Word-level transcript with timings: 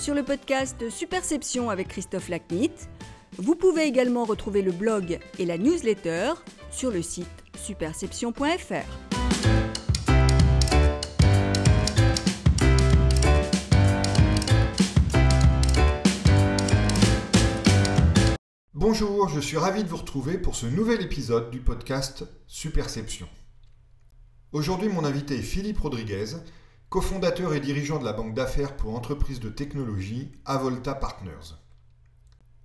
sur 0.00 0.14
le 0.14 0.22
podcast 0.22 0.88
Superception 0.88 1.68
avec 1.68 1.88
Christophe 1.88 2.30
Lacnit. 2.30 2.70
Vous 3.36 3.54
pouvez 3.54 3.82
également 3.82 4.24
retrouver 4.24 4.62
le 4.62 4.72
blog 4.72 5.18
et 5.38 5.44
la 5.44 5.58
newsletter 5.58 6.32
sur 6.70 6.90
le 6.90 7.02
site 7.02 7.26
superception.fr. 7.54 8.86
Bonjour, 18.72 19.28
je 19.28 19.40
suis 19.40 19.58
ravi 19.58 19.84
de 19.84 19.88
vous 19.88 19.98
retrouver 19.98 20.38
pour 20.38 20.56
ce 20.56 20.64
nouvel 20.64 21.02
épisode 21.02 21.50
du 21.50 21.60
podcast 21.60 22.24
Superception. 22.46 23.28
Aujourd'hui, 24.52 24.88
mon 24.88 25.04
invité 25.04 25.36
est 25.36 25.42
Philippe 25.42 25.80
Rodriguez, 25.80 26.36
cofondateur 26.90 27.54
et 27.54 27.60
dirigeant 27.60 28.00
de 28.00 28.04
la 28.04 28.12
banque 28.12 28.34
d'affaires 28.34 28.74
pour 28.74 28.96
entreprises 28.96 29.38
de 29.38 29.48
technologie 29.48 30.32
Avolta 30.44 30.92
Partners. 30.92 31.54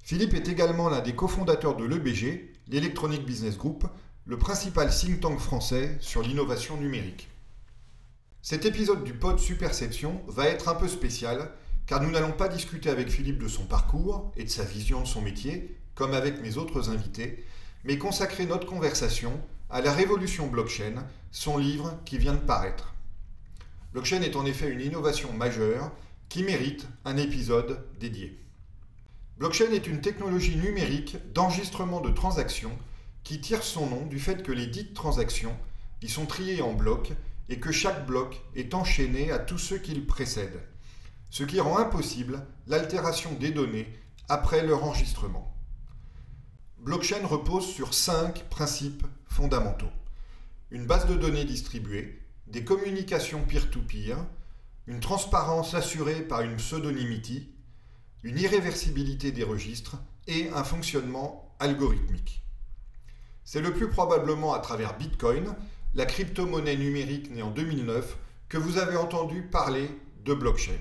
Philippe 0.04 0.34
est 0.34 0.48
également 0.48 0.90
l'un 0.90 1.02
des 1.02 1.14
cofondateurs 1.14 1.78
de 1.78 1.86
l'EBG, 1.86 2.52
l'Electronic 2.68 3.24
Business 3.24 3.56
Group, 3.56 3.86
le 4.26 4.40
principal 4.40 4.90
think 4.90 5.20
tank 5.20 5.38
français 5.38 5.96
sur 6.00 6.24
l'innovation 6.24 6.76
numérique. 6.76 7.30
Cet 8.42 8.66
épisode 8.66 9.04
du 9.04 9.14
pod 9.14 9.38
Superception 9.38 10.20
va 10.28 10.48
être 10.48 10.70
un 10.70 10.76
peu 10.76 10.88
spécial 10.88 11.52
car 11.86 12.02
nous 12.02 12.10
n'allons 12.10 12.32
pas 12.32 12.48
discuter 12.48 12.90
avec 12.90 13.10
Philippe 13.10 13.38
de 13.38 13.48
son 13.48 13.68
parcours 13.68 14.32
et 14.36 14.44
de 14.44 14.50
sa 14.50 14.64
vision 14.64 15.02
de 15.02 15.08
son 15.08 15.22
métier, 15.22 15.78
comme 15.94 16.16
avec 16.16 16.42
mes 16.42 16.58
autres 16.58 16.90
invités, 16.90 17.46
mais 17.84 18.00
consacrer 18.00 18.48
notre 18.48 18.66
conversation 18.66 19.40
à 19.70 19.82
la 19.82 19.94
révolution 19.94 20.48
blockchain, 20.48 21.06
son 21.30 21.60
livre 21.60 22.00
qui 22.06 22.18
vient 22.18 22.34
de 22.34 22.40
paraître. 22.40 22.95
Blockchain 23.96 24.24
est 24.24 24.36
en 24.36 24.46
effet 24.46 24.68
une 24.68 24.82
innovation 24.82 25.32
majeure 25.32 25.90
qui 26.28 26.44
mérite 26.44 26.86
un 27.06 27.16
épisode 27.16 27.88
dédié. 27.98 28.44
Blockchain 29.38 29.72
est 29.72 29.88
une 29.88 30.02
technologie 30.02 30.58
numérique 30.58 31.16
d'enregistrement 31.34 32.02
de 32.02 32.10
transactions 32.10 32.78
qui 33.24 33.40
tire 33.40 33.64
son 33.64 33.88
nom 33.88 34.06
du 34.06 34.20
fait 34.20 34.44
que 34.44 34.52
les 34.52 34.68
dites 34.68 34.94
transactions 34.94 35.58
y 36.02 36.10
sont 36.10 36.26
triées 36.26 36.62
en 36.62 36.74
blocs 36.74 37.14
et 37.48 37.62
que 37.62 37.72
chaque 37.72 38.06
bloc 38.06 38.42
est 38.54 38.74
enchaîné 38.74 39.32
à 39.32 39.40
tous 39.40 39.60
ceux 39.60 39.78
qui 39.78 39.94
le 39.94 40.06
précèdent, 40.06 40.62
ce 41.30 41.46
qui 41.46 41.62
rend 41.62 41.78
impossible 41.78 42.46
l'altération 42.68 43.32
des 43.40 43.52
données 43.52 43.88
après 44.28 44.62
leur 44.68 44.84
enregistrement. 44.84 45.56
Blockchain 46.80 47.26
repose 47.26 47.66
sur 47.66 47.94
cinq 47.94 48.44
principes 48.50 49.08
fondamentaux. 49.26 49.94
Une 50.70 50.86
base 50.86 51.08
de 51.08 51.16
données 51.16 51.46
distribuée, 51.46 52.25
des 52.48 52.64
communications 52.64 53.44
peer-to-peer, 53.44 54.18
une 54.88 55.00
transparence 55.00 55.74
assurée 55.74 56.22
par 56.22 56.42
une 56.42 56.58
pseudonymity, 56.58 57.52
une 58.24 58.38
irréversibilité 58.38 59.32
des 59.32 59.44
registres 59.44 59.98
et 60.28 60.50
un 60.50 60.64
fonctionnement 60.64 61.56
algorithmique. 61.60 62.44
C'est 63.44 63.62
le 63.62 63.74
plus 63.74 63.90
probablement 63.90 64.54
à 64.54 64.60
travers 64.60 64.98
Bitcoin, 64.98 65.56
la 65.94 66.06
crypto-monnaie 66.06 66.76
numérique 66.76 67.32
née 67.32 67.42
en 67.42 67.52
2009, 67.52 68.18
que 68.50 68.58
vous 68.58 68.78
avez 68.78 68.98
entendu 68.98 69.44
parler 69.44 69.90
de 70.24 70.34
blockchain. 70.34 70.80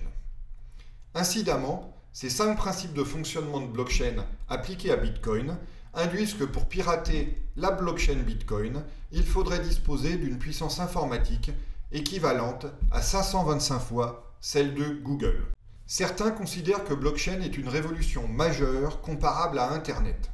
Incidemment, 1.15 1.95
ces 2.13 2.31
cinq 2.31 2.57
principes 2.57 2.95
de 2.95 3.05
fonctionnement 3.05 3.61
de 3.61 3.67
blockchain 3.67 4.25
appliqués 4.49 4.91
à 4.91 4.97
Bitcoin 4.97 5.59
induisent 5.95 6.35
que 6.35 6.45
pour 6.45 6.67
pirater 6.67 7.43
la 7.57 7.71
blockchain 7.71 8.17
Bitcoin, 8.17 8.85
il 9.13 9.25
faudrait 9.25 9.61
disposer 9.61 10.17
d'une 10.17 10.39
puissance 10.39 10.81
informatique 10.81 11.51
équivalente 11.93 12.67
à 12.91 13.01
525 13.03 13.79
fois 13.79 14.35
celle 14.41 14.75
de 14.75 15.01
Google. 15.03 15.45
Certains 15.87 16.31
considèrent 16.31 16.85
que 16.85 16.95
blockchain 16.95 17.41
est 17.41 17.57
une 17.57 17.69
révolution 17.69 18.27
majeure 18.27 19.01
comparable 19.01 19.59
à 19.59 19.73
Internet. 19.73 20.31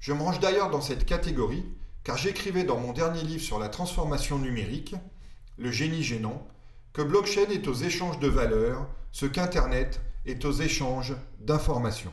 Je 0.00 0.12
me 0.12 0.22
range 0.22 0.40
d'ailleurs 0.40 0.70
dans 0.70 0.80
cette 0.80 1.04
catégorie 1.04 1.64
car 2.04 2.16
j'écrivais 2.16 2.64
dans 2.64 2.78
mon 2.78 2.92
dernier 2.92 3.22
livre 3.22 3.42
sur 3.42 3.58
la 3.58 3.68
transformation 3.68 4.38
numérique, 4.38 4.94
Le 5.58 5.70
génie 5.70 6.02
gênant, 6.02 6.46
que 6.92 7.02
blockchain 7.02 7.50
est 7.50 7.66
aux 7.68 7.74
échanges 7.74 8.18
de 8.18 8.28
valeurs 8.28 8.86
ce 9.12 9.26
qu'Internet 9.26 10.00
est 10.24 10.44
aux 10.44 10.52
échanges 10.52 11.14
d'informations. 11.40 12.12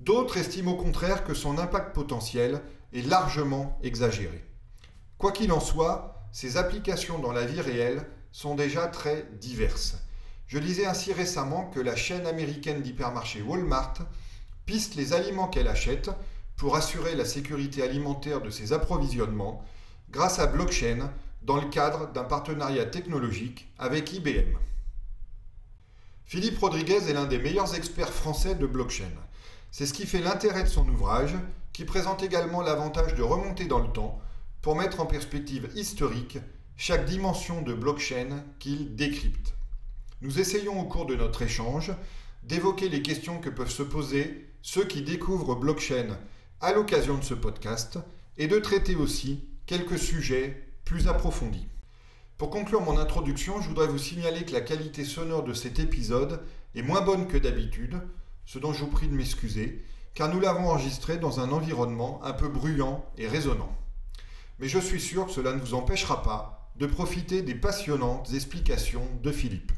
D'autres 0.00 0.36
estiment 0.36 0.72
au 0.72 0.76
contraire 0.76 1.24
que 1.24 1.34
son 1.34 1.58
impact 1.58 1.94
potentiel 1.94 2.62
est 2.92 3.06
largement 3.06 3.78
exagéré. 3.82 4.44
Quoi 5.18 5.32
qu'il 5.32 5.52
en 5.52 5.60
soit, 5.60 6.28
ses 6.32 6.56
applications 6.56 7.18
dans 7.18 7.32
la 7.32 7.46
vie 7.46 7.60
réelle 7.60 8.06
sont 8.30 8.54
déjà 8.54 8.86
très 8.86 9.26
diverses. 9.40 9.96
Je 10.46 10.58
lisais 10.58 10.86
ainsi 10.86 11.12
récemment 11.12 11.70
que 11.70 11.80
la 11.80 11.96
chaîne 11.96 12.26
américaine 12.26 12.82
d'hypermarché 12.82 13.42
Walmart 13.42 13.94
piste 14.66 14.94
les 14.94 15.12
aliments 15.12 15.48
qu'elle 15.48 15.68
achète 15.68 16.10
pour 16.56 16.76
assurer 16.76 17.14
la 17.14 17.24
sécurité 17.24 17.82
alimentaire 17.82 18.42
de 18.42 18.50
ses 18.50 18.72
approvisionnements 18.72 19.64
grâce 20.10 20.38
à 20.38 20.46
blockchain 20.46 21.10
dans 21.42 21.56
le 21.56 21.68
cadre 21.68 22.12
d'un 22.12 22.24
partenariat 22.24 22.86
technologique 22.86 23.72
avec 23.78 24.12
IBM. 24.12 24.56
Philippe 26.24 26.58
Rodriguez 26.58 27.08
est 27.08 27.12
l'un 27.12 27.26
des 27.26 27.38
meilleurs 27.38 27.74
experts 27.74 28.12
français 28.12 28.54
de 28.54 28.66
blockchain. 28.66 29.12
C'est 29.78 29.84
ce 29.84 29.92
qui 29.92 30.06
fait 30.06 30.22
l'intérêt 30.22 30.62
de 30.62 30.70
son 30.70 30.88
ouvrage, 30.88 31.34
qui 31.74 31.84
présente 31.84 32.22
également 32.22 32.62
l'avantage 32.62 33.14
de 33.14 33.22
remonter 33.22 33.66
dans 33.66 33.80
le 33.80 33.92
temps 33.92 34.18
pour 34.62 34.74
mettre 34.74 35.00
en 35.00 35.04
perspective 35.04 35.68
historique 35.74 36.38
chaque 36.78 37.04
dimension 37.04 37.60
de 37.60 37.74
blockchain 37.74 38.42
qu'il 38.58 38.96
décrypte. 38.96 39.52
Nous 40.22 40.40
essayons 40.40 40.80
au 40.80 40.84
cours 40.84 41.04
de 41.04 41.14
notre 41.14 41.42
échange 41.42 41.92
d'évoquer 42.42 42.88
les 42.88 43.02
questions 43.02 43.38
que 43.38 43.50
peuvent 43.50 43.68
se 43.68 43.82
poser 43.82 44.48
ceux 44.62 44.86
qui 44.86 45.02
découvrent 45.02 45.56
blockchain 45.56 46.16
à 46.62 46.72
l'occasion 46.72 47.18
de 47.18 47.24
ce 47.24 47.34
podcast 47.34 47.98
et 48.38 48.46
de 48.46 48.58
traiter 48.58 48.96
aussi 48.96 49.44
quelques 49.66 49.98
sujets 49.98 50.70
plus 50.86 51.06
approfondis. 51.06 51.68
Pour 52.38 52.48
conclure 52.48 52.80
mon 52.80 52.96
introduction, 52.96 53.60
je 53.60 53.68
voudrais 53.68 53.88
vous 53.88 53.98
signaler 53.98 54.46
que 54.46 54.54
la 54.54 54.62
qualité 54.62 55.04
sonore 55.04 55.44
de 55.44 55.52
cet 55.52 55.80
épisode 55.80 56.40
est 56.74 56.80
moins 56.80 57.02
bonne 57.02 57.28
que 57.28 57.36
d'habitude, 57.36 58.00
ce 58.46 58.58
dont 58.58 58.72
je 58.72 58.80
vous 58.80 58.90
prie 58.90 59.08
de 59.08 59.14
m'excuser, 59.14 59.84
car 60.14 60.32
nous 60.32 60.40
l'avons 60.40 60.70
enregistré 60.70 61.18
dans 61.18 61.40
un 61.40 61.52
environnement 61.52 62.20
un 62.24 62.32
peu 62.32 62.48
bruyant 62.48 63.04
et 63.18 63.28
résonnant. 63.28 63.76
Mais 64.58 64.68
je 64.68 64.78
suis 64.78 65.00
sûr 65.00 65.26
que 65.26 65.32
cela 65.32 65.52
ne 65.52 65.60
vous 65.60 65.74
empêchera 65.74 66.22
pas 66.22 66.70
de 66.76 66.86
profiter 66.86 67.42
des 67.42 67.54
passionnantes 67.54 68.32
explications 68.32 69.06
de 69.22 69.30
Philippe. 69.30 69.72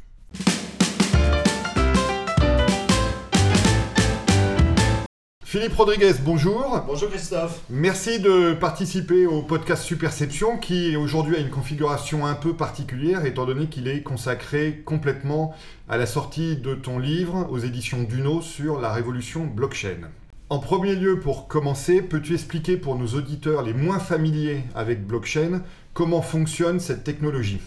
Philippe 5.51 5.77
Rodriguez, 5.77 6.13
bonjour. 6.27 6.85
Bonjour 6.87 7.09
Christophe. 7.09 7.63
Merci 7.71 8.21
de 8.21 8.53
participer 8.53 9.25
au 9.25 9.41
podcast 9.41 9.83
Superception 9.83 10.59
qui 10.59 10.95
aujourd'hui 10.95 11.37
a 11.37 11.39
une 11.39 11.49
configuration 11.49 12.27
un 12.27 12.35
peu 12.35 12.55
particulière 12.55 13.25
étant 13.25 13.47
donné 13.47 13.67
qu'il 13.69 13.89
est 13.89 14.03
consacré 14.03 14.83
complètement 14.85 15.55
à 15.89 15.97
la 15.97 16.05
sortie 16.05 16.57
de 16.57 16.75
ton 16.75 16.99
livre 16.99 17.49
aux 17.51 17.57
éditions 17.57 18.03
Duno 18.03 18.43
sur 18.43 18.79
la 18.79 18.93
révolution 18.93 19.47
blockchain. 19.47 20.11
En 20.51 20.59
premier 20.59 20.95
lieu, 20.95 21.19
pour 21.19 21.49
commencer, 21.49 22.03
peux-tu 22.03 22.35
expliquer 22.35 22.77
pour 22.77 22.97
nos 22.97 23.07
auditeurs 23.07 23.63
les 23.63 23.73
moins 23.73 24.01
familiers 24.01 24.65
avec 24.75 25.07
blockchain 25.07 25.63
comment 25.95 26.21
fonctionne 26.21 26.79
cette 26.79 27.05
technologie? 27.05 27.63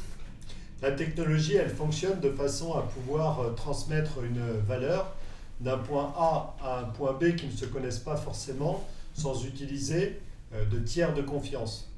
La 0.83 0.91
technologie, 0.91 1.55
elle 1.55 1.71
fonctionne 1.71 2.19
de 2.19 2.29
façon 2.29 2.73
à 2.73 2.83
pouvoir 2.83 3.39
euh, 3.39 3.49
transmettre 3.53 4.19
une 4.23 4.43
valeur 4.67 5.15
d'un 5.61 5.77
point 5.77 6.13
A 6.17 6.55
à 6.63 6.79
un 6.79 6.83
point 6.85 7.13
B 7.13 7.35
qui 7.35 7.47
ne 7.47 7.51
se 7.51 7.66
connaissent 7.66 7.99
pas 7.99 8.17
forcément 8.17 8.83
sans 9.13 9.46
utiliser 9.46 10.19
euh, 10.53 10.66
de 10.66 10.79
tiers 10.79 11.13
de 11.13 11.22
confiance. 11.22 11.90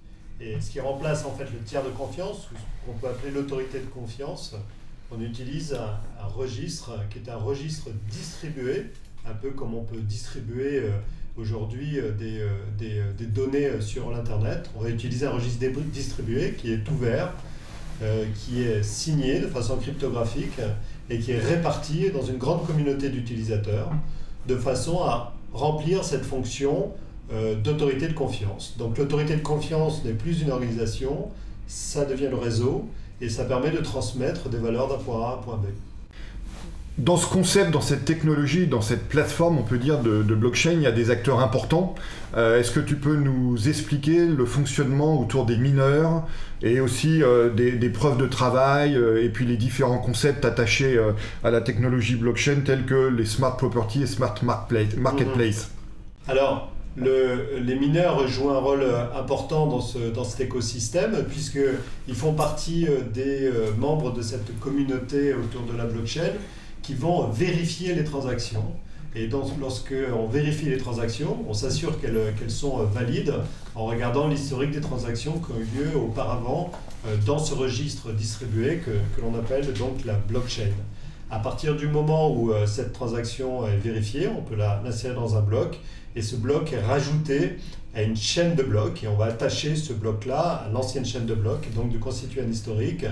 Et 0.41 0.59
ce 0.59 0.71
qui 0.71 0.79
remplace 0.79 1.25
en 1.25 1.31
fait 1.31 1.45
le 1.45 1.59
tiers 1.63 1.83
de 1.83 1.89
confiance, 1.89 2.49
ou 2.51 2.55
ce 2.55 2.85
qu'on 2.85 2.97
peut 2.97 3.07
appeler 3.07 3.31
l'autorité 3.31 3.79
de 3.79 3.85
confiance, 3.85 4.55
on 5.11 5.21
utilise 5.21 5.73
un, 5.73 6.27
registre 6.27 6.91
qui 7.09 7.19
est 7.19 7.29
un 7.29 7.37
registre 7.37 7.89
distribué, 8.09 8.87
un 9.25 9.33
peu 9.33 9.51
comme 9.51 9.75
on 9.75 9.83
peut 9.83 10.01
distribuer 10.01 10.79
euh, 10.79 10.89
aujourd'hui 11.37 11.99
euh, 11.99 12.11
des, 12.11 12.45
des, 12.77 13.01
des, 13.17 13.25
données 13.25 13.79
sur 13.79 14.09
l'Internet. 14.11 14.69
On 14.75 14.81
va 14.81 14.89
utiliser 14.89 15.25
un 15.25 15.31
registre 15.31 15.63
distribué 15.91 16.53
qui 16.53 16.73
est 16.73 16.89
ouvert, 16.89 17.33
qui 18.35 18.63
est 18.63 18.83
signé 18.83 19.39
de 19.39 19.47
façon 19.47 19.77
cryptographique 19.77 20.59
et 21.09 21.19
qui 21.19 21.31
est 21.31 21.39
réparti 21.39 22.09
dans 22.11 22.23
une 22.23 22.37
grande 22.37 22.65
communauté 22.65 23.09
d'utilisateurs 23.09 23.91
de 24.47 24.55
façon 24.55 25.01
à 25.03 25.33
remplir 25.53 26.03
cette 26.03 26.25
fonction 26.25 26.91
euh, 27.31 27.55
d'autorité 27.55 28.07
de 28.07 28.13
confiance. 28.13 28.75
Donc 28.77 28.97
l'autorité 28.97 29.35
de 29.35 29.41
confiance 29.41 30.03
n'est 30.03 30.13
plus 30.13 30.41
une 30.41 30.51
organisation, 30.51 31.29
ça 31.67 32.05
devient 32.05 32.27
le 32.29 32.37
réseau 32.37 32.85
et 33.21 33.29
ça 33.29 33.45
permet 33.45 33.71
de 33.71 33.79
transmettre 33.79 34.49
des 34.49 34.57
valeurs 34.57 34.89
d'un 34.89 34.97
point 34.97 35.21
A 35.25 35.29
à 35.29 35.33
un 35.35 35.37
point 35.37 35.57
B. 35.57 35.67
Dans 36.99 37.17
ce 37.17 37.25
concept, 37.25 37.71
dans 37.71 37.81
cette 37.81 38.05
technologie, 38.05 38.67
dans 38.67 38.81
cette 38.81 39.09
plateforme, 39.09 39.57
on 39.57 39.63
peut 39.63 39.79
dire, 39.79 39.97
de, 39.99 40.21
blockchain, 40.21 40.73
il 40.73 40.81
y 40.83 40.87
a 40.87 40.91
des 40.91 41.09
acteurs 41.09 41.39
importants. 41.39 41.95
Euh, 42.37 42.59
est-ce 42.59 42.69
que 42.69 42.79
tu 42.79 42.97
peux 42.97 43.15
nous 43.15 43.67
expliquer 43.67 44.27
le 44.27 44.45
fonctionnement 44.45 45.19
autour 45.19 45.47
des 45.47 45.57
mineurs 45.57 46.23
et 46.61 46.79
aussi 46.79 47.23
euh, 47.23 47.49
des, 47.49 47.89
preuves 47.89 48.17
de 48.17 48.27
travail 48.27 48.95
euh, 48.95 49.23
et 49.23 49.29
puis 49.29 49.43
les 49.43 49.57
différents 49.57 49.97
concepts 49.97 50.45
attachés 50.45 50.99
à 51.43 51.49
la 51.49 51.61
technologie 51.61 52.15
blockchain 52.15 52.57
tels 52.63 52.85
que 52.85 53.07
les 53.07 53.25
smart 53.25 53.57
property 53.57 54.03
et 54.03 54.07
smart 54.07 54.35
marketplace? 54.43 55.71
Alors, 56.27 56.71
les 56.95 57.75
mineurs 57.75 58.27
jouent 58.27 58.51
un 58.51 58.59
rôle 58.59 58.85
important 59.17 59.65
dans, 59.65 59.81
ce, 59.81 60.11
dans 60.13 60.23
cet 60.23 60.41
écosystème 60.41 61.25
puisqu'ils 61.27 62.15
font 62.15 62.33
partie 62.33 62.85
des 63.15 63.49
membres 63.79 64.13
de 64.13 64.21
cette 64.21 64.59
communauté 64.59 65.33
autour 65.33 65.63
de 65.63 65.75
la 65.75 65.85
blockchain 65.85 66.33
qui 66.83 66.93
vont 66.93 67.27
vérifier 67.29 67.95
les 67.95 68.03
transactions. 68.03 68.65
Et 69.15 69.29
lorsque 69.59 69.93
on 70.15 70.27
vérifie 70.27 70.65
les 70.65 70.77
transactions, 70.77 71.37
on 71.47 71.53
s'assure 71.53 71.99
qu'elles 72.01 72.33
sont 72.49 72.83
valides 72.83 73.33
en 73.75 73.85
regardant 73.85 74.27
l'historique 74.27 74.71
des 74.71 74.81
transactions 74.81 75.33
qui 75.39 75.51
ont 75.51 75.59
eu 75.59 75.83
lieu 75.83 75.97
auparavant 75.97 76.71
euh, 77.07 77.15
dans 77.25 77.37
ce 77.39 77.53
registre 77.53 78.11
distribué 78.11 78.77
que, 78.77 78.91
que 78.91 79.21
l'on 79.21 79.35
appelle 79.37 79.71
donc 79.73 80.03
la 80.05 80.13
blockchain. 80.15 80.71
À 81.29 81.39
partir 81.39 81.75
du 81.75 81.87
moment 81.87 82.31
où 82.31 82.51
euh, 82.51 82.65
cette 82.65 82.91
transaction 82.93 83.67
est 83.67 83.77
vérifiée, 83.77 84.27
on 84.27 84.41
peut 84.41 84.55
l'insérer 84.55 85.15
dans 85.15 85.35
un 85.35 85.41
bloc 85.41 85.79
et 86.15 86.21
ce 86.21 86.35
bloc 86.35 86.73
est 86.73 86.81
rajouté 86.81 87.57
à 87.95 88.01
une 88.01 88.15
chaîne 88.15 88.55
de 88.55 88.63
blocs 88.63 89.03
et 89.03 89.07
on 89.07 89.15
va 89.15 89.25
attacher 89.25 89.75
ce 89.75 89.93
bloc-là 89.93 90.65
à 90.65 90.69
l'ancienne 90.71 91.05
chaîne 91.05 91.25
de 91.25 91.35
blocs, 91.35 91.67
donc 91.75 91.91
de 91.91 91.97
constituer 91.97 92.41
un 92.41 92.49
historique. 92.49 93.05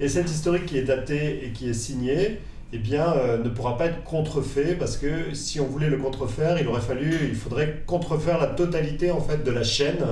Et 0.00 0.08
cet 0.08 0.30
historique 0.30 0.66
qui 0.66 0.78
est 0.78 0.84
daté 0.84 1.46
et 1.46 1.50
qui 1.50 1.68
est 1.68 1.74
signé, 1.74 2.40
eh 2.72 2.78
bien, 2.78 3.14
euh, 3.16 3.42
ne 3.42 3.48
pourra 3.48 3.78
pas 3.78 3.86
être 3.86 4.04
contrefait 4.04 4.74
parce 4.74 4.98
que 4.98 5.32
si 5.34 5.58
on 5.58 5.66
voulait 5.66 5.88
le 5.88 5.96
contrefaire, 5.96 6.58
il 6.60 6.68
aurait 6.68 6.82
fallu, 6.82 7.14
il 7.28 7.34
faudrait 7.34 7.82
contrefaire 7.86 8.38
la 8.38 8.48
totalité 8.48 9.10
en 9.10 9.20
fait 9.20 9.42
de 9.42 9.50
la 9.50 9.62
chaîne 9.62 10.04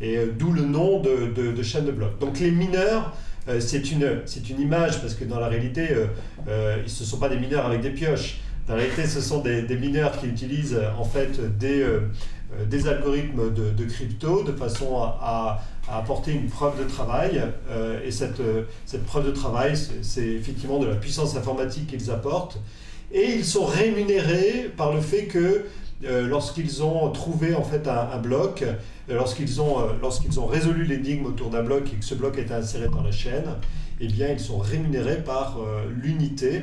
et 0.00 0.16
euh, 0.16 0.26
d'où 0.36 0.52
le 0.52 0.62
nom 0.62 1.00
de, 1.00 1.62
chaîne 1.62 1.86
de 1.86 1.92
blocs. 1.92 2.18
Donc 2.18 2.40
les 2.40 2.50
mineurs, 2.50 3.14
euh, 3.48 3.60
c'est 3.60 3.92
une, 3.92 4.22
image 4.58 5.00
parce 5.00 5.14
que 5.14 5.24
dans 5.24 5.38
la 5.38 5.46
réalité, 5.46 5.88
ce 6.46 7.02
ne 7.02 7.06
sont 7.06 7.18
pas 7.18 7.28
des 7.28 7.38
mineurs 7.38 7.66
avec 7.66 7.80
des 7.80 7.90
pioches. 7.90 8.40
Dans 8.66 8.74
la 8.74 8.82
réalité, 8.82 9.06
ce 9.06 9.20
sont 9.20 9.40
des, 9.40 9.62
mineurs 9.76 10.18
qui 10.18 10.26
utilisent 10.26 10.80
en 10.98 11.04
fait 11.04 11.40
des, 11.58 11.86
des 12.68 12.88
algorithmes 12.88 13.52
de, 13.52 13.84
crypto 13.84 14.42
de 14.42 14.52
façon 14.52 14.96
à 15.02 15.60
apporter 15.92 16.32
une 16.32 16.46
preuve 16.46 16.78
de 16.78 16.88
travail. 16.88 17.42
Euh, 17.70 18.00
et 18.04 18.10
cette, 18.10 18.40
euh, 18.40 18.62
cette 18.86 19.04
preuve 19.04 19.26
de 19.26 19.32
travail, 19.32 19.74
c'est 20.02 20.26
effectivement 20.26 20.78
de 20.78 20.86
la 20.86 20.96
puissance 20.96 21.36
informatique 21.36 21.88
qu'ils 21.88 22.10
apportent. 22.10 22.58
Et 23.12 23.32
ils 23.34 23.44
sont 23.44 23.64
rémunérés 23.64 24.70
par 24.76 24.92
le 24.92 25.00
fait 25.00 25.24
que 25.24 25.66
euh, 26.04 26.26
lorsqu'ils 26.26 26.82
ont 26.82 27.10
trouvé 27.10 27.54
en 27.54 27.64
fait 27.64 27.88
un, 27.88 28.18
bloc, 28.18 28.64
lorsqu'ils 29.08 29.60
ont, 29.60 29.78
lorsqu'ils 30.00 30.38
ont 30.38 30.46
résolu 30.46 30.84
l'énigme 30.84 31.26
autour 31.26 31.50
d'un 31.50 31.62
bloc 31.62 31.92
et 31.92 31.96
que 31.96 32.04
ce 32.04 32.14
bloc 32.14 32.38
est 32.38 32.52
inséré 32.52 32.88
dans 32.88 33.02
la 33.02 33.10
chaîne, 33.10 33.56
eh 34.00 34.06
bien, 34.06 34.28
ils 34.28 34.40
sont 34.40 34.58
rémunérés 34.58 35.22
par 35.22 35.58
l'unité 35.94 36.62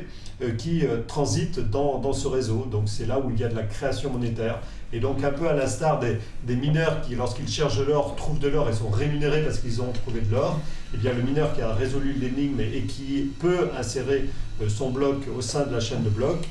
qui 0.58 0.84
transite 1.08 1.60
dans, 1.60 2.14
ce 2.14 2.28
réseau. 2.28 2.68
Donc 2.72 2.84
c'est 2.88 3.06
là 3.06 3.20
où 3.20 3.30
il 3.32 3.40
y 3.40 3.44
a 3.44 3.48
de 3.48 3.56
la 3.56 3.64
création 3.64 4.12
monétaire. 4.12 4.60
Et 4.94 5.00
donc, 5.00 5.24
un 5.24 5.32
peu 5.32 5.48
à 5.50 5.54
l'instar 5.54 6.00
des, 6.00 6.18
des, 6.44 6.56
mineurs 6.56 7.02
qui, 7.02 7.16
lorsqu'ils 7.16 7.50
cherchent 7.50 7.78
de 7.78 7.84
l'or, 7.84 8.16
trouvent 8.16 8.40
de 8.40 8.48
l'or 8.48 8.70
et 8.70 8.74
sont 8.74 8.90
rémunérés 8.90 9.42
parce 9.42 9.60
qu'ils 9.60 9.82
ont 9.82 9.92
trouvé 9.92 10.22
de 10.22 10.34
l'or, 10.34 10.60
eh 10.94 10.98
bien, 10.98 11.14
le 11.14 11.22
mineur 11.22 11.54
qui 11.54 11.62
a 11.62 11.74
résolu 11.74 12.14
l'énigme 12.14 12.62
et 12.62 12.84
qui 12.84 13.30
peut 13.40 13.70
insérer 13.78 14.26
euh, 14.62 14.70
son 14.70 14.92
bloc 14.92 15.24
au 15.36 15.42
sein 15.42 15.66
de 15.66 15.74
la 15.74 15.80
chaîne 15.80 16.04
de 16.04 16.10
blocs 16.10 16.48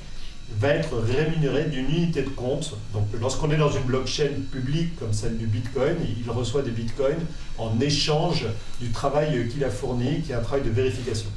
va 0.59 0.69
être 0.69 0.97
rémunéré 0.97 1.65
d'une 1.65 1.91
unité 1.91 2.23
de 2.23 2.29
compte. 2.29 2.77
Donc, 2.93 3.07
lorsqu'on 3.21 3.51
est 3.51 3.57
dans 3.57 3.71
une 3.71 3.83
blockchain 3.83 4.31
publique 4.51 4.99
comme 4.99 5.13
celle 5.13 5.37
du 5.37 5.47
Bitcoin, 5.47 5.97
il 6.25 6.31
reçoit 6.31 6.63
des 6.63 6.71
Bitcoins 6.71 7.25
en 7.59 7.79
échange 7.81 8.47
du 8.81 8.91
travail 8.91 9.49
qu'il 9.49 9.65
a 9.65 9.71
fourni, 9.71 10.23
qui 10.23 10.33
est 10.33 10.35
un 10.35 10.41
travail 10.41 10.65
de 10.65 10.71
vérification. 10.71 11.29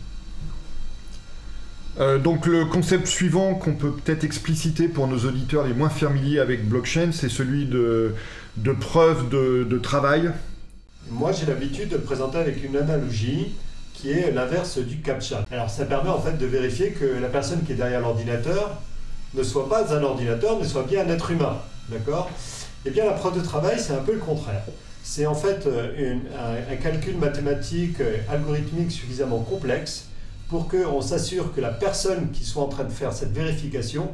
Euh, 1.99 2.17
donc 2.17 2.45
le 2.45 2.65
concept 2.65 3.07
suivant 3.07 3.55
qu'on 3.55 3.73
peut 3.73 3.91
peut-être 3.91 4.23
expliciter 4.23 4.87
pour 4.87 5.07
nos 5.07 5.19
auditeurs 5.25 5.65
les 5.65 5.73
moins 5.73 5.89
familiers 5.89 6.39
avec 6.39 6.67
blockchain, 6.67 7.09
c'est 7.11 7.29
celui 7.29 7.65
de, 7.65 8.13
de 8.57 8.71
preuve 8.71 9.29
de, 9.29 9.77
travail. 9.79 10.31
Moi 11.09 11.31
j'ai 11.31 11.45
l'habitude 11.45 11.89
de 11.89 11.95
le 11.95 12.03
présenter 12.03 12.37
avec 12.37 12.63
une 12.63 12.77
analogie 12.77 13.55
qui 13.93 14.11
est 14.11 14.31
l'inverse 14.31 14.77
du 14.77 15.01
CAPTCHA. 15.01 15.45
Alors 15.51 15.69
ça 15.69 15.85
permet 15.85 16.09
en 16.09 16.21
fait 16.21 16.37
de 16.37 16.45
vérifier 16.45 16.91
que 16.91 17.05
la 17.05 17.27
personne 17.27 17.63
qui 17.63 17.73
est 17.73 17.75
derrière 17.75 17.99
l'ordinateur 17.99 18.81
ne 19.33 19.43
soit 19.43 19.69
pas 19.69 19.93
un 19.93 20.03
ordinateur, 20.03 20.57
mais 20.59 20.67
soit 20.67 20.83
bien 20.83 21.05
un 21.05 21.09
être 21.09 21.31
humain. 21.31 21.57
D'accord? 21.89 22.29
Eh 22.85 22.91
bien 22.91 23.05
la 23.05 23.11
preuve 23.11 23.37
de 23.37 23.43
travail 23.43 23.77
c'est 23.79 23.93
un 23.93 24.01
peu 24.01 24.13
le 24.13 24.19
contraire. 24.19 24.63
C'est 25.03 25.25
en 25.25 25.35
fait 25.35 25.65
euh, 25.65 26.15
un 26.71 26.75
calcul 26.75 27.17
mathématique 27.17 27.99
euh, 27.99 28.17
algorithmique 28.29 28.91
suffisamment 28.91 29.39
complexe 29.39 30.05
pour 30.49 30.67
qu'on 30.67 31.01
s'assure 31.01 31.53
que 31.53 31.61
la 31.61 31.71
personne 31.71 32.31
qui 32.31 32.43
soit 32.43 32.63
en 32.63 32.67
train 32.67 32.83
de 32.83 32.91
faire 32.91 33.13
cette 33.13 33.31
vérification 33.31 34.09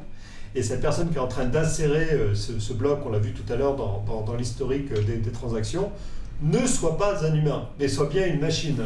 et 0.53 0.63
cette 0.63 0.81
personne 0.81 1.09
qui 1.09 1.15
est 1.15 1.19
en 1.19 1.27
train 1.27 1.45
d'insérer 1.45 2.13
euh, 2.13 2.33
ce, 2.33 2.73
bloc, 2.73 2.99
on 3.05 3.09
l'a 3.09 3.19
vu 3.19 3.33
tout 3.33 3.51
à 3.51 3.55
l'heure 3.55 3.75
dans, 3.75 4.35
l'historique 4.35 4.93
des, 4.93 5.31
transactions, 5.31 5.91
ne 6.41 6.65
soit 6.65 6.97
pas 6.97 7.25
un 7.25 7.33
humain, 7.33 7.67
mais 7.79 7.87
soit 7.87 8.07
bien 8.07 8.25
une 8.25 8.39
machine. 8.39 8.81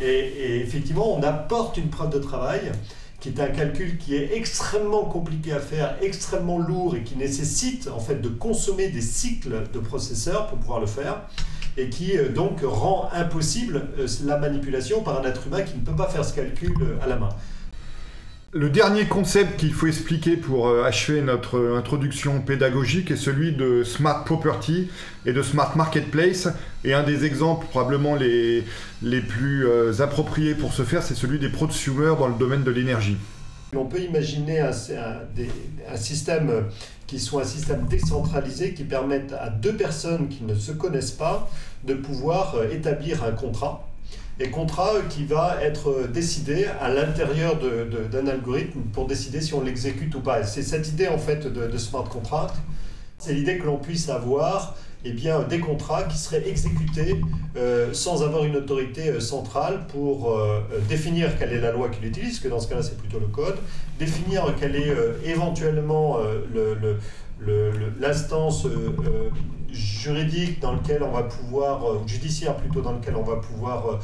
Et, 0.00 0.60
effectivement, 0.60 1.14
on 1.14 1.22
apporte 1.22 1.76
une 1.76 1.88
preuve 1.88 2.10
de 2.10 2.18
travail 2.18 2.72
qui 3.22 3.28
est 3.28 3.40
un 3.40 3.46
calcul 3.46 3.98
qui 3.98 4.16
est 4.16 4.36
extrêmement 4.36 5.04
compliqué 5.04 5.52
à 5.52 5.60
faire, 5.60 5.94
extrêmement 6.02 6.58
lourd 6.58 6.96
et 6.96 7.04
qui 7.04 7.16
nécessite 7.16 7.86
en 7.86 8.00
fait 8.00 8.16
de 8.16 8.28
consommer 8.28 8.88
des 8.88 9.00
cycles 9.00 9.62
de 9.72 9.78
processeurs 9.78 10.48
pour 10.48 10.58
pouvoir 10.58 10.80
le 10.80 10.88
faire 10.88 11.20
et 11.76 11.88
qui 11.88 12.18
euh, 12.18 12.30
donc 12.30 12.62
rend 12.64 13.08
impossible 13.12 13.90
euh, 13.96 14.08
la 14.24 14.38
manipulation 14.38 15.02
par 15.02 15.20
un 15.20 15.24
être 15.24 15.46
humain 15.46 15.62
qui 15.62 15.76
ne 15.76 15.84
peut 15.84 15.94
pas 15.94 16.08
faire 16.08 16.24
ce 16.24 16.34
calcul 16.34 16.74
euh, 16.82 16.98
à 17.00 17.06
la 17.06 17.14
main. 17.14 17.28
Le 18.54 18.68
dernier 18.68 19.06
concept 19.06 19.58
qu'il 19.58 19.72
faut 19.72 19.86
expliquer 19.86 20.36
pour 20.36 20.68
achever 20.68 21.22
notre 21.22 21.74
introduction 21.74 22.42
pédagogique 22.42 23.10
est 23.10 23.16
celui 23.16 23.52
de 23.52 23.82
smart 23.82 24.24
property 24.24 24.90
et 25.24 25.32
de 25.32 25.42
smart 25.42 25.74
marketplace. 25.74 26.48
Et 26.84 26.92
un 26.92 27.02
des 27.02 27.24
exemples 27.24 27.66
probablement 27.68 28.14
les, 28.14 28.64
les 29.00 29.22
plus 29.22 29.66
appropriés 30.00 30.54
pour 30.54 30.74
ce 30.74 30.82
faire, 30.82 31.02
c'est 31.02 31.14
celui 31.14 31.38
des 31.38 31.48
prosumers 31.48 32.18
dans 32.18 32.28
le 32.28 32.34
domaine 32.34 32.62
de 32.62 32.70
l'énergie. 32.70 33.16
On 33.74 33.86
peut 33.86 34.00
imaginer 34.00 34.60
un, 34.60 34.72
système 35.96 36.66
qui 37.06 37.18
soit 37.18 37.42
un 37.42 37.46
système 37.46 37.86
décentralisé 37.86 38.74
qui 38.74 38.84
permette 38.84 39.32
à 39.32 39.48
deux 39.48 39.72
personnes 39.72 40.28
qui 40.28 40.44
ne 40.44 40.54
se 40.54 40.72
connaissent 40.72 41.12
pas 41.12 41.48
de 41.84 41.94
pouvoir 41.94 42.54
euh, 42.54 42.70
établir 42.70 43.24
un 43.24 43.32
contrat. 43.32 43.88
Et 44.40 44.50
contrat 44.50 44.94
qui 45.08 45.24
va 45.24 45.58
être 45.62 46.08
décidé 46.08 46.66
à 46.80 46.88
l'intérieur 46.88 47.58
d'un 48.10 48.26
algorithme 48.26 48.80
pour 48.92 49.06
décider 49.06 49.40
si 49.40 49.54
on 49.54 49.62
l'exécute 49.62 50.14
ou 50.14 50.20
pas. 50.20 50.42
C'est 50.44 50.62
cette 50.62 50.88
idée 50.88 51.08
en 51.08 51.18
fait 51.18 51.46
de, 51.46 51.78
smart 51.78 52.04
contract. 52.04 52.56
C'est 53.18 53.34
l'idée 53.34 53.58
que 53.58 53.66
l'on 53.66 53.76
puisse 53.76 54.08
avoir 54.08 54.74
eh 55.04 55.12
bien, 55.12 55.40
des 55.42 55.58
contrats 55.58 56.04
qui 56.04 56.16
seraient 56.16 56.48
exécutés 56.48 57.20
euh, 57.56 57.92
sans 57.92 58.22
avoir 58.22 58.44
une 58.44 58.56
autorité 58.56 59.08
euh, 59.08 59.20
centrale 59.20 59.86
pour 59.88 60.30
euh, 60.30 60.60
définir 60.88 61.36
quelle 61.38 61.52
est 61.52 61.60
la 61.60 61.72
loi 61.72 61.88
qu'il 61.88 62.06
utilise, 62.06 62.38
que 62.38 62.48
dans 62.48 62.60
ce 62.60 62.68
cas-là 62.68 62.82
c'est 62.82 62.96
plutôt 62.96 63.18
le 63.18 63.26
code, 63.26 63.58
définir 63.98 64.54
quelle 64.58 64.76
est 64.76 64.94
éventuellement 65.24 66.18
l'instance 68.00 68.66
juridique 69.70 70.60
dans 70.60 70.72
laquelle 70.72 71.02
on 71.02 71.10
va 71.10 71.24
pouvoir, 71.24 71.84
ou 71.96 72.08
judiciaire 72.08 72.56
plutôt, 72.56 72.80
dans 72.80 72.92
lequel 72.92 73.16
on 73.16 73.22
va 73.22 73.36
pouvoir 73.36 74.00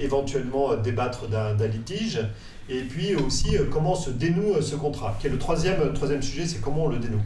éventuellement 0.00 0.76
débattre 0.76 1.28
d'un 1.28 1.66
litige. 1.66 2.20
Et 2.68 2.80
puis 2.80 3.14
aussi 3.14 3.56
comment 3.70 3.94
se 3.94 4.10
dénoue 4.10 4.60
ce 4.60 4.74
contrat, 4.74 5.16
qui 5.20 5.28
est 5.28 5.30
le 5.30 5.38
troisième, 5.38 5.92
troisième 5.92 6.22
sujet, 6.22 6.46
c'est 6.46 6.60
comment 6.60 6.84
on 6.84 6.88
le 6.88 6.98
dénoue. 6.98 7.22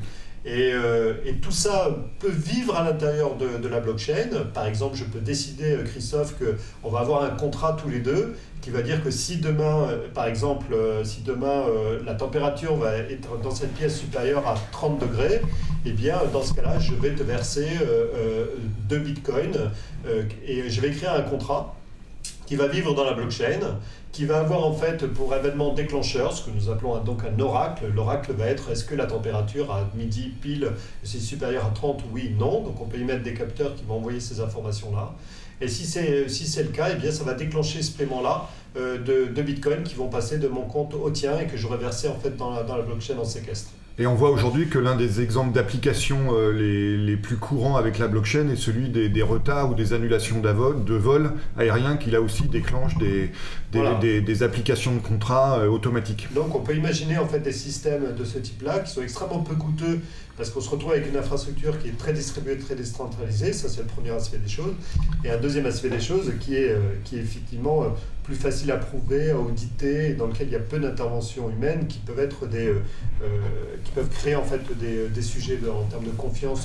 Euh, 0.46 1.14
et, 1.26 1.34
tout 1.34 1.50
ça 1.50 1.90
peut 2.18 2.30
vivre 2.30 2.74
à 2.74 2.82
l'intérieur 2.84 3.36
de, 3.36 3.68
la 3.68 3.80
blockchain. 3.80 4.28
Par 4.54 4.66
exemple, 4.66 4.96
je 4.96 5.04
peux 5.04 5.20
décider, 5.20 5.72
euh, 5.72 5.84
Christophe, 5.84 6.34
qu'on 6.38 6.88
va 6.88 7.00
avoir 7.00 7.24
un 7.24 7.30
contrat 7.30 7.76
tous 7.80 7.88
les 7.88 8.00
deux 8.00 8.36
qui 8.62 8.70
va 8.70 8.82
dire 8.82 9.02
que 9.02 9.10
si 9.10 9.38
demain, 9.38 9.88
euh, 9.88 10.08
par 10.12 10.26
exemple, 10.26 10.74
si 11.04 11.22
demain 11.22 11.64
la 12.04 12.14
température 12.14 12.76
va 12.76 12.96
être 12.96 13.38
dans 13.42 13.50
cette 13.50 13.74
pièce 13.74 13.98
supérieure 13.98 14.46
à 14.46 14.54
30 14.72 15.00
degrés, 15.00 15.42
eh 15.86 15.92
bien, 15.92 16.18
dans 16.32 16.42
ce 16.42 16.54
cas-là, 16.54 16.78
je 16.78 16.94
vais 16.94 17.14
te 17.14 17.22
verser 17.22 17.66
deux 18.88 18.98
bitcoins 18.98 19.70
et 20.46 20.68
je 20.68 20.80
vais 20.80 20.88
écrire 20.88 21.14
un 21.14 21.22
contrat 21.22 21.74
qui 22.50 22.56
va 22.56 22.66
vivre 22.66 22.94
dans 22.94 23.04
la 23.04 23.12
blockchain 23.12 23.78
qui 24.10 24.24
va 24.24 24.40
avoir 24.40 24.64
en 24.64 24.72
fait 24.72 25.06
pour 25.06 25.32
événement 25.32 25.72
déclencheur 25.72 26.32
ce 26.32 26.44
que 26.44 26.50
nous 26.50 26.68
appelons 26.68 26.98
donc 27.04 27.20
un 27.24 27.38
oracle. 27.38 27.84
L'oracle 27.94 28.32
va 28.32 28.46
être 28.46 28.72
est-ce 28.72 28.84
que 28.84 28.96
la 28.96 29.06
température 29.06 29.70
à 29.70 29.88
midi 29.94 30.32
pile 30.42 30.72
c'est 31.04 31.20
supérieur 31.20 31.64
à 31.64 31.70
30 31.70 32.02
Oui, 32.10 32.34
non. 32.36 32.64
Donc 32.64 32.80
on 32.80 32.86
peut 32.86 32.98
y 32.98 33.04
mettre 33.04 33.22
des 33.22 33.34
capteurs 33.34 33.76
qui 33.76 33.84
vont 33.84 33.98
envoyer 33.98 34.18
ces 34.18 34.40
informations-là. 34.40 35.14
Et 35.60 35.68
si 35.68 35.84
c'est 35.86 36.62
le 36.64 36.70
cas, 36.70 36.88
eh 36.90 36.96
bien 36.96 37.12
ça 37.12 37.22
va 37.22 37.34
déclencher 37.34 37.82
ce 37.82 37.92
paiement-là 37.92 38.48
euh, 38.76 38.98
de, 38.98 39.32
de 39.32 39.42
Bitcoin 39.42 39.84
qui 39.84 39.94
vont 39.94 40.08
passer 40.08 40.38
de 40.38 40.48
mon 40.48 40.62
compte 40.62 40.94
au 40.94 41.10
tien 41.10 41.38
et 41.38 41.46
que 41.46 41.56
j'aurai 41.56 41.76
versé 41.76 42.08
en 42.08 42.18
fait 42.18 42.36
dans 42.36 42.50
la 42.50 42.64
blockchain 42.64 43.16
en 43.16 43.24
séquestre. 43.24 43.70
Et 44.00 44.06
on 44.06 44.14
voit 44.14 44.30
aujourd'hui 44.30 44.66
que 44.66 44.78
l'un 44.78 44.96
des 44.96 45.20
exemples 45.20 45.52
d'applications 45.52 46.28
euh, 46.32 46.52
les, 46.52 46.96
les, 46.96 47.18
plus 47.18 47.36
courants 47.36 47.76
avec 47.76 47.98
la 47.98 48.08
blockchain 48.08 48.48
est 48.48 48.56
celui 48.56 48.88
des, 48.88 49.10
des 49.10 49.22
retards 49.22 49.70
ou 49.70 49.74
des 49.74 49.92
annulations 49.92 50.40
de 50.40 50.94
vol 50.94 51.32
aérien 51.58 51.98
qui 51.98 52.10
là 52.10 52.22
aussi 52.22 52.44
déclenche 52.44 52.96
des, 52.96 53.30
des, 53.72 53.78
voilà. 53.78 53.98
des 53.98 54.42
applications 54.42 54.94
de 54.94 55.00
contrats 55.00 55.58
euh, 55.58 55.68
automatiques. 55.68 56.28
Donc 56.34 56.54
on 56.54 56.60
peut 56.60 56.74
imaginer 56.74 57.18
en 57.18 57.26
fait 57.26 57.40
des 57.40 57.52
systèmes 57.52 58.14
de 58.18 58.24
ce 58.24 58.38
type-là 58.38 58.78
qui 58.78 58.90
sont 58.90 59.02
extrêmement 59.02 59.40
peu 59.40 59.54
coûteux 59.54 60.00
parce 60.40 60.48
qu'on 60.48 60.62
se 60.62 60.70
retrouve 60.70 60.92
avec 60.92 61.06
une 61.06 61.18
infrastructure 61.18 61.78
qui 61.78 61.88
est 61.88 61.98
très 61.98 62.14
distribuée, 62.14 62.56
très 62.56 62.74
décentralisée, 62.74 63.52
ça 63.52 63.68
c'est 63.68 63.82
le 63.82 63.86
premier 63.86 64.08
aspect 64.08 64.38
des 64.38 64.48
choses. 64.48 64.72
Et 65.22 65.30
un 65.30 65.36
deuxième 65.36 65.66
aspect 65.66 65.90
des 65.90 66.00
choses 66.00 66.32
qui 66.40 66.54
est, 66.54 66.70
euh, 66.70 66.78
qui 67.04 67.16
est 67.16 67.20
effectivement 67.20 67.94
plus 68.24 68.36
facile 68.36 68.70
à 68.70 68.78
prouver, 68.78 69.32
à 69.32 69.38
auditer, 69.38 70.14
dans 70.14 70.28
lequel 70.28 70.46
il 70.46 70.54
y 70.54 70.56
a 70.56 70.60
peu 70.60 70.78
d'interventions 70.78 71.50
humaines 71.50 71.86
qui 71.88 71.98
peuvent 71.98 72.20
être 72.20 72.46
des, 72.46 72.68
euh, 72.68 72.78
qui 73.84 73.92
peuvent 73.92 74.08
créer 74.08 74.34
en 74.34 74.42
fait 74.42 74.62
des, 74.78 75.08
des 75.08 75.22
sujets 75.22 75.60
en 75.68 75.84
termes 75.84 76.06
de 76.06 76.16
confiance. 76.16 76.64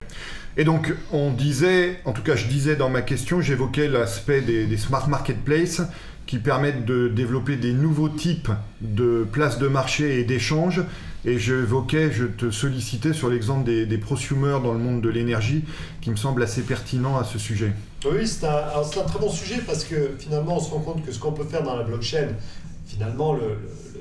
Et 0.55 0.63
donc 0.63 0.93
on 1.11 1.31
disait, 1.31 1.99
en 2.05 2.13
tout 2.13 2.23
cas 2.23 2.37
je 2.37 2.47
disais 2.47 2.77
dans 2.77 2.89
ma 2.89 3.01
question, 3.01 3.41
j'évoquais 3.41 3.89
l'aspect 3.89 4.39
des 4.39 4.77
smart 4.77 5.09
marketplaces 5.09 5.81
qui 6.27 6.39
permettent 6.39 6.85
de 6.85 7.09
développer 7.09 7.57
des 7.57 7.73
nouveaux 7.73 8.09
types 8.09 8.51
de 8.79 9.27
places 9.29 9.59
de 9.59 9.67
marché 9.67 10.21
et 10.21 10.23
d'échanges. 10.23 10.81
Et 11.25 11.39
j'évoquais, 11.39 12.11
je 12.11 12.25
te 12.25 12.51
sollicitais 12.51 13.13
sur 13.13 13.29
l'exemple 13.29 13.63
des, 13.65 13.85
des 13.85 13.97
prosumers 13.97 14.61
dans 14.61 14.73
le 14.73 14.79
monde 14.79 15.01
de 15.01 15.09
l'énergie, 15.09 15.63
qui 16.01 16.11
me 16.11 16.15
semble 16.15 16.43
assez 16.43 16.61
pertinent 16.61 17.17
à 17.17 17.23
ce 17.23 17.39
sujet. 17.39 17.71
Oui, 18.05 18.27
c'est 18.27 18.45
un, 18.45 18.63
un, 18.77 19.03
très 19.03 19.19
bon 19.19 19.29
sujet 19.29 19.61
parce 19.65 19.83
que 19.83 20.11
finalement, 20.19 20.57
on 20.57 20.59
se 20.59 20.69
rend 20.69 20.81
compte 20.81 21.03
que 21.03 21.11
ce 21.11 21.17
qu'on 21.17 21.31
peut 21.31 21.45
faire 21.45 21.63
dans 21.63 21.75
la 21.75 21.83
blockchain, 21.83 22.27
finalement, 22.85 23.35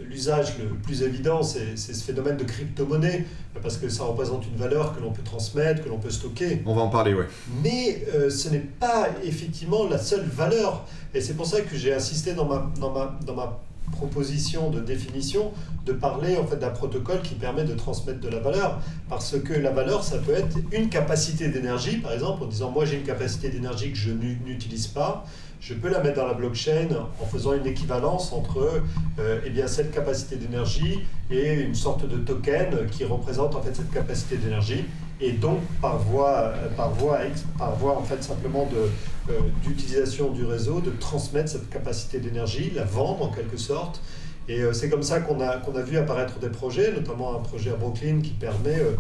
l'usage 0.06 0.58
le, 0.58 0.64
le, 0.64 0.74
plus 0.74 1.02
évident, 1.02 1.42
c'est 1.42 1.76
ce 1.76 2.04
phénomène 2.04 2.36
de 2.36 2.44
crypto-monnaie, 2.44 3.24
parce 3.62 3.78
que 3.78 3.88
ça 3.88 4.04
représente 4.04 4.44
une 4.46 4.56
valeur 4.56 4.94
que 4.94 5.00
l'on 5.00 5.10
peut 5.10 5.22
transmettre, 5.22 5.82
que 5.82 5.88
l'on 5.88 5.98
peut 5.98 6.10
stocker. 6.10 6.62
On 6.66 6.74
va 6.74 6.82
en 6.82 6.90
parler, 6.90 7.14
oui. 7.14 7.24
Mais 7.62 8.04
euh, 8.14 8.28
ce 8.28 8.50
n'est 8.50 8.58
pas 8.58 9.08
effectivement 9.22 9.88
la 9.88 9.98
seule 9.98 10.26
valeur. 10.26 10.86
Et 11.14 11.20
c'est 11.20 11.34
pour 11.34 11.46
ça 11.46 11.62
que 11.62 11.76
j'ai 11.76 11.94
insisté 11.94 12.34
dans 12.34 12.44
ma, 12.44 12.70
dans, 12.78 12.92
ma, 12.92 13.18
dans 13.24 13.34
ma 13.34 13.60
proposition 13.94 14.70
de 14.70 14.80
définition 14.80 15.52
de 15.86 15.92
parler 15.92 16.36
en 16.36 16.46
fait 16.46 16.56
d'un 16.56 16.70
protocole 16.70 17.20
qui 17.22 17.34
permet 17.34 17.64
de 17.64 17.74
transmettre 17.74 18.20
de 18.20 18.28
la 18.28 18.40
valeur. 18.40 18.80
Parce 19.08 19.38
que 19.38 19.52
la 19.52 19.70
valeur 19.70 20.02
ça 20.02 20.18
peut 20.18 20.34
être 20.34 20.56
une 20.72 20.88
capacité 20.88 21.48
d'énergie 21.48 21.98
par 21.98 22.12
exemple 22.12 22.44
en 22.44 22.46
disant 22.46 22.70
moi 22.70 22.84
j'ai 22.84 22.96
une 22.96 23.04
capacité 23.04 23.48
d'énergie 23.48 23.90
que 23.90 23.98
je 23.98 24.10
n'utilise 24.10 24.86
pas. 24.86 25.24
Je 25.60 25.72
peux 25.72 25.88
la 25.88 26.00
mettre 26.00 26.16
dans 26.16 26.26
la 26.26 26.34
blockchain 26.34 26.88
en 27.22 27.24
faisant 27.24 27.54
une 27.54 27.66
équivalence 27.66 28.34
entre 28.34 28.82
euh, 29.18 29.40
eh 29.46 29.48
bien, 29.48 29.66
cette 29.66 29.92
capacité 29.92 30.36
d'énergie 30.36 31.00
et 31.30 31.54
une 31.54 31.74
sorte 31.74 32.06
de 32.06 32.18
token 32.18 32.86
qui 32.90 33.04
représente 33.04 33.54
en 33.54 33.62
fait 33.62 33.74
cette 33.74 33.90
capacité 33.90 34.36
d'énergie 34.36 34.84
et 35.24 35.32
donc 35.32 35.60
par 35.80 35.98
voie, 35.98 36.52
par 36.76 36.90
voie, 36.92 37.18
par 37.58 37.74
voie 37.76 37.96
en 37.96 38.02
fait 38.02 38.22
simplement 38.22 38.68
euh, 38.74 39.32
d'utilisation 39.62 40.30
du 40.30 40.44
réseau, 40.44 40.80
de 40.80 40.90
transmettre 40.90 41.50
cette 41.50 41.70
capacité 41.70 42.20
d'énergie, 42.20 42.70
la 42.74 42.84
vendre 42.84 43.22
en 43.22 43.28
quelque 43.28 43.56
sorte. 43.56 44.02
Et 44.48 44.60
euh, 44.60 44.74
c'est 44.74 44.90
comme 44.90 45.02
ça 45.02 45.20
qu'on 45.20 45.40
a, 45.40 45.56
qu'on 45.56 45.76
a 45.76 45.80
vu 45.80 45.96
apparaître 45.96 46.38
des 46.38 46.50
projets, 46.50 46.92
notamment 46.92 47.34
un 47.34 47.38
projet 47.40 47.70
à 47.70 47.76
Brooklyn 47.76 48.20
qui 48.20 48.32
permet, 48.32 48.78
euh, 48.78 48.90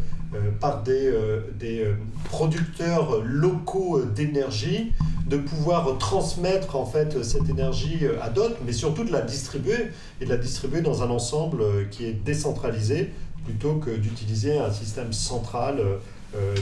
par 0.58 0.82
des, 0.82 1.12
des 1.60 1.86
producteurs 2.24 3.22
locaux 3.22 4.02
d'énergie, 4.02 4.92
de 5.28 5.36
pouvoir 5.36 5.96
transmettre 5.98 6.74
en 6.74 6.86
fait 6.86 7.22
cette 7.22 7.48
énergie 7.48 8.00
à 8.20 8.30
d'autres, 8.30 8.56
mais 8.66 8.72
surtout 8.72 9.04
de 9.04 9.12
la 9.12 9.20
distribuer 9.20 9.90
et 10.20 10.24
de 10.24 10.30
la 10.30 10.36
distribuer 10.36 10.80
dans 10.80 11.04
un 11.04 11.10
ensemble 11.10 11.62
qui 11.92 12.06
est 12.06 12.14
décentralisé 12.24 13.10
plutôt 13.44 13.74
que 13.74 13.90
d'utiliser 13.90 14.58
un 14.58 14.72
système 14.72 15.12
central 15.12 15.78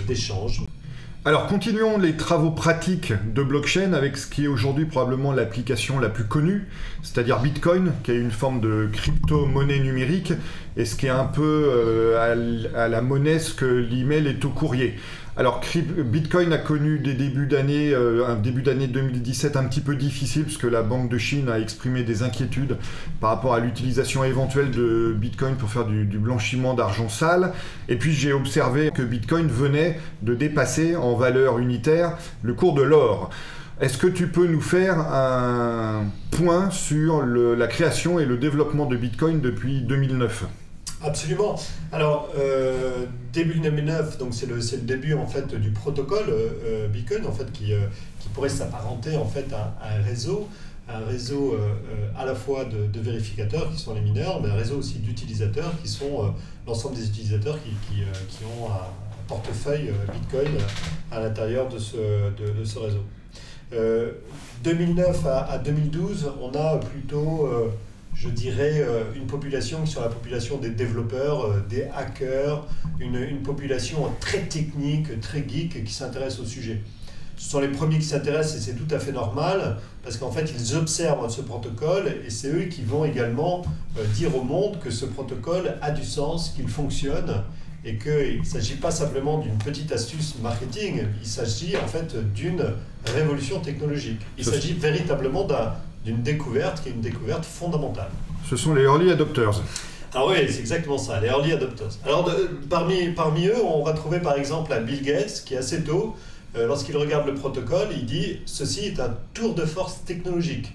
d'échange. 0.06 0.62
Alors 1.24 1.46
continuons 1.46 1.98
les 1.98 2.16
travaux 2.16 2.50
pratiques 2.50 3.12
de 3.32 3.44
blockchain 3.44 3.92
avec 3.92 4.16
ce 4.16 4.26
qui 4.26 4.42
est 4.42 4.48
aujourd'hui 4.48 4.86
probablement 4.86 5.30
l'application 5.30 6.00
la 6.00 6.08
plus 6.08 6.24
connue, 6.24 6.66
c'est-à-dire 7.04 7.38
Bitcoin, 7.38 7.92
qui 8.02 8.10
est 8.10 8.18
une 8.18 8.32
forme 8.32 8.60
de 8.60 8.88
crypto-monnaie 8.92 9.78
numérique, 9.78 10.32
et 10.76 10.84
ce 10.84 10.96
qui 10.96 11.06
est 11.06 11.10
un 11.10 11.26
peu 11.26 11.68
euh, 11.70 12.66
à, 12.74 12.88
la 12.88 13.02
monnaie 13.02 13.38
ce 13.38 13.54
que 13.54 13.64
l'email 13.64 14.26
est 14.26 14.44
au 14.44 14.48
courrier. 14.48 14.96
Alors 15.34 15.62
Bitcoin 16.04 16.52
a 16.52 16.58
connu 16.58 16.98
des 16.98 17.14
débuts 17.14 17.46
d'année, 17.46 17.94
euh, 17.94 18.26
un 18.28 18.34
début 18.34 18.60
d'année 18.60 18.86
2017 18.86 19.56
un 19.56 19.64
petit 19.64 19.80
peu 19.80 19.96
difficile 19.96 20.44
puisque 20.44 20.64
la 20.64 20.82
Banque 20.82 21.08
de 21.08 21.16
Chine 21.16 21.48
a 21.48 21.58
exprimé 21.58 22.02
des 22.02 22.22
inquiétudes 22.22 22.76
par 23.18 23.30
rapport 23.30 23.54
à 23.54 23.60
l'utilisation 23.60 24.24
éventuelle 24.24 24.70
de 24.70 25.16
Bitcoin 25.18 25.54
pour 25.54 25.70
faire 25.70 25.86
du, 25.86 26.04
blanchiment 26.04 26.74
d'argent 26.74 27.08
sale. 27.08 27.54
Et 27.88 27.96
puis 27.96 28.12
j'ai 28.12 28.34
observé 28.34 28.90
que 28.94 29.00
Bitcoin 29.00 29.46
venait 29.46 29.98
de 30.20 30.34
dépasser 30.34 30.96
en 30.96 31.14
valeur 31.14 31.58
unitaire 31.58 32.18
le 32.42 32.52
cours 32.52 32.74
de 32.74 32.82
l'or. 32.82 33.30
Est-ce 33.80 33.96
que 33.96 34.08
tu 34.08 34.26
peux 34.26 34.46
nous 34.46 34.60
faire 34.60 34.98
un 34.98 36.04
point 36.30 36.70
sur 36.70 37.24
la 37.24 37.66
création 37.68 38.20
et 38.20 38.26
le 38.26 38.36
développement 38.36 38.84
de 38.84 38.98
Bitcoin 38.98 39.40
depuis 39.40 39.80
2009 39.80 40.44
Absolument. 41.04 41.56
Alors, 41.90 42.30
euh, 42.38 43.06
début 43.32 43.58
2009, 43.58 44.18
donc 44.18 44.34
c'est 44.34 44.46
le, 44.46 44.56
le 44.56 44.76
début 44.82 45.14
en 45.14 45.26
fait 45.26 45.52
du 45.54 45.70
protocole 45.70 46.26
euh, 46.28 46.86
Bitcoin 46.88 47.26
en 47.26 47.32
fait 47.32 47.50
qui, 47.52 47.72
euh, 47.72 47.86
qui 48.20 48.28
pourrait 48.28 48.48
s'apparenter 48.48 49.16
en 49.16 49.24
fait 49.26 49.46
à, 49.52 49.74
un 49.84 50.02
réseau, 50.02 50.48
un 50.88 51.04
réseau 51.04 51.56
à 52.16 52.24
la 52.24 52.34
fois 52.34 52.64
de, 52.64 53.00
vérificateurs 53.00 53.70
qui 53.72 53.80
sont 53.80 53.94
les 53.94 54.00
mineurs, 54.00 54.40
mais 54.42 54.50
un 54.50 54.54
réseau 54.54 54.78
aussi 54.78 54.98
d'utilisateurs 54.98 55.72
qui 55.82 55.88
sont 55.88 56.34
l'ensemble 56.66 56.96
des 56.96 57.06
utilisateurs 57.06 57.58
qui, 57.62 57.70
qui, 57.88 58.02
qui, 58.28 58.44
ont 58.44 58.68
un 58.68 58.86
portefeuille 59.26 59.92
Bitcoin 60.12 60.50
à 61.10 61.20
l'intérieur 61.20 61.68
de 61.68 61.78
ce, 61.78 61.96
de, 61.96 62.58
de 62.58 62.64
ce 62.64 62.78
réseau. 62.78 63.04
2009 64.64 65.26
à, 65.26 65.52
à, 65.52 65.58
2012, 65.58 66.32
on 66.42 66.54
a 66.58 66.76
plutôt 66.78 67.48
je 68.14 68.28
dirais, 68.28 68.80
euh, 68.80 69.04
une 69.16 69.26
population 69.26 69.82
qui 69.82 69.92
sont 69.92 70.00
la 70.00 70.08
population 70.08 70.58
des 70.58 70.70
développeurs, 70.70 71.46
euh, 71.46 71.64
des 71.68 71.84
hackers, 71.94 72.66
une, 73.00 73.16
une, 73.16 73.42
population 73.42 74.10
très 74.20 74.42
technique, 74.42 75.20
très 75.20 75.44
geek 75.48 75.84
qui 75.84 75.92
s'intéresse 75.92 76.38
au 76.38 76.44
sujet. 76.44 76.82
Ce 77.36 77.50
sont 77.50 77.60
les 77.60 77.68
premiers 77.68 77.98
qui 77.98 78.04
s'intéressent 78.04 78.56
et 78.56 78.60
c'est 78.60 78.76
tout 78.76 78.94
à 78.94 78.98
fait 78.98 79.10
normal 79.10 79.78
parce 80.04 80.16
qu'en 80.16 80.30
fait 80.30 80.52
ils 80.56 80.76
observent 80.76 81.28
ce 81.28 81.40
protocole 81.40 82.18
et 82.24 82.30
c'est 82.30 82.48
eux 82.48 82.64
qui 82.64 82.82
vont 82.82 83.04
également 83.04 83.62
euh, 83.98 84.04
dire 84.14 84.36
au 84.36 84.44
monde 84.44 84.78
que 84.78 84.90
ce 84.90 85.06
protocole 85.06 85.76
a 85.80 85.90
du 85.90 86.04
sens, 86.04 86.50
qu'il 86.50 86.68
fonctionne 86.68 87.42
et 87.84 87.96
qu'il 87.96 88.40
ne 88.40 88.44
s'agit 88.44 88.76
pas 88.76 88.92
simplement 88.92 89.38
d'une 89.38 89.58
petite 89.58 89.90
astuce 89.90 90.36
marketing, 90.40 91.02
il 91.20 91.26
s'agit 91.26 91.76
en 91.76 91.88
fait 91.88 92.14
d'une 92.32 92.64
révolution 93.06 93.58
technologique. 93.58 94.20
Il 94.38 94.44
s'agit 94.44 94.74
véritablement 94.74 95.44
d'un 95.44 95.74
d'une 96.04 96.22
découverte 96.22 96.82
qui 96.82 96.88
est 96.88 96.92
une 96.92 97.00
découverte 97.00 97.44
fondamentale. 97.44 98.10
Ce 98.48 98.56
sont 98.56 98.74
les 98.74 98.82
early 98.82 99.10
adopters. 99.10 99.62
Ah 100.14 100.26
oui, 100.26 100.36
c'est 100.48 100.60
exactement 100.60 100.98
ça, 100.98 101.20
les 101.20 101.28
early 101.28 101.52
adopters. 101.52 101.88
Alors 102.04 102.24
de, 102.24 102.60
parmi, 102.68 103.08
parmi 103.08 103.46
eux, 103.46 103.64
on 103.64 103.82
va 103.82 103.92
trouver 103.92 104.20
par 104.20 104.36
exemple 104.36 104.72
un 104.72 104.80
Bill 104.80 105.02
Gates 105.02 105.42
qui 105.46 105.56
assez 105.56 105.82
tôt, 105.84 106.14
euh, 106.54 106.66
lorsqu'il 106.66 106.96
regarde 106.96 107.26
le 107.26 107.34
protocole, 107.34 107.88
il 107.92 108.04
dit 108.04 108.40
ceci 108.44 108.86
est 108.86 109.00
un 109.00 109.16
tour 109.32 109.54
de 109.54 109.64
force 109.64 110.04
technologique. 110.04 110.72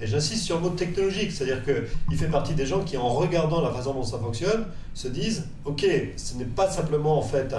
Et 0.00 0.06
j'insiste 0.08 0.42
sur 0.42 0.56
le 0.56 0.62
mot 0.62 0.70
technologique, 0.70 1.30
c'est-à-dire 1.30 1.62
qu'il 1.64 2.18
fait 2.18 2.26
partie 2.26 2.54
des 2.54 2.66
gens 2.66 2.80
qui, 2.80 2.96
en 2.96 3.08
regardant 3.08 3.60
la 3.60 3.70
façon 3.70 3.94
dont 3.94 4.02
ça 4.02 4.18
fonctionne, 4.18 4.64
se 4.94 5.06
disent 5.06 5.44
ok, 5.64 5.86
ce 6.16 6.34
n'est 6.34 6.44
pas 6.44 6.68
simplement 6.68 7.16
en 7.18 7.22
fait 7.22 7.52
un, 7.52 7.58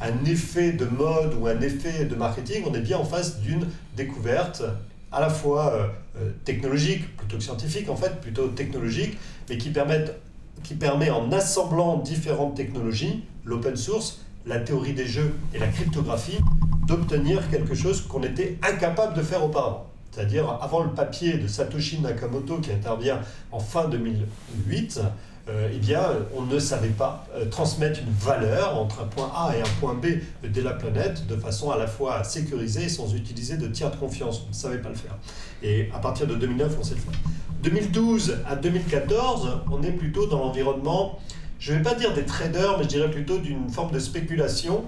un, 0.00 0.08
un 0.08 0.24
effet 0.24 0.72
de 0.72 0.86
mode 0.86 1.34
ou 1.40 1.46
un 1.46 1.60
effet 1.60 2.06
de 2.06 2.16
marketing, 2.16 2.64
on 2.68 2.74
est 2.74 2.80
bien 2.80 2.98
en 2.98 3.04
face 3.04 3.38
d'une 3.38 3.68
découverte 3.96 4.64
à 5.12 5.20
la 5.20 5.28
fois 5.28 5.72
euh, 5.72 5.86
euh, 6.18 6.30
technologique, 6.44 7.16
plutôt 7.16 7.36
que 7.36 7.42
scientifique 7.42 7.88
en 7.88 7.96
fait, 7.96 8.20
plutôt 8.20 8.48
technologique, 8.48 9.18
mais 9.48 9.58
qui, 9.58 9.70
permet 9.70 11.10
en 11.10 11.30
assemblant 11.32 11.98
différentes 11.98 12.56
technologies, 12.56 13.24
l'open 13.44 13.76
source, 13.76 14.22
la 14.46 14.58
théorie 14.58 14.94
des 14.94 15.06
jeux 15.06 15.34
et 15.54 15.58
la 15.58 15.68
cryptographie, 15.68 16.38
d'obtenir 16.86 17.48
quelque 17.50 17.74
chose 17.74 18.02
qu'on 18.02 18.22
était 18.22 18.58
incapable 18.62 19.14
de 19.14 19.22
faire 19.22 19.44
auparavant. 19.44 19.86
C'est-à-dire, 20.10 20.58
avant 20.60 20.82
le 20.82 20.90
papier 20.90 21.38
de 21.38 21.46
Satoshi 21.46 22.00
Nakamoto 22.00 22.58
qui 22.58 22.70
intervient 22.70 23.20
en 23.50 23.60
fin 23.60 23.88
2008, 23.88 25.00
euh, 25.48 25.70
eh 25.74 25.78
bien, 25.78 26.04
on 26.36 26.42
ne 26.42 26.60
savait 26.60 26.90
pas 26.90 27.26
euh, 27.34 27.46
transmettre 27.46 27.98
une 27.98 28.12
valeur 28.12 28.78
entre 28.78 29.00
un 29.00 29.06
point 29.06 29.32
A 29.34 29.56
et 29.56 29.60
un 29.60 29.80
point 29.80 29.94
B 29.94 30.20
de 30.46 30.62
la 30.62 30.72
planète 30.72 31.26
de 31.26 31.34
façon 31.34 31.72
à 31.72 31.78
la 31.78 31.88
fois 31.88 32.22
sécurisée 32.22 32.88
sans 32.88 33.12
utiliser 33.12 33.56
de 33.56 33.66
tiers 33.66 33.90
de 33.90 33.96
confiance. 33.96 34.42
On 34.46 34.50
ne 34.50 34.54
savait 34.54 34.78
pas 34.78 34.90
le 34.90 34.94
faire. 34.94 35.16
Et 35.64 35.90
à 35.92 35.98
partir 35.98 36.28
de 36.28 36.36
2009, 36.36 36.76
on 36.78 36.84
sait 36.84 36.94
le 36.94 37.00
faire. 37.00 37.18
2012 37.64 38.38
à 38.48 38.54
2014, 38.54 39.62
on 39.72 39.82
est 39.82 39.90
plutôt 39.90 40.26
dans 40.26 40.38
l'environnement, 40.38 41.18
je 41.58 41.72
ne 41.72 41.78
vais 41.78 41.82
pas 41.82 41.94
dire 41.94 42.14
des 42.14 42.24
traders, 42.24 42.78
mais 42.78 42.84
je 42.84 42.88
dirais 42.88 43.10
plutôt 43.10 43.38
d'une 43.38 43.68
forme 43.68 43.92
de 43.92 43.98
spéculation 43.98 44.84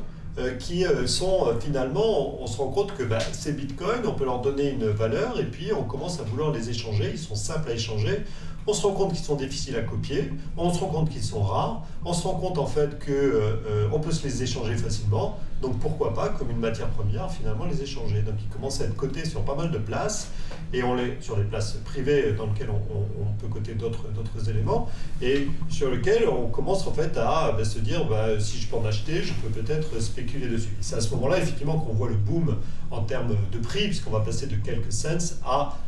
qui 0.58 0.84
sont 1.06 1.54
finalement, 1.60 2.42
on 2.42 2.48
se 2.48 2.56
rend 2.56 2.66
compte 2.70 2.96
que 2.96 3.04
bah, 3.04 3.20
ces 3.30 3.52
bitcoins, 3.52 4.04
on 4.04 4.14
peut 4.14 4.24
leur 4.24 4.40
donner 4.40 4.70
une 4.70 4.88
valeur 4.88 5.38
et 5.38 5.44
puis 5.44 5.72
on 5.72 5.84
commence 5.84 6.18
à 6.18 6.24
vouloir 6.24 6.50
les 6.50 6.70
échanger, 6.70 7.10
ils 7.12 7.18
sont 7.20 7.36
simples 7.36 7.70
à 7.70 7.74
échanger 7.74 8.24
on 8.66 8.72
se 8.72 8.86
rend 8.86 8.92
compte 8.92 9.12
qu'ils 9.12 9.24
sont 9.24 9.36
difficiles 9.36 9.76
à 9.76 9.82
copier, 9.82 10.32
on 10.56 10.72
se 10.72 10.80
rend 10.80 10.86
compte 10.86 11.10
qu'ils 11.10 11.22
sont 11.22 11.42
rares, 11.42 11.82
on 12.04 12.12
se 12.12 12.26
rend 12.26 12.34
compte 12.34 12.58
en 12.58 12.66
fait 12.66 12.98
qu'on 13.04 13.12
euh, 13.12 13.88
euh, 13.92 13.98
peut 13.98 14.12
se 14.12 14.26
les 14.26 14.42
échanger 14.42 14.76
facilement, 14.76 15.38
donc 15.62 15.78
pourquoi 15.78 16.12
pas, 16.14 16.28
comme 16.28 16.50
une 16.50 16.58
matière 16.58 16.88
première, 16.88 17.30
finalement 17.30 17.64
les 17.64 17.82
échanger. 17.82 18.22
Donc 18.22 18.34
ils 18.42 18.48
commencent 18.48 18.80
à 18.80 18.84
être 18.84 18.96
cotés 18.96 19.24
sur 19.24 19.42
pas 19.42 19.54
mal 19.54 19.70
de 19.70 19.78
places, 19.78 20.28
et 20.72 20.82
on 20.82 20.94
les, 20.94 21.16
sur 21.20 21.36
les 21.36 21.44
places 21.44 21.78
privées 21.84 22.32
dans 22.32 22.46
lesquelles 22.46 22.70
on, 22.70 23.24
peut 23.40 23.48
coter 23.48 23.74
d'autres 23.74 24.48
éléments, 24.48 24.88
et 25.20 25.48
sur 25.68 25.90
lesquelles 25.90 26.28
on 26.28 26.48
commence 26.48 26.86
en 26.86 26.92
fait 26.92 27.16
à 27.16 27.52
bah, 27.52 27.64
se 27.64 27.78
dire, 27.78 28.06
bah, 28.06 28.38
si 28.38 28.58
je 28.58 28.68
peux 28.68 28.76
en 28.76 28.84
acheter, 28.84 29.22
je 29.22 29.32
peux 29.34 29.48
peut-être 29.48 30.00
spéculer 30.00 30.48
dessus. 30.48 30.76
C'est 30.80 30.96
à 30.96 31.00
ce 31.00 31.10
moment-là, 31.14 31.38
effectivement, 31.38 31.78
qu'on 31.78 31.92
voit 31.92 32.08
le 32.08 32.16
boom 32.16 32.56
en 32.90 33.02
termes 33.02 33.36
de 33.52 33.58
prix, 33.58 33.86
puisqu'on 33.86 34.10
va 34.10 34.20
passer 34.20 34.46
de 34.46 34.56
quelques 34.56 34.92
cents 34.92 35.36
à 35.44 35.78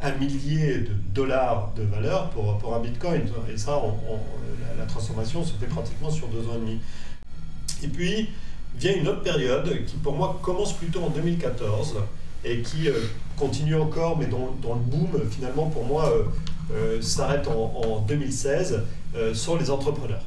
un 0.00 0.12
millier 0.12 0.78
de 0.78 0.92
dollars 1.12 1.72
de 1.76 1.82
valeur 1.82 2.30
pour, 2.30 2.58
pour 2.58 2.74
un 2.74 2.80
bitcoin. 2.80 3.22
Et 3.52 3.56
ça, 3.56 3.80
la, 4.78 4.86
transformation 4.86 5.44
se 5.44 5.54
fait 5.54 5.66
pratiquement 5.66 6.10
sur 6.10 6.28
deux 6.28 6.48
ans 6.48 6.54
et 6.54 6.60
demi. 6.60 6.80
Et 7.82 7.88
puis, 7.88 8.30
vient 8.76 8.94
une 8.94 9.08
autre 9.08 9.22
période 9.22 9.84
qui, 9.86 9.96
pour 9.96 10.14
moi, 10.14 10.38
commence 10.42 10.72
plutôt 10.72 11.02
en 11.02 11.10
2014 11.10 11.96
et 12.44 12.62
qui 12.62 12.88
euh, 12.88 12.94
continue 13.36 13.74
encore, 13.74 14.16
mais 14.16 14.26
dont, 14.26 14.54
le 14.62 14.80
boom, 14.80 15.20
finalement, 15.30 15.66
pour 15.66 15.84
moi, 15.84 16.08
euh, 16.08 16.24
euh, 16.72 17.02
s'arrête 17.02 17.48
en, 17.48 18.00
2016, 18.06 18.82
sont 19.34 19.56
les 19.56 19.70
entrepreneurs. 19.70 20.24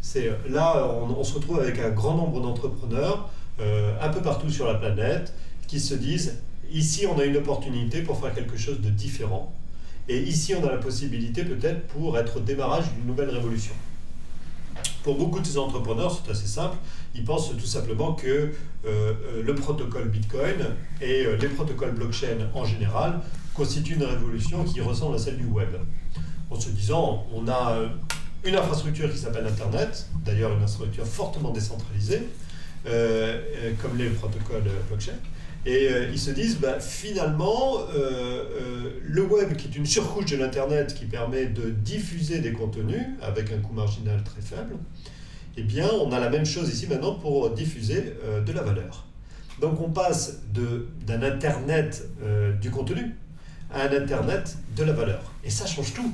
C'est 0.00 0.30
là, 0.48 0.86
on, 0.86 1.18
on, 1.18 1.24
se 1.24 1.34
retrouve 1.34 1.60
avec 1.60 1.78
un 1.80 1.90
grand 1.90 2.14
nombre 2.14 2.40
d'entrepreneurs 2.40 3.28
un 4.00 4.08
peu 4.10 4.22
partout 4.22 4.48
sur 4.50 4.66
la 4.66 4.74
planète 4.74 5.34
qui 5.66 5.80
se 5.80 5.94
disent 5.94 6.38
Ici, 6.70 7.06
on 7.06 7.18
a 7.18 7.24
une 7.24 7.36
opportunité 7.36 8.02
pour 8.02 8.20
faire 8.20 8.34
quelque 8.34 8.56
chose 8.56 8.80
de 8.80 8.90
différent. 8.90 9.52
Et 10.08 10.18
ici, 10.22 10.54
on 10.54 10.66
a 10.66 10.70
la 10.70 10.78
possibilité 10.78 11.44
peut-être 11.44 11.86
pour 11.88 12.18
être 12.18 12.38
au 12.38 12.40
démarrage 12.40 12.92
d'une 12.94 13.06
nouvelle 13.06 13.30
révolution. 13.30 13.74
Pour 15.02 15.16
beaucoup 15.16 15.40
de 15.40 15.46
ces 15.46 15.58
entrepreneurs, 15.58 16.12
c'est 16.12 16.30
assez 16.30 16.46
simple. 16.46 16.76
Ils 17.14 17.24
pensent 17.24 17.56
tout 17.56 17.66
simplement 17.66 18.12
que 18.12 18.26
euh, 18.28 18.52
euh, 18.84 19.42
le 19.42 19.54
protocole 19.54 20.08
Bitcoin 20.08 20.56
et 21.00 21.24
euh, 21.24 21.36
les 21.36 21.48
protocoles 21.48 21.92
blockchain 21.92 22.36
en 22.54 22.64
général 22.64 23.20
constituent 23.54 23.94
une 23.94 24.04
révolution 24.04 24.64
qui 24.64 24.80
ressemble 24.80 25.16
à 25.16 25.18
celle 25.18 25.36
du 25.36 25.46
web. 25.46 25.70
En 26.50 26.60
se 26.60 26.70
disant, 26.70 27.26
on 27.34 27.48
a 27.48 27.76
une 28.44 28.54
infrastructure 28.54 29.10
qui 29.10 29.18
s'appelle 29.18 29.46
Internet, 29.46 30.06
d'ailleurs 30.24 30.50
une 30.52 30.62
infrastructure 30.62 31.06
fortement 31.06 31.50
décentralisée, 31.50 32.22
comme 32.84 33.98
les 33.98 34.08
protocoles 34.10 34.62
blockchain. 34.88 35.12
Et 35.66 35.88
euh, 35.88 36.08
ils 36.12 36.18
se 36.18 36.30
disent, 36.30 36.58
bah, 36.58 36.80
finalement, 36.80 37.78
euh, 37.94 37.94
euh, 37.94 38.90
le 39.02 39.22
web, 39.22 39.56
qui 39.56 39.68
est 39.68 39.76
une 39.76 39.86
surcouche 39.86 40.26
de 40.26 40.36
l'Internet 40.36 40.94
qui 40.94 41.04
permet 41.04 41.46
de 41.46 41.70
diffuser 41.70 42.38
des 42.38 42.52
contenus 42.52 43.02
avec 43.22 43.52
un 43.52 43.58
coût 43.58 43.74
marginal 43.74 44.22
très 44.22 44.40
faible, 44.40 44.76
eh 45.56 45.62
bien, 45.62 45.88
on 46.02 46.12
a 46.12 46.20
la 46.20 46.30
même 46.30 46.46
chose 46.46 46.68
ici 46.72 46.86
maintenant 46.86 47.14
pour 47.14 47.50
diffuser 47.50 48.14
de 48.46 48.52
la 48.52 48.62
valeur. 48.62 49.06
Donc 49.60 49.80
on 49.80 49.90
passe 49.90 50.38
d'un 50.52 51.22
Internet 51.22 52.08
du 52.60 52.70
contenu 52.70 53.16
à 53.74 53.82
un 53.82 53.92
Internet 53.92 54.56
de 54.76 54.84
la 54.84 54.92
valeur. 54.92 55.20
Et 55.42 55.50
ça 55.50 55.66
change 55.66 55.94
tout. 55.94 56.12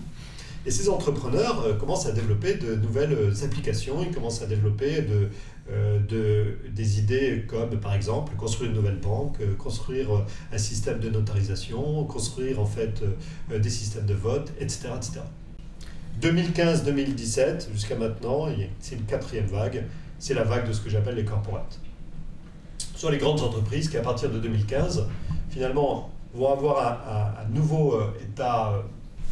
Et 0.64 0.70
ces 0.70 0.88
entrepreneurs 0.88 1.76
commencent 1.76 2.06
à 2.06 2.12
développer 2.12 2.54
de 2.54 2.74
nouvelles 2.76 3.34
applications, 3.44 4.02
ils 4.02 4.14
commencent 4.14 4.40
à 4.40 4.46
développer 4.46 5.02
de, 5.02 5.28
de, 5.70 6.58
des 6.70 6.98
idées 6.98 7.44
comme 7.48 7.80
par 7.80 7.94
exemple 7.94 8.36
construire 8.36 8.70
une 8.70 8.76
nouvelle 8.76 8.98
banque, 8.98 9.36
euh, 9.40 9.54
construire 9.54 10.14
euh, 10.14 10.26
un 10.52 10.58
système 10.58 11.00
de 11.00 11.08
notarisation, 11.08 12.04
construire 12.04 12.60
en 12.60 12.66
fait 12.66 13.02
des 13.50 13.70
systèmes 13.70 14.04
de 14.04 14.14
vote, 14.14 14.52
etc. 14.60 14.90
etc. 14.96 15.20
2015-2017 16.20 17.72
jusqu'à 17.72 17.96
maintenant, 17.96 18.46
c'est 18.78 18.96
une 18.96 19.04
quatrième 19.04 19.46
vague, 19.46 19.84
c'est 20.18 20.34
la 20.34 20.44
vague 20.44 20.68
de 20.68 20.72
ce 20.72 20.80
que 20.80 20.90
j'appelle 20.90 21.16
les 21.16 21.24
corporates. 21.24 21.80
Sur 22.94 23.10
les 23.10 23.18
grandes 23.18 23.40
entreprises 23.40 23.88
qui 23.88 23.96
à 23.96 24.02
partir 24.02 24.30
de 24.30 24.38
2015 24.38 25.08
finalement 25.50 26.10
vont 26.34 26.52
avoir 26.52 27.38
un, 27.40 27.48
nouveau 27.48 27.98
état, 28.22 28.82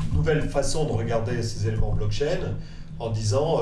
une 0.08 0.16
nouvelle 0.16 0.48
façon 0.48 0.86
de 0.86 0.92
regarder 0.92 1.42
ces 1.42 1.68
éléments 1.68 1.92
blockchain 1.92 2.56
en 2.98 3.10
disant 3.10 3.60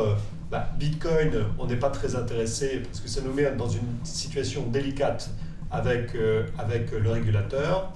bah, 0.50 0.68
Bitcoin, 0.78 1.30
on 1.58 1.66
n'est 1.66 1.76
pas 1.76 1.90
très 1.90 2.16
intéressé 2.16 2.80
parce 2.84 3.00
que 3.00 3.08
ça 3.08 3.20
nous 3.20 3.32
met 3.32 3.50
dans 3.52 3.68
une 3.68 4.04
situation 4.04 4.66
délicate 4.66 5.30
avec, 5.70 6.14
euh, 6.14 6.44
avec 6.58 6.90
le 6.90 7.10
régulateur. 7.10 7.92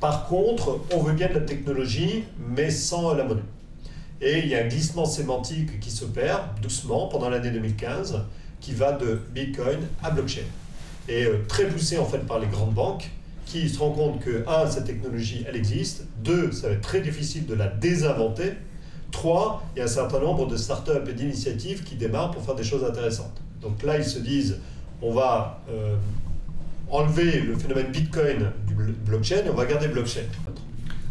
Par 0.00 0.26
contre, 0.26 0.80
on 0.92 1.02
veut 1.02 1.14
bien 1.14 1.28
de 1.28 1.34
la 1.34 1.40
technologie, 1.40 2.24
mais 2.38 2.70
sans 2.70 3.14
la 3.14 3.24
monnaie. 3.24 3.40
Et 4.20 4.40
il 4.40 4.48
y 4.48 4.54
a 4.54 4.62
un 4.62 4.68
glissement 4.68 5.06
sémantique 5.06 5.80
qui 5.80 5.90
s'opère 5.90 6.50
doucement 6.60 7.08
pendant 7.08 7.30
l'année 7.30 7.50
2015, 7.50 8.20
qui 8.60 8.72
va 8.72 8.92
de 8.92 9.20
Bitcoin 9.34 9.78
à 10.02 10.10
blockchain. 10.10 10.42
Et 11.08 11.24
euh, 11.24 11.38
très 11.48 11.66
poussé 11.66 11.98
en 11.98 12.04
fait 12.04 12.18
par 12.18 12.38
les 12.38 12.46
grandes 12.46 12.74
banques, 12.74 13.10
qui 13.46 13.68
se 13.68 13.78
rendent 13.78 13.94
compte 13.94 14.20
que, 14.20 14.44
un, 14.48 14.70
cette 14.70 14.84
technologie, 14.84 15.44
elle 15.48 15.56
existe, 15.56 16.06
deux, 16.22 16.52
ça 16.52 16.68
va 16.68 16.74
être 16.74 16.80
très 16.80 17.00
difficile 17.00 17.46
de 17.46 17.54
la 17.54 17.68
désinventer, 17.68 18.54
Trois, 19.14 19.62
il 19.74 19.78
y 19.78 19.82
a 19.82 19.84
un 19.84 19.86
certain 19.88 20.18
nombre 20.18 20.48
de 20.48 20.56
startups 20.56 21.08
et 21.08 21.12
d'initiatives 21.12 21.84
qui 21.84 21.94
démarrent 21.94 22.32
pour 22.32 22.42
faire 22.42 22.56
des 22.56 22.64
choses 22.64 22.82
intéressantes. 22.84 23.40
Donc 23.62 23.84
là, 23.84 23.96
ils 23.96 24.04
se 24.04 24.18
disent, 24.18 24.58
on 25.00 25.14
va 25.14 25.60
euh, 25.70 25.94
enlever 26.90 27.40
le 27.40 27.54
phénomène 27.54 27.92
Bitcoin 27.92 28.50
du 28.66 28.74
blockchain 28.74 29.44
et 29.46 29.50
on 29.50 29.54
va 29.54 29.66
garder 29.66 29.86
blockchain. 29.86 30.22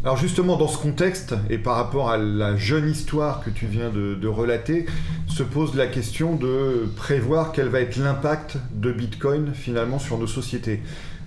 Alors 0.04 0.18
justement, 0.18 0.58
dans 0.58 0.68
ce 0.68 0.76
contexte, 0.76 1.34
et 1.48 1.56
par 1.56 1.76
rapport 1.76 2.10
à 2.10 2.18
la 2.18 2.56
jeune 2.56 2.90
histoire 2.90 3.42
que 3.42 3.48
tu 3.48 3.64
viens 3.64 3.88
de, 3.88 4.14
de 4.14 4.28
relater, 4.28 4.84
se 5.26 5.42
pose 5.42 5.74
la 5.74 5.86
question 5.86 6.36
de 6.36 6.86
prévoir 6.96 7.52
quel 7.52 7.68
va 7.68 7.80
être 7.80 7.96
l'impact 7.96 8.58
de 8.74 8.92
Bitcoin 8.92 9.52
finalement 9.54 9.98
sur 9.98 10.18
nos 10.18 10.26
sociétés. 10.26 10.82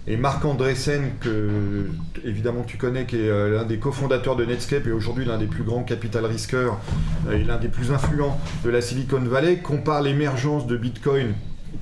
Et 0.09 0.15
Marc 0.15 0.45
Andreessen, 0.45 1.11
que 1.19 1.89
évidemment 2.23 2.63
tu 2.63 2.77
connais, 2.77 3.05
qui 3.05 3.17
est 3.17 3.29
euh, 3.29 3.57
l'un 3.57 3.65
des 3.65 3.77
cofondateurs 3.77 4.37
de 4.37 4.45
Netscape 4.45 4.87
et 4.87 4.91
aujourd'hui 4.91 5.25
l'un 5.25 5.37
des 5.37 5.47
plus 5.47 5.63
grands 5.63 5.83
capital 5.83 6.25
risqueurs 6.25 6.79
euh, 7.27 7.33
et 7.33 7.43
l'un 7.43 7.57
des 7.57 7.67
plus 7.67 7.91
influents 7.91 8.39
de 8.63 8.69
la 8.69 8.79
Silicon 8.79 9.19
Valley, 9.19 9.57
compare 9.57 10.01
l'émergence 10.01 10.65
de 10.65 10.77
Bitcoin 10.77 11.33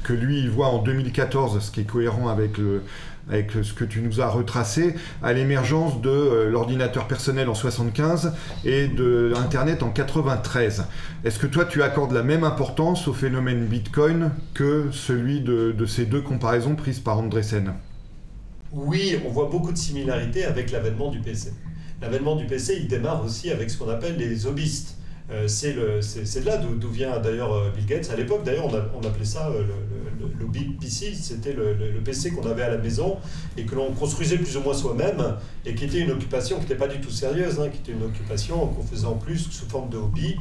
que 0.03 0.13
lui 0.13 0.39
il 0.39 0.49
voit 0.49 0.67
en 0.67 0.81
2014, 0.81 1.59
ce 1.59 1.69
qui 1.69 1.81
est 1.81 1.85
cohérent 1.85 2.27
avec, 2.27 2.53
avec 3.29 3.51
ce 3.61 3.73
que 3.73 3.85
tu 3.85 4.01
nous 4.01 4.21
as 4.21 4.27
retracé, 4.27 4.95
à 5.21 5.31
l'émergence 5.31 6.01
de 6.01 6.09
euh, 6.09 6.49
l'ordinateur 6.49 7.07
personnel 7.07 7.47
en 7.47 7.53
75 7.53 8.33
et 8.65 8.87
de 8.87 9.33
Internet 9.35 9.83
en 9.83 9.89
93. 9.89 10.85
Est-ce 11.23 11.37
que 11.37 11.47
toi 11.47 11.65
tu 11.65 11.83
accordes 11.83 12.11
la 12.11 12.23
même 12.23 12.43
importance 12.43 13.07
au 13.07 13.13
phénomène 13.13 13.65
Bitcoin 13.65 14.31
que 14.55 14.85
celui 14.91 15.41
de, 15.41 15.71
de 15.77 15.85
ces 15.85 16.05
deux 16.05 16.21
comparaisons 16.21 16.75
prises 16.75 16.99
par 16.99 17.19
Andreessen 17.19 17.73
oui, 18.75 19.17
on 19.25 19.29
voit 19.29 19.49
beaucoup 19.49 19.71
de 19.71 19.77
similarités 19.77 20.43
avec 20.43 20.71
l'avènement 20.71 21.09
du 21.09 21.19
PC. 21.19 21.53
L'avènement 22.01 22.35
du 22.35 22.45
PC, 22.45 22.77
il 22.81 22.87
démarre 22.87 23.23
aussi 23.23 23.49
avec 23.49 23.69
ce 23.69 23.77
qu'on 23.77 23.89
appelle 23.89 24.17
les 24.17 24.45
hobbyistes. 24.45 24.97
Euh, 25.31 25.47
c'est 25.47 25.73
de 25.73 26.45
là 26.45 26.57
d'où 26.57 26.89
vient 26.89 27.19
d'ailleurs 27.19 27.53
euh, 27.53 27.71
Bill 27.75 27.85
Gates. 27.85 28.09
À 28.11 28.15
l'époque, 28.15 28.43
d'ailleurs, 28.43 28.67
on, 28.67 29.07
appelait 29.07 29.25
ça 29.25 29.47
euh, 29.49 29.63
le, 30.14 30.14
le, 30.39 30.45
big 30.45 30.79
PC. 30.79 31.13
C'était 31.13 31.53
le, 31.53 31.75
PC 32.03 32.31
qu'on 32.31 32.49
avait 32.49 32.63
à 32.63 32.69
la 32.69 32.77
maison 32.77 33.17
et 33.57 33.63
que 33.63 33.75
l'on 33.75 33.91
construisait 33.91 34.37
plus 34.37 34.57
ou 34.57 34.61
moins 34.61 34.73
soi-même 34.73 35.35
et 35.65 35.75
qui 35.75 35.85
était 35.85 35.99
une 35.99 36.11
occupation 36.11 36.57
qui 36.57 36.63
n'était 36.63 36.75
pas 36.75 36.87
du 36.87 36.99
tout 36.99 37.11
sérieuse, 37.11 37.59
hein, 37.59 37.69
qui 37.69 37.79
était 37.79 37.91
une 37.91 38.03
occupation 38.03 38.67
qu'on 38.67 38.83
faisait 38.83 39.07
en 39.07 39.15
plus 39.15 39.49
sous 39.49 39.67
forme 39.67 39.89
de 39.89 39.97
hobby 39.97 40.35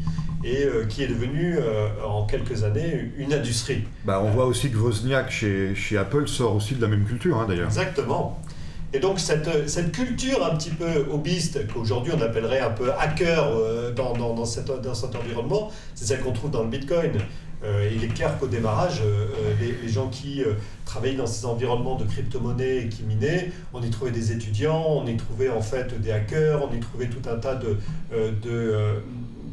et 0.44 0.66
qui 0.88 1.02
est 1.02 1.08
devenue 1.08 1.58
en 2.04 2.26
quelques 2.26 2.64
années 2.64 3.10
une 3.16 3.32
industrie. 3.32 3.84
Bah, 4.04 4.20
on 4.22 4.30
voit 4.30 4.46
aussi 4.46 4.70
que 4.70 4.76
Wozniak 4.76 5.30
chez, 5.30 5.74
chez 5.74 5.96
Apple 5.96 6.28
sort 6.28 6.54
aussi 6.54 6.74
de 6.74 6.82
la 6.82 6.88
même 6.88 7.04
culture 7.04 7.38
hein, 7.38 7.46
d'ailleurs. 7.48 7.66
Exactement. 7.66 8.38
Et 8.94 9.00
donc 9.00 9.18
cette, 9.18 9.68
cette, 9.68 9.90
culture 9.90 10.46
un 10.46 10.54
petit 10.54 10.70
peu 10.70 11.06
hobbyiste, 11.10 11.66
qu'aujourd'hui 11.66 12.12
on 12.16 12.22
appellerait 12.22 12.60
un 12.60 12.70
peu 12.70 12.92
hacker 12.92 13.44
euh, 13.48 13.92
dans, 13.92 14.12
dans, 14.12 14.34
dans, 14.34 14.44
cet, 14.44 14.66
dans 14.66 14.94
cet 14.94 15.16
environnement, 15.16 15.72
c'est 15.96 16.04
celle 16.04 16.20
qu'on 16.20 16.30
trouve 16.30 16.52
dans 16.52 16.62
le 16.62 16.68
Bitcoin. 16.68 17.10
Euh, 17.64 17.88
il 17.94 18.04
est 18.04 18.08
clair 18.08 18.38
qu'au 18.38 18.46
démarrage, 18.46 19.00
euh, 19.02 19.26
les, 19.60 19.88
gens 19.88 20.08
qui 20.08 20.42
travaillaient 20.84 21.16
dans 21.16 21.26
ces 21.26 21.46
environnements 21.46 21.96
de 21.96 22.04
crypto-monnaie 22.04 22.78
et 22.78 22.88
qui 22.88 23.02
minaient, 23.04 23.52
on 23.72 23.82
y 23.82 23.90
trouvait 23.90 24.10
des 24.10 24.32
étudiants, 24.32 24.84
on 24.88 25.06
y 25.06 25.16
trouvait 25.16 25.48
en 25.48 25.62
fait 25.62 26.00
des 26.00 26.10
hackers, 26.10 26.62
on 26.62 26.74
y 26.74 26.80
trouvait 26.80 27.08
tout 27.08 27.28
un 27.30 27.36
tas 27.36 27.54
de, 27.54 27.76
de, 28.12 28.74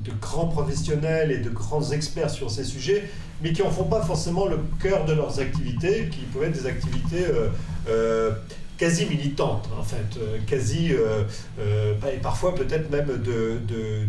de 0.04 0.12
grands 0.20 0.48
professionnels 0.48 1.32
et 1.32 1.38
de 1.38 1.50
grands 1.50 1.92
experts 1.92 2.32
sur 2.32 2.50
ces 2.50 2.64
sujets, 2.64 3.04
mais 3.42 3.54
qui 3.54 3.62
n'en 3.62 3.70
font 3.70 3.86
pas 3.86 4.02
forcément 4.02 4.46
le 4.46 4.58
cœur 4.82 5.06
de 5.06 5.14
leurs 5.14 5.40
activités, 5.40 6.10
qui 6.12 6.22
pouvaient 6.22 6.48
être 6.48 6.62
des 6.62 6.68
activités 6.68 7.26
quasi 8.82 9.06
militante, 9.06 9.70
en 9.80 9.84
fait, 9.84 10.20
quasi, 10.48 10.88
et 10.90 12.18
parfois 12.18 12.56
peut-être 12.56 12.90
même 12.90 13.06
de, 13.06 13.60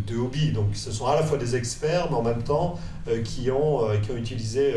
de, 0.07 0.17
hobby. 0.17 0.51
Donc 0.51 0.69
ce 0.73 0.91
sont 0.91 1.07
à 1.07 1.15
la 1.15 1.23
fois 1.23 1.37
des 1.37 1.55
experts, 1.57 2.09
mais 2.11 2.17
en 2.17 2.23
même 2.23 2.43
temps 2.43 2.79
qui, 3.23 3.51
ont, 3.51 3.81
qui 4.01 4.11
ont 4.13 4.17
utilisé 4.17 4.75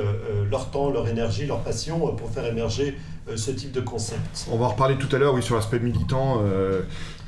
leur 0.51 0.69
temps, 0.69 0.89
leur 0.89 1.07
énergie, 1.07 1.45
leur 1.45 1.61
passion 1.61 2.13
pour 2.15 2.29
faire 2.29 2.45
émerger 2.45 2.97
ce 3.37 3.51
type 3.51 3.71
de 3.71 3.79
concept. 3.79 4.47
On 4.51 4.57
va 4.57 4.65
en 4.65 4.69
reparler 4.69 4.97
tout 4.97 5.15
à 5.15 5.17
l'heure, 5.17 5.33
oui, 5.33 5.41
sur 5.41 5.55
l'aspect 5.55 5.79
militant 5.79 6.41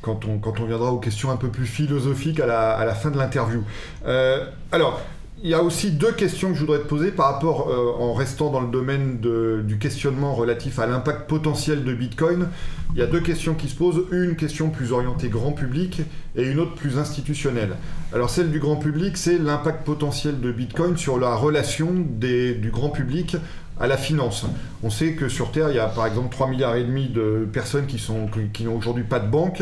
quand 0.02 0.26
on, 0.26 0.40
quand 0.40 0.60
on 0.60 0.66
viendra 0.66 0.92
aux 0.92 1.00
questions 1.00 1.32
un 1.32 1.38
peu 1.38 1.50
plus 1.50 1.66
philosophiques 1.66 2.40
à 2.40 2.46
la, 2.46 2.72
à 2.72 2.86
la 2.86 2.96
fin 2.96 3.12
de 3.12 3.18
l'interview. 3.18 3.64
Euh, 4.06 4.50
alors, 4.72 5.02
il 5.44 5.50
y 5.50 5.54
a 5.54 5.62
aussi 5.62 5.92
deux 5.92 6.12
questions 6.12 6.50
que 6.50 6.56
je 6.56 6.62
voudrais 6.62 6.80
te 6.80 6.88
poser 6.88 7.12
par 7.12 7.34
rapport, 7.34 7.70
euh, 7.70 7.92
en 8.00 8.14
restant 8.14 8.50
dans 8.50 8.62
le 8.62 8.70
domaine 8.70 9.20
de, 9.20 9.62
du 9.64 9.78
questionnement 9.78 10.34
relatif 10.34 10.80
à 10.80 10.88
l'impact 10.88 11.30
potentiel 11.30 11.84
de 11.84 11.94
Bitcoin. 11.94 12.48
Il 12.94 13.00
y 13.00 13.04
a 13.04 13.06
deux 13.06 13.20
questions 13.20 13.54
qui 13.54 13.70
se 13.70 13.76
posent, 13.76 14.04
une 14.12 14.36
question 14.36 14.70
plus 14.70 14.92
orientée 14.92 15.30
grand 15.30 15.52
public 15.52 16.02
et 16.36 16.44
une 16.44 16.60
autre 16.60 16.74
plus 16.74 16.98
institutionnelle. 16.98 17.76
Alors 18.14 18.32
celle 18.32 18.50
du 18.50 18.60
grand 18.60 18.78
public, 18.78 19.16
c'est 19.16 19.38
l'impact 19.38 19.86
potentiel 19.86 20.42
de 20.42 20.52
Bitcoin 20.52 20.98
sur 20.98 21.20
la 21.20 21.36
relation 21.36 21.90
des, 21.94 22.56
du 22.56 22.72
grand 22.72 22.90
public 22.90 23.38
à 23.80 23.86
la 23.86 23.98
finance. 23.98 24.46
On 24.82 24.90
sait 24.90 25.14
que 25.14 25.30
sur 25.30 25.52
Terre, 25.52 25.70
il 25.70 25.76
y 25.76 25.80
a 25.80 25.86
par 25.86 26.08
exemple 26.08 26.30
3 26.32 26.48
milliards 26.48 26.76
et 26.76 26.84
demi 26.84 27.10
de 27.10 27.48
personnes 27.52 27.86
qui, 27.86 28.00
sont, 28.00 28.28
qui 28.52 28.64
n'ont 28.64 28.76
aujourd'hui 28.76 29.04
pas 29.04 29.20
de 29.20 29.30
banque 29.30 29.62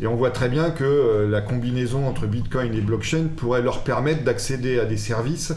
et 0.00 0.06
on 0.06 0.14
voit 0.14 0.30
très 0.30 0.48
bien 0.48 0.70
que 0.70 0.84
euh, 0.84 1.28
la 1.28 1.40
combinaison 1.40 2.06
entre 2.06 2.26
Bitcoin 2.26 2.74
et 2.74 2.80
blockchain 2.80 3.26
pourrait 3.36 3.62
leur 3.62 3.82
permettre 3.82 4.22
d'accéder 4.24 4.78
à 4.78 4.84
des 4.84 4.96
services 4.96 5.52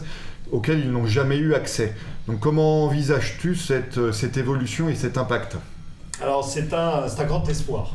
auxquels 0.50 0.80
ils 0.80 0.90
n'ont 0.90 1.06
jamais 1.06 1.36
eu 1.38 1.54
accès. 1.54 1.94
Donc 2.26 2.40
comment 2.40 2.84
envisages-tu 2.84 3.54
cette, 3.54 3.98
euh, 3.98 4.12
évolution 4.36 4.88
et 4.88 4.94
cet 4.94 5.16
impact? 5.16 5.56
Alors 6.20 6.44
c'est 6.44 6.72
un, 6.72 7.04
un 7.18 7.24
grand 7.24 7.48
espoir. 7.48 7.94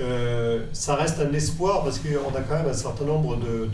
Euh, 0.00 0.64
ça 0.72 0.94
reste 0.94 1.20
un 1.20 1.32
espoir 1.32 1.84
parce 1.84 1.98
qu'on 1.98 2.34
a 2.34 2.40
quand 2.40 2.56
même 2.56 2.68
un 2.70 2.72
certain 2.72 3.04
nombre 3.04 3.36
de, 3.36 3.68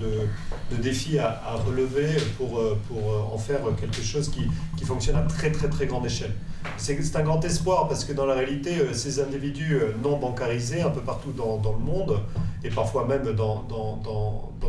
défis 0.83 1.19
à, 1.19 1.41
relever 1.67 2.09
pour, 2.37 2.61
pour 2.89 3.33
en 3.33 3.39
faire 3.39 3.61
quelque 3.81 4.03
chose 4.03 4.29
qui, 4.31 4.85
fonctionne 4.85 5.17
à 5.17 5.23
très 5.23 5.51
très 5.51 5.69
très 5.69 5.87
grande 5.87 6.07
échelle. 6.07 6.33
C'est 6.77 7.17
un 7.17 7.23
grand 7.23 7.45
espoir 7.45 7.89
parce 7.89 8.05
que 8.05 8.12
dans 8.12 8.27
la 8.27 8.35
réalité, 8.35 8.79
euh, 8.79 8.93
ces 8.93 9.21
individus 9.21 9.75
euh, 9.75 9.93
non 10.03 10.19
bancarisés 10.19 10.83
un 10.83 10.91
peu 10.91 11.01
partout 11.01 11.33
dans, 11.33 11.61
le 11.73 11.79
monde, 11.79 12.21
et 12.62 12.71
parfois 12.71 13.07
même 13.07 13.33
dans, 13.33 13.65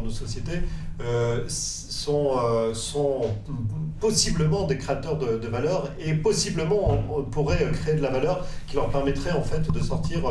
nos 0.03 0.09
sociétés, 0.09 0.61
euh, 1.01 1.43
sont 1.47 3.21
possiblement 3.99 4.67
des 4.67 4.77
créateurs 4.77 5.17
de, 5.17 5.47
valeur 5.47 5.89
et 5.99 6.13
possiblement 6.13 6.99
on, 7.09 7.23
pourrait 7.23 7.71
créer 7.73 7.95
de 7.95 8.01
la 8.01 8.09
valeur 8.11 8.45
qui 8.67 8.75
leur 8.75 8.89
permettrait 8.89 9.31
en 9.31 9.41
fait 9.41 9.71
de 9.71 9.79
sortir 9.79 10.21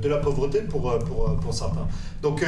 de 0.00 0.08
la 0.08 0.16
pauvreté 0.16 0.62
pour, 0.62 0.98
pour, 1.00 1.36
pour 1.36 1.52
certains. 1.52 1.86
Donc 2.22 2.44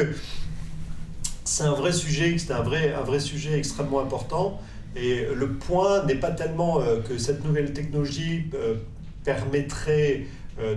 c'est 1.45 1.65
un 1.65 1.75
vrai 1.75 1.93
sujet, 1.93 2.37
c'est 2.39 2.53
un 2.53 2.63
vrai, 2.63 2.95
un 2.95 3.03
vrai 3.03 3.21
sujet 3.21 3.59
extrêmement 3.59 4.01
important. 4.01 4.61
Et 4.97 5.27
le 5.35 5.53
point 5.55 6.05
n'est 6.05 6.17
pas 6.17 6.31
tellement 6.31 6.81
euh, 6.81 7.01
que 7.01 7.19
cette 7.19 7.45
nouvelle 7.45 7.73
technologie 7.73 8.45
euh, 8.55 8.75
permettrait 9.25 10.27
euh, 10.61 10.77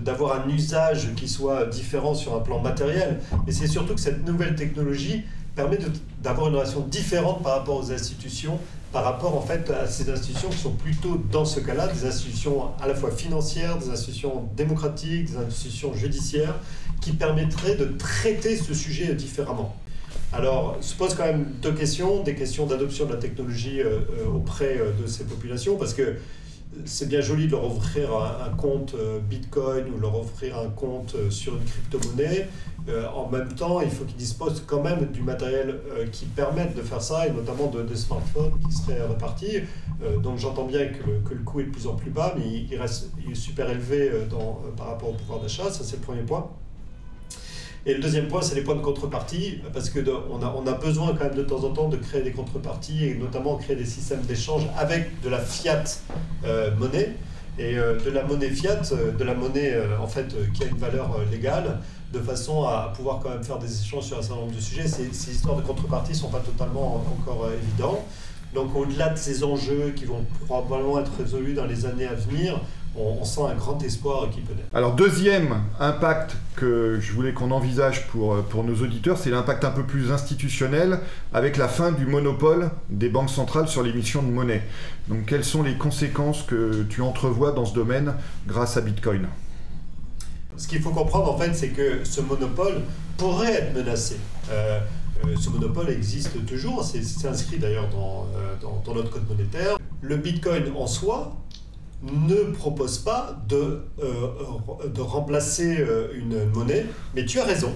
d'avoir 0.00 0.44
un 0.44 0.48
usage 0.48 1.14
qui 1.14 1.28
soit 1.28 1.66
différent 1.66 2.14
sur 2.14 2.34
un 2.34 2.40
plan 2.40 2.60
matériel, 2.60 3.20
mais 3.46 3.52
c'est 3.52 3.68
surtout 3.68 3.94
que 3.94 4.00
cette 4.00 4.26
nouvelle 4.26 4.56
technologie 4.56 5.22
permet 5.54 5.78
d'avoir 6.20 6.48
une 6.48 6.56
relation 6.56 6.80
différente 6.80 7.42
par 7.44 7.58
rapport 7.58 7.76
aux 7.76 7.92
institutions, 7.92 8.58
par 8.94 9.02
rapport 9.02 9.36
en 9.36 9.40
fait 9.40 9.72
à 9.72 9.88
ces 9.88 10.08
institutions 10.08 10.48
qui 10.48 10.56
sont 10.56 10.70
plutôt 10.70 11.20
dans 11.32 11.44
ce 11.44 11.58
cas-là 11.58 11.88
des 11.88 12.06
institutions 12.06 12.70
à 12.80 12.86
la 12.86 12.94
fois 12.94 13.10
financières, 13.10 13.76
des 13.76 13.90
institutions 13.90 14.48
démocratiques, 14.56 15.32
des 15.32 15.36
institutions 15.36 15.92
judiciaires, 15.92 16.54
qui 17.00 17.10
permettraient 17.10 17.74
de 17.74 17.86
traiter 17.98 18.56
ce 18.56 18.72
sujet 18.72 19.12
différemment. 19.14 19.74
Alors, 20.32 20.76
se 20.80 20.94
pose 20.94 21.14
quand 21.14 21.24
même 21.24 21.46
deux 21.60 21.72
questions, 21.72 22.22
des 22.22 22.36
questions 22.36 22.66
d'adoption 22.66 23.06
de 23.06 23.14
la 23.14 23.18
technologie 23.18 23.80
euh, 23.80 23.98
euh, 24.20 24.26
auprès 24.32 24.78
euh, 24.78 24.92
de 25.02 25.08
ces 25.08 25.24
populations, 25.24 25.76
parce 25.76 25.92
que 25.92 26.14
c'est 26.84 27.08
bien 27.08 27.20
joli 27.20 27.46
de 27.46 27.52
leur 27.52 27.64
offrir 27.64 28.10
un, 28.14 28.54
compte 28.56 28.96
Bitcoin 29.28 29.86
ou 29.94 30.00
leur 30.00 30.18
offrir 30.18 30.58
un 30.58 30.70
compte 30.70 31.14
sur 31.30 31.54
une 31.54 31.64
crypto-monnaie. 31.64 32.48
En 33.14 33.30
même 33.30 33.54
temps, 33.54 33.80
il 33.80 33.90
faut 33.90 34.04
qu'ils 34.04 34.16
disposent 34.16 34.62
quand 34.66 34.82
même 34.82 35.06
du 35.06 35.22
matériel 35.22 35.80
qui 36.12 36.26
permette 36.26 36.76
de 36.76 36.82
faire 36.82 37.00
ça, 37.00 37.26
et 37.26 37.30
notamment 37.30 37.68
de, 37.68 37.94
smartphones 37.94 38.52
qui 38.66 38.74
seraient 38.74 39.00
répartis. 39.06 39.60
donc 40.22 40.38
j'entends 40.38 40.66
bien 40.66 40.88
que 40.88 41.34
le, 41.34 41.40
coût 41.40 41.60
est 41.60 41.64
de 41.64 41.70
plus 41.70 41.86
en 41.86 41.94
plus 41.94 42.10
bas, 42.10 42.34
mais 42.36 42.44
il, 42.70 42.76
reste, 42.78 43.10
super 43.32 43.70
élevé 43.70 44.10
dans, 44.30 44.60
par 44.76 44.88
rapport 44.88 45.10
au 45.10 45.14
pouvoir 45.14 45.40
d'achat, 45.40 45.70
ça 45.70 45.82
c'est 45.82 45.96
le 45.96 46.02
premier 46.02 46.22
point. 46.22 46.50
Et 47.86 47.92
le 47.92 48.00
deuxième 48.00 48.28
point, 48.28 48.40
c'est 48.40 48.54
les 48.54 48.62
points 48.62 48.76
de 48.76 48.80
contrepartie, 48.80 49.60
parce 49.74 49.90
qu'on 49.90 50.42
a, 50.42 50.54
on 50.56 50.66
a 50.66 50.72
besoin 50.72 51.14
quand 51.14 51.24
même 51.24 51.34
de 51.34 51.42
temps 51.42 51.62
en 51.64 51.70
temps 51.70 51.88
de 51.90 51.98
créer 51.98 52.22
des 52.22 52.32
contreparties 52.32 53.04
et 53.04 53.14
notamment 53.14 53.56
créer 53.56 53.76
des 53.76 53.84
systèmes 53.84 54.22
d'échange 54.22 54.62
avec 54.78 55.20
de 55.20 55.28
la 55.28 55.38
fiat 55.38 55.84
euh, 56.46 56.74
monnaie 56.76 57.12
et 57.58 57.76
euh, 57.76 58.00
de 58.00 58.10
la 58.10 58.24
monnaie 58.24 58.48
fiat, 58.48 58.80
euh, 58.92 59.12
de 59.12 59.22
la 59.22 59.34
monnaie 59.34 59.74
en 60.00 60.06
fait 60.06 60.34
qui 60.54 60.64
a 60.64 60.66
une 60.66 60.78
valeur 60.78 61.10
légale, 61.30 61.80
de 62.14 62.20
façon 62.20 62.64
à 62.64 62.92
pouvoir 62.96 63.20
quand 63.22 63.30
même 63.30 63.44
faire 63.44 63.58
des 63.58 63.80
échanges 63.80 64.04
sur 64.04 64.18
un 64.18 64.22
certain 64.22 64.40
nombre 64.40 64.54
de 64.54 64.60
sujets. 64.60 64.86
Ces, 64.86 65.30
histoires 65.30 65.56
de 65.56 65.62
contrepartie 65.62 66.12
ne 66.12 66.16
sont 66.16 66.30
pas 66.30 66.40
totalement 66.40 66.96
encore 66.96 67.48
évidentes. 67.50 68.00
Donc 68.54 68.74
au-delà 68.76 69.08
de 69.08 69.18
ces 69.18 69.42
enjeux 69.42 69.92
qui 69.96 70.04
vont 70.04 70.24
probablement 70.46 71.00
être 71.00 71.10
résolus 71.18 71.54
dans 71.54 71.66
les 71.66 71.86
années 71.86 72.06
à 72.06 72.14
venir, 72.14 72.60
on, 72.96 73.24
sent 73.24 73.40
un 73.50 73.54
grand 73.54 73.82
espoir 73.82 74.30
qui 74.30 74.40
peut 74.40 74.54
naître. 74.54 74.68
Alors 74.72 74.94
deuxième 74.94 75.62
impact 75.80 76.36
que 76.54 77.00
je 77.00 77.12
voulais 77.12 77.32
qu'on 77.32 77.50
envisage 77.50 78.06
pour, 78.06 78.36
pour 78.44 78.62
nos 78.62 78.76
auditeurs, 78.76 79.18
c'est 79.18 79.30
l'impact 79.30 79.64
un 79.64 79.72
peu 79.72 79.82
plus 79.82 80.12
institutionnel 80.12 81.00
avec 81.32 81.56
la 81.56 81.66
fin 81.66 81.90
du 81.90 82.06
monopole 82.06 82.70
des 82.90 83.08
banques 83.08 83.30
centrales 83.30 83.66
sur 83.66 83.82
l'émission 83.82 84.22
de 84.22 84.28
monnaie. 84.28 84.62
Donc 85.08 85.26
quelles 85.26 85.44
sont 85.44 85.64
les 85.64 85.74
conséquences 85.74 86.42
que 86.42 86.84
tu 86.88 87.02
entrevois 87.02 87.50
dans 87.50 87.64
ce 87.64 87.74
domaine 87.74 88.14
grâce 88.46 88.76
à 88.76 88.80
Bitcoin? 88.80 89.26
Ce 90.56 90.68
qu'il 90.68 90.80
faut 90.80 90.90
comprendre 90.90 91.32
en 91.32 91.36
fait, 91.36 91.54
c'est 91.54 91.68
que 91.68 92.04
ce 92.04 92.20
monopole 92.20 92.82
pourrait 93.16 93.52
être 93.52 93.74
menacé. 93.74 94.16
Euh, 94.50 94.80
euh, 95.24 95.34
ce 95.40 95.50
monopole 95.50 95.90
existe 95.90 96.44
toujours, 96.46 96.84
c'est 96.84 97.26
inscrit 97.26 97.58
d'ailleurs 97.58 97.88
dans, 97.90 98.26
euh, 98.36 98.54
dans, 98.60 98.82
dans 98.84 98.94
notre 98.94 99.10
code 99.10 99.28
monétaire. 99.28 99.78
Le 100.00 100.16
Bitcoin 100.16 100.64
en 100.76 100.86
soi, 100.86 101.36
ne 102.02 102.52
propose 102.52 102.98
pas 102.98 103.34
de, 103.48 103.82
de 104.94 105.00
remplacer 105.00 105.82
une 106.14 106.44
monnaie, 106.50 106.84
mais 107.14 107.24
tu 107.24 107.40
as 107.40 107.44
raison, 107.44 107.72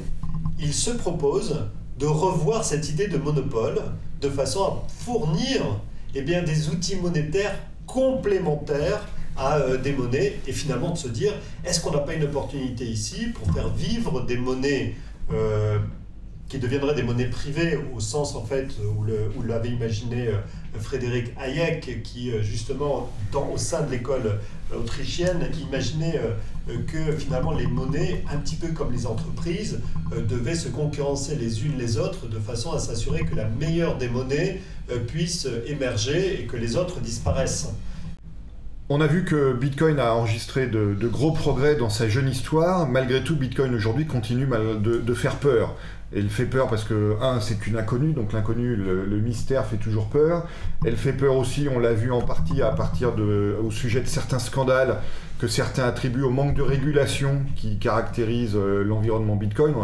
il 0.60 0.74
se 0.74 0.90
propose 0.90 1.56
de 1.98 2.04
revoir 2.04 2.62
cette 2.62 2.90
idée 2.90 3.08
de 3.08 3.16
monopole 3.16 3.80
de 4.20 4.28
façon 4.28 4.64
à 4.64 4.82
fournir 5.02 5.80
eh 6.14 6.20
bien, 6.20 6.42
des 6.42 6.68
outils 6.68 6.96
monétaires 6.96 7.54
complémentaires 7.86 9.00
à 9.38 9.58
euh, 9.58 9.78
des 9.78 9.92
monnaies 9.92 10.38
et 10.46 10.52
finalement 10.52 10.90
de 10.90 10.98
se 10.98 11.08
dire 11.08 11.32
est-ce 11.64 11.80
qu'on 11.80 11.92
n'a 11.92 11.98
pas 11.98 12.14
une 12.14 12.24
opportunité 12.24 12.84
ici 12.84 13.26
pour 13.34 13.52
faire 13.52 13.68
vivre 13.68 14.22
des 14.22 14.36
monnaies 14.36 14.94
qui 16.48 16.58
deviendraient 16.58 16.94
des 16.94 17.02
monnaies 17.02 17.26
privées 17.26 17.78
au 17.94 18.00
sens 18.00 18.34
en 18.34 18.42
fait 18.42 18.68
où 19.36 19.42
l'avait 19.42 19.68
imaginé 19.68 20.30
Frédéric 20.78 21.32
Hayek, 21.38 22.02
qui 22.02 22.30
euh, 22.30 22.42
justement, 22.42 23.10
au 23.34 23.56
sein 23.56 23.82
de 23.82 23.90
l'école 23.90 24.38
euh, 24.72 24.78
autrichienne, 24.78 25.48
imaginait 25.60 26.18
euh, 26.68 26.78
que 26.86 27.12
finalement 27.16 27.52
les 27.52 27.66
monnaies, 27.66 28.24
un 28.32 28.38
petit 28.38 28.56
peu 28.56 28.68
comme 28.68 28.92
les 28.92 29.06
entreprises, 29.06 29.80
devaient 30.28 30.54
se 30.54 30.68
concurrencer 30.68 31.36
les 31.36 31.64
unes 31.64 31.76
les 31.78 31.98
autres 31.98 32.28
de 32.28 32.38
façon 32.38 32.72
à 32.72 32.78
s'assurer 32.78 33.24
que 33.24 33.34
la 33.34 33.48
meilleure 33.48 33.96
des 33.96 34.08
monnaies 34.08 34.60
puisse 35.06 35.46
émerger 35.66 36.40
et 36.40 36.46
que 36.46 36.56
les 36.56 36.76
autres 36.76 37.00
disparaissent. 37.00 37.68
On 38.90 39.02
a 39.02 39.06
vu 39.06 39.24
que 39.24 39.52
Bitcoin 39.52 39.98
a 40.00 40.14
enregistré 40.14 40.66
de, 40.66 40.96
gros 41.08 41.32
progrès 41.32 41.76
dans 41.76 41.90
sa 41.90 42.08
jeune 42.08 42.26
histoire. 42.26 42.88
Malgré 42.88 43.22
tout, 43.22 43.36
Bitcoin 43.36 43.74
aujourd'hui 43.74 44.06
continue 44.06 44.46
de, 44.46 45.14
faire 45.14 45.36
peur. 45.36 45.76
Elle 46.16 46.30
fait 46.30 46.46
peur 46.46 46.68
parce 46.68 46.84
que, 46.84 47.16
un, 47.20 47.38
c'est 47.38 47.66
une 47.66 47.76
inconnue, 47.76 48.14
donc 48.14 48.32
l'inconnu, 48.32 48.76
le, 48.76 49.20
mystère 49.20 49.66
fait 49.66 49.76
toujours 49.76 50.08
peur. 50.08 50.46
Elle 50.86 50.96
fait 50.96 51.12
peur 51.12 51.36
aussi, 51.36 51.68
on 51.70 51.78
l'a 51.78 51.92
vu 51.92 52.10
en 52.12 52.22
partie 52.22 52.62
à 52.62 52.70
partir 52.70 53.12
de, 53.12 53.56
au 53.62 53.70
sujet 53.70 54.00
de 54.00 54.06
certains 54.06 54.38
scandales 54.38 55.00
que 55.38 55.46
certains 55.46 55.84
attribuent 55.84 56.24
au 56.24 56.30
manque 56.30 56.54
de 56.54 56.62
régulation 56.62 57.42
qui 57.54 57.78
caractérise 57.78 58.56
euh, 58.56 58.82
l'environnement 58.82 59.36
Bitcoin. 59.36 59.74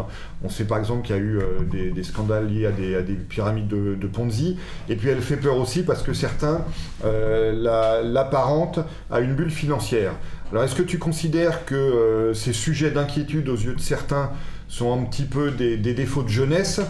On 0.43 0.49
sait 0.49 0.64
par 0.64 0.79
exemple 0.79 1.07
qu'il 1.07 1.14
y 1.14 1.19
a 1.19 1.23
eu 1.23 1.38
euh, 1.38 1.93
des, 1.93 2.03
scandales 2.03 2.49
liés 2.49 2.67
à 2.67 2.73
des, 2.73 3.14
pyramides 3.14 3.69
de, 3.69 4.07
Ponzi. 4.07 4.59
Et 4.88 4.97
puis 4.97 5.09
elle 5.09 5.21
fait 5.21 5.37
peur 5.37 5.57
aussi 5.57 5.83
parce 5.83 6.03
que 6.03 6.12
certains 6.12 6.64
euh, 7.05 8.03
l'apparentent 8.03 8.81
à 9.11 9.21
une 9.21 9.35
bulle 9.35 9.51
financière. 9.51 10.12
Alors 10.51 10.64
est-ce 10.64 10.75
que 10.75 10.83
tu 10.83 10.99
considères 10.99 11.64
que 11.64 12.33
ces 12.35 12.53
sujets 12.53 12.90
d'inquiétude 12.90 13.49
aux 13.49 13.57
yeux 13.57 13.75
de 13.75 13.81
certains 13.81 14.31
sont 14.69 14.93
un 14.93 15.05
petit 15.05 15.25
peu 15.25 15.51
des, 15.51 15.77
défauts 15.77 16.23
de 16.23 16.29
jeunesse? 16.29 16.81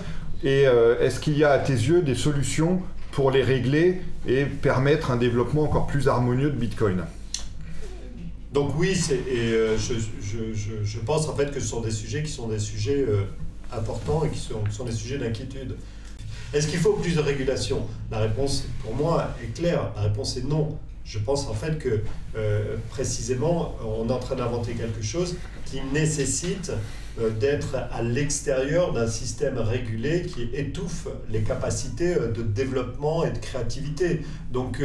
Et 0.42 0.64
est-ce 1.00 1.20
qu'il 1.20 1.38
y 1.38 1.44
a 1.44 1.52
à 1.52 1.58
tes 1.58 1.72
yeux 1.72 2.02
des 2.02 2.14
solutions 2.14 2.82
pour 3.12 3.30
les 3.30 3.42
régler 3.42 4.02
et 4.26 4.44
permettre 4.44 5.10
un 5.12 5.16
développement 5.16 5.62
encore 5.62 5.86
plus 5.86 6.08
harmonieux 6.08 6.50
de 6.50 6.56
Bitcoin? 6.56 7.04
Donc 8.54 8.70
oui, 8.78 8.96
et, 9.10 9.76
je, 9.76 9.94
je, 10.84 10.98
pense 11.00 11.28
en 11.28 11.34
fait 11.34 11.52
que 11.52 11.58
ce 11.58 11.66
sont 11.66 11.80
des 11.80 11.90
sujets 11.90 12.22
qui 12.22 12.30
sont 12.30 12.46
des 12.46 12.60
sujets 12.60 13.04
importants 13.72 14.24
et 14.24 14.28
qui 14.30 14.38
sont, 14.38 14.84
des 14.84 14.92
sujets 14.92 15.18
d'inquiétude. 15.18 15.76
Est-ce 16.52 16.68
qu'il 16.68 16.78
faut 16.78 16.92
plus 16.92 17.16
de 17.16 17.20
régulation? 17.20 17.84
La 18.12 18.18
réponse, 18.20 18.66
pour 18.84 18.94
moi, 18.94 19.34
est 19.42 19.52
claire. 19.52 19.90
La 19.96 20.02
réponse 20.02 20.36
est 20.36 20.44
non. 20.44 20.78
Je 21.04 21.18
pense 21.18 21.48
en 21.48 21.52
fait 21.52 21.78
que 21.78 22.02
euh, 22.36 22.76
précisément, 22.90 23.74
on 23.84 24.08
est 24.08 24.12
en 24.12 24.20
train 24.20 24.36
d'inventer 24.36 24.74
quelque 24.74 25.02
chose 25.02 25.36
qui 25.66 25.80
nécessite 25.92 26.70
euh, 26.70 26.76
d'être 27.40 27.76
à 27.92 28.02
l'extérieur 28.02 28.92
d'un 28.92 29.06
système 29.06 29.58
régulé 29.58 30.22
qui 30.22 30.48
étouffe 30.52 31.08
les 31.30 31.42
capacités 31.42 32.14
euh, 32.14 32.32
de 32.32 32.42
développement 32.42 33.24
et 33.24 33.30
de 33.30 33.38
créativité. 33.38 34.22
Donc 34.52 34.80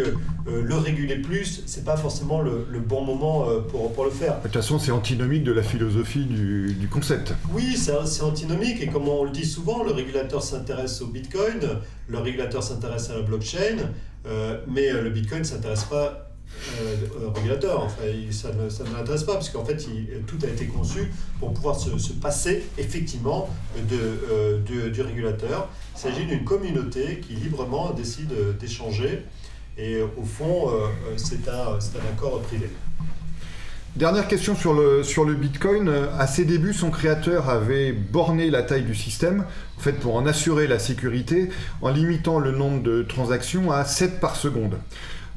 le 0.47 0.75
réguler 0.75 1.17
plus, 1.17 1.63
c'est 1.67 1.85
pas 1.85 1.95
forcément 1.95 2.41
le, 2.41 2.65
bon 2.79 3.03
moment 3.03 3.45
pour, 3.69 3.93
pour, 3.93 4.05
le 4.05 4.09
faire. 4.09 4.37
De 4.37 4.43
toute 4.43 4.53
façon, 4.53 4.79
c'est 4.79 4.91
antinomique 4.91 5.43
de 5.43 5.51
la 5.51 5.61
philosophie 5.61 6.25
du, 6.25 6.73
du 6.73 6.87
concept. 6.87 7.33
Oui, 7.53 7.77
c'est 7.77 8.23
antinomique 8.23 8.81
et 8.81 8.87
comme 8.87 9.07
on 9.07 9.25
le 9.25 9.29
dit 9.29 9.45
souvent, 9.45 9.83
le 9.83 9.91
régulateur 9.91 10.41
s'intéresse 10.41 11.01
au 11.01 11.07
Bitcoin, 11.07 11.59
le 12.07 12.17
régulateur 12.17 12.63
s'intéresse 12.63 13.11
à 13.11 13.15
la 13.15 13.21
blockchain. 13.21 13.77
Euh, 14.25 14.59
mais 14.67 14.91
euh, 14.91 15.01
le 15.01 15.09
Bitcoin 15.09 15.39
ne 15.39 15.45
s'intéresse 15.45 15.85
pas 15.85 16.28
euh, 16.81 17.27
au 17.27 17.31
régulateur. 17.31 17.83
Enfin, 17.83 18.03
ça 18.31 18.51
ne, 18.53 18.69
ça 18.69 18.83
l'intéresse 18.95 19.23
pas, 19.23 19.33
parce 19.33 19.49
qu'en 19.49 19.65
fait, 19.65 19.77
tout 20.27 20.37
a 20.43 20.47
été 20.47 20.65
conçu 20.67 21.11
pour 21.39 21.53
pouvoir 21.53 21.79
se, 21.79 21.89
passer 22.13 22.63
effectivement 22.77 23.49
de, 23.89 24.89
du 24.89 25.01
régulateur. 25.01 25.69
Il 25.95 25.99
s'agit 25.99 26.25
d'une 26.25 26.43
communauté 26.43 27.19
qui 27.19 27.33
librement 27.33 27.91
décide 27.91 28.33
d'échanger, 28.59 29.25
et 29.77 30.01
au 30.01 30.23
fond, 30.23 30.71
c'est 31.17 31.47
un, 31.47 31.73
un 31.73 32.13
accord 32.13 32.41
privé. 32.41 32.69
Dernière 33.95 34.27
question 34.27 34.55
sur 34.55 34.73
le, 34.73 35.03
sur 35.03 35.25
le 35.25 35.33
Bitcoin. 35.33 35.91
À 36.17 36.27
ses 36.27 36.45
débuts, 36.45 36.73
son 36.73 36.91
créateur 36.91 37.49
avait 37.49 37.91
borné 37.91 38.51
la 38.51 38.61
taille 38.61 38.83
du 38.83 38.93
système, 38.93 39.45
en 39.77 39.81
fait 39.81 39.93
pour 39.93 40.15
en 40.15 40.25
assurer 40.27 40.67
la 40.67 40.77
sécurité, 40.77 41.49
en 41.81 41.89
limitant 41.89 42.39
le 42.39 42.51
nombre 42.51 42.83
de 42.83 43.01
transactions 43.01 43.71
à 43.71 43.83
7 43.83 44.19
par 44.19 44.35
seconde. 44.35 44.77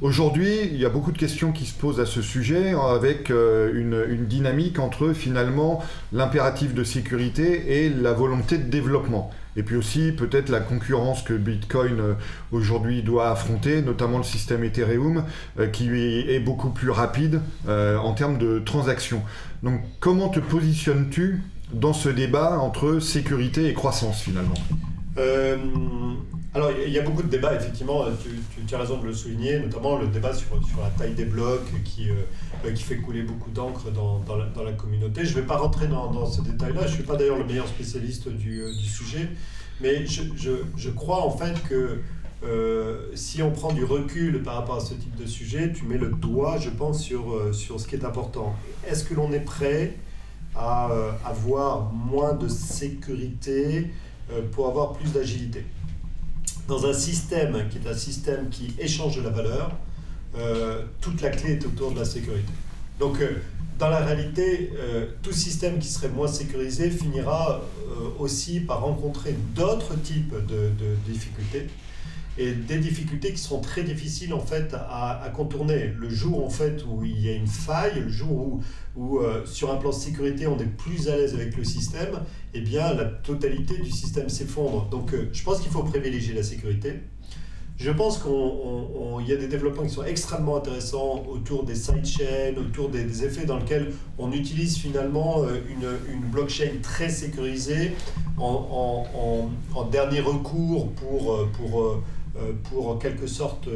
Aujourd'hui, 0.03 0.63
il 0.65 0.79
y 0.79 0.85
a 0.85 0.89
beaucoup 0.89 1.13
de 1.13 1.19
questions 1.19 1.53
qui 1.53 1.65
se 1.65 1.79
posent 1.79 2.01
à 2.01 2.07
ce 2.07 2.23
sujet 2.23 2.75
avec 2.75 3.31
euh, 3.31 3.71
une, 3.73 4.27
dynamique 4.27 4.81
entre 4.81 5.13
finalement 5.13 5.81
l'impératif 6.13 6.75
de 6.75 6.83
sécurité 6.83 7.85
et 7.85 7.89
la 7.89 8.13
volonté 8.13 8.59
de 8.59 8.69
développement. 8.69 9.31
Et 9.57 9.63
puis 9.63 9.77
aussi 9.77 10.11
peut-être 10.11 10.49
la 10.49 10.59
concurrence 10.59 11.23
que 11.23 11.35
Bitcoin 11.35 12.01
euh, 12.01 12.15
aujourd'hui 12.51 13.05
doit 13.05 13.31
affronter, 13.31 13.81
notamment 13.81 14.19
le 14.19 14.25
système 14.25 14.65
Ethereum, 14.65 15.25
euh, 15.61 15.69
qui 15.69 15.89
est 15.91 16.41
beaucoup 16.41 16.71
plus 16.71 16.91
rapide 16.91 17.41
en 17.69 18.13
termes 18.13 18.39
de 18.39 18.59
transactions. 18.59 19.23
Donc 19.63 19.83
comment 20.01 20.31
te 20.31 20.41
positionnes-tu 20.41 21.43
dans 21.73 21.93
ce 21.93 22.09
débat 22.09 22.59
entre 22.59 22.99
sécurité 22.99 23.69
et 23.69 23.73
croissance 23.73 24.21
finalement? 24.21 24.57
Alors, 26.55 26.71
il 26.87 26.93
y 26.93 26.99
a 26.99 27.03
beaucoup 27.03 27.23
de 27.23 27.29
débats, 27.29 27.55
effectivement, 27.55 28.05
tu, 28.67 28.75
as 28.75 28.79
raison 28.79 28.99
de 28.99 29.07
le 29.07 29.15
souligner, 29.15 29.59
notamment 29.59 29.97
le 29.97 30.09
débat 30.09 30.35
sur, 30.35 30.49
sur 30.67 30.83
la 30.83 30.91
taille 30.91 31.15
des 31.15 31.25
blocs 31.25 31.73
qui, 31.83 32.11
euh, 32.11 32.73
qui 32.73 32.83
fait 32.83 32.99
couler 32.99 33.23
beaucoup 33.23 33.51
d'encre 33.51 33.91
dans, 33.91 34.19
dans, 34.19 34.37
la, 34.37 34.73
communauté. 34.73 35.25
Je 35.25 35.35
ne 35.35 35.41
vais 35.41 35.47
pas 35.47 35.57
rentrer 35.57 35.87
dans, 35.87 36.11
dans 36.11 36.27
ce 36.27 36.43
détail-là, 36.43 36.83
je 36.83 36.89
ne 36.89 36.95
suis 36.97 37.03
pas 37.05 37.17
d'ailleurs 37.17 37.39
le 37.39 37.45
meilleur 37.45 37.67
spécialiste 37.67 38.29
du, 38.29 38.61
euh, 38.61 38.71
du 38.71 38.85
sujet, 38.85 39.31
mais 39.81 40.05
je, 40.05 40.25
je, 40.37 40.51
je, 40.77 40.91
crois 40.91 41.25
en 41.25 41.31
fait 41.31 41.55
que 41.71 42.01
euh, 42.45 43.07
si 43.15 43.43
on 43.43 43.51
prend 43.51 43.73
du 43.73 43.85
recul 43.85 44.43
par 44.43 44.57
rapport 44.57 44.77
à 44.77 44.81
ce 44.81 44.93
type 44.93 45.17
de 45.17 45.27
sujet, 45.27 45.73
tu 45.73 45.87
mets 45.87 45.97
le 45.97 46.09
doigt, 46.09 46.59
je 46.59 46.69
pense, 46.69 47.03
sur, 47.03 47.55
sur 47.55 47.81
ce 47.81 47.89
qui 47.89 47.95
est 47.95 48.05
important. 48.05 48.55
Est-ce 48.87 49.05
que 49.05 49.15
l'on 49.15 49.33
est 49.33 49.41
prêt 49.41 49.97
à 50.55 50.91
avoir 51.25 51.91
moins 51.93 52.35
de 52.35 52.47
sécurité 52.49 53.91
pour 54.51 54.69
avoir 54.69 54.93
plus 54.93 55.13
d'agilité? 55.13 55.65
Dans 56.69 56.87
un 56.87 56.93
système 56.93 57.69
qui 57.69 57.79
est 57.79 57.91
un 57.91 57.97
système 57.97 58.49
qui 58.49 58.75
échange 58.79 59.17
de 59.17 59.23
la 59.23 59.31
valeur, 59.31 59.73
euh, 60.37 60.83
toute 61.01 61.21
la 61.21 61.31
clé 61.31 61.53
est 61.53 61.67
autour 61.67 61.93
de 61.93 61.99
la 61.99 62.05
sécurité. 62.05 62.53
Donc, 62.99 63.21
euh, 63.21 63.43
dans 63.79 63.91
la 63.91 63.99
réalité, 63.99 64.71
euh, 64.79 65.07
tout 65.23 65.33
système 65.33 65.79
qui 65.79 65.89
serait 65.89 66.09
moins 66.09 66.29
sécurisé 66.29 66.91
finira 66.91 67.61
aussi 68.19 68.61
par 68.61 68.81
rencontrer 68.81 69.35
d'autres 69.55 70.01
types 70.01 70.35
de, 70.47 70.71
difficultés 71.07 71.67
et 72.39 72.53
des 72.53 72.79
difficultés 72.79 73.33
qui 73.33 73.39
seront 73.39 73.61
très 73.61 73.83
difficiles 73.83 74.33
en 74.33 74.41
fait 74.41 74.75
à, 74.75 75.31
contourner. 75.35 75.93
Le 75.99 76.09
jour 76.09 76.45
en 76.45 76.51
fait 76.51 76.85
où 76.87 77.05
il 77.05 77.21
y 77.21 77.29
a 77.29 77.35
une 77.35 77.47
faille, 77.47 78.01
le 78.01 78.09
jour 78.09 78.31
où, 78.31 78.61
où 78.97 79.21
sur 79.45 79.73
un 79.73 79.77
plan 79.77 79.91
de 79.91 79.95
sécurité 79.95 80.47
on 80.47 80.59
est 80.59 80.65
plus 80.65 81.09
à 81.09 81.17
l'aise 81.17 81.35
avec 81.35 81.57
le 81.57 81.65
système, 81.65 82.21
eh 82.55 82.61
bien 82.61 82.93
la 82.95 83.05
totalité 83.05 83.79
du 83.79 83.91
système 83.91 84.29
s'effondre. 84.29 84.89
Donc 84.91 85.13
euh, 85.15 85.29
je 85.33 85.43
pense 85.43 85.61
qu'il 85.61 85.71
faut 85.71 85.83
privilégier 85.83 86.35
la 86.35 86.43
sécurité. 86.43 87.01
Je 87.79 87.91
pense 87.91 88.19
qu'il 88.19 89.29
y 89.29 89.33
a 89.33 89.37
des 89.37 89.49
développements 89.49 89.83
qui 89.83 89.91
sont 89.91 90.05
extrêmement 90.05 90.57
intéressants 90.57 91.25
autour 91.29 91.65
des 91.65 91.75
sidechains, 91.75 92.55
autour 92.57 92.91
des, 92.91 93.25
effets 93.25 93.45
dans 93.45 93.59
lesquels 93.59 93.93
on 94.19 94.31
utilise 94.31 94.77
finalement 94.77 95.43
euh, 95.43 95.61
une, 95.69 96.15
une 96.15 96.21
blockchain 96.31 96.71
très 96.83 97.09
sécurisée 97.09 97.93
en, 98.39 99.05
en, 99.75 99.85
dernier 99.87 100.21
recours 100.21 100.93
pour, 100.93 101.33
euh, 101.33 101.51
pour, 101.57 102.03
pour 102.71 102.89
en 102.89 102.97
quelque 102.97 103.27
sorte 103.27 103.69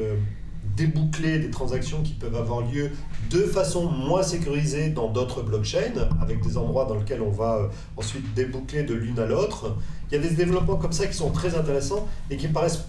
déboucler 0.75 1.39
des 1.39 1.51
transactions 1.51 2.03
qui 2.03 2.13
peuvent 2.15 2.37
avoir 2.37 2.61
lieu 2.61 2.91
de 3.31 3.41
façon 3.41 3.89
moins 3.91 4.23
sécurisée 4.23 4.91
dans 4.91 5.09
d'autres 5.09 5.43
blockchains, 5.43 6.09
avec 6.21 6.43
des 6.43 6.57
endroits 6.57 6.87
dans 6.87 6.95
lesquels 6.95 7.23
on 7.23 7.31
va 7.31 7.57
euh, 7.57 7.69
ensuite 7.97 8.35
déboucler 8.35 8.83
de 8.83 8.95
l'une 8.95 9.19
à 9.19 9.27
l'autre. 9.27 9.77
Il 10.11 10.17
y 10.17 10.19
a 10.19 10.23
des 10.23 10.35
développements 10.35 10.77
comme 10.77 10.93
ça 10.93 11.07
qui 11.07 11.15
sont 11.15 11.31
très 11.31 11.57
intéressants 11.57 12.07
et 12.31 12.37
qui 12.37 12.49
me 12.49 12.53
paraissent 12.53 12.85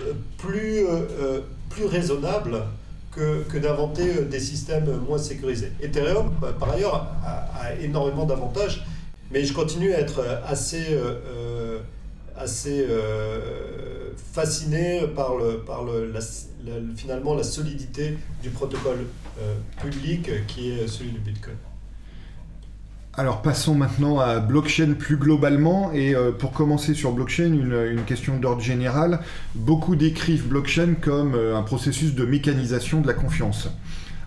euh, 0.00 0.12
plus, 0.38 0.86
euh, 0.86 1.40
plus 1.68 1.86
raisonnables 1.86 2.62
que, 3.10 3.42
que 3.44 3.58
d'inventer 3.58 4.24
des 4.24 4.40
systèmes 4.40 4.90
moins 5.06 5.18
sécurisés. 5.18 5.72
Ethereum, 5.82 6.32
bah, 6.40 6.54
par 6.58 6.70
ailleurs, 6.70 7.08
a, 7.24 7.74
énormément 7.80 8.24
d'avantages, 8.24 8.86
mais 9.30 9.44
je 9.44 9.52
continue 9.52 9.92
à 9.92 10.00
être 10.00 10.20
assez, 10.46 10.98
assez 12.36 12.86
fasciné 14.32 15.02
par, 15.14 15.36
le, 15.36 15.58
par 15.58 15.84
le, 15.84 16.10
la, 16.10 16.20
finalement 16.96 17.34
la 17.34 17.42
solidité 17.42 18.16
du 18.42 18.50
protocole 18.50 19.06
euh, 19.40 19.54
public 19.80 20.30
qui 20.46 20.70
est 20.70 20.86
celui 20.88 21.10
du 21.10 21.18
Bitcoin. 21.18 21.56
Alors 23.14 23.42
passons 23.42 23.74
maintenant 23.74 24.20
à 24.20 24.40
blockchain 24.40 24.94
plus 24.98 25.18
globalement 25.18 25.92
et 25.92 26.14
euh, 26.14 26.32
pour 26.32 26.52
commencer 26.52 26.94
sur 26.94 27.12
blockchain, 27.12 27.52
une, 27.52 28.04
question 28.06 28.38
d'ordre 28.38 28.62
général. 28.62 29.20
Beaucoup 29.54 29.96
décrivent 29.96 30.48
blockchain 30.48 30.94
comme 30.98 31.34
euh, 31.34 31.56
un 31.56 31.62
processus 31.62 32.14
de 32.14 32.24
mécanisation 32.24 33.02
de 33.02 33.06
la 33.06 33.12
confiance. 33.12 33.68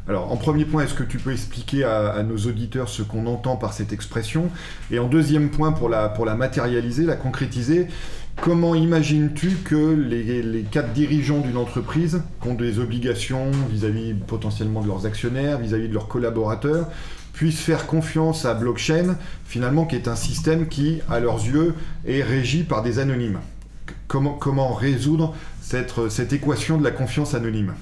Alors 0.08 0.32
en 0.32 0.38
premier 0.38 0.66
point, 0.66 0.84
est-ce 0.84 0.94
que 0.94 1.04
tu 1.04 1.18
peux 1.18 1.32
expliquer 1.32 1.84
à, 1.84 2.22
nos 2.22 2.38
auditeurs 2.38 2.90
ce 2.90 3.02
qu'on 3.02 3.26
entend 3.26 3.56
par 3.56 3.74
cette 3.74 3.92
expression? 3.92 4.52
Et 4.92 5.00
en 5.00 5.08
deuxième 5.08 5.50
point, 5.50 5.72
pour 5.72 5.90
la, 5.90 6.36
matérialiser, 6.36 7.06
la 7.06 7.16
concrétiser, 7.16 7.88
Comment 8.42 8.76
imagines-tu 8.76 9.52
que 9.64 9.94
les, 9.94 10.66
quatre 10.70 10.92
dirigeants 10.92 11.40
d'une 11.40 11.56
entreprise 11.56 12.22
qui 12.42 12.50
ont 12.50 12.54
des 12.54 12.80
obligations 12.80 13.50
vis-à-vis 13.72 14.14
potentiellement 14.14 14.82
de 14.82 14.88
leurs 14.88 15.06
actionnaires, 15.06 15.58
vis-à-vis 15.58 15.88
de 15.88 15.94
leurs 15.94 16.10
collaborateurs, 16.10 16.90
puissent 17.32 17.62
faire 17.62 17.88
confiance 17.88 18.44
à 18.44 18.54
blockchain, 18.54 19.16
finalement, 19.46 19.86
qui 19.86 19.96
est 19.96 20.10
un 20.10 20.18
système 20.18 20.68
qui, 20.68 21.00
à 21.10 21.22
leurs 21.22 21.46
yeux, 21.46 21.76
est 22.06 22.24
régi 22.24 22.64
par 22.64 22.84
des 22.84 23.00
anonymes? 23.00 23.40
Comment, 24.10 24.74
résoudre 24.74 25.34
cette 25.62 26.34
équation 26.34 26.78
de 26.78 26.84
la 26.84 26.92
confiance 26.92 27.36
anonyme? 27.36 27.74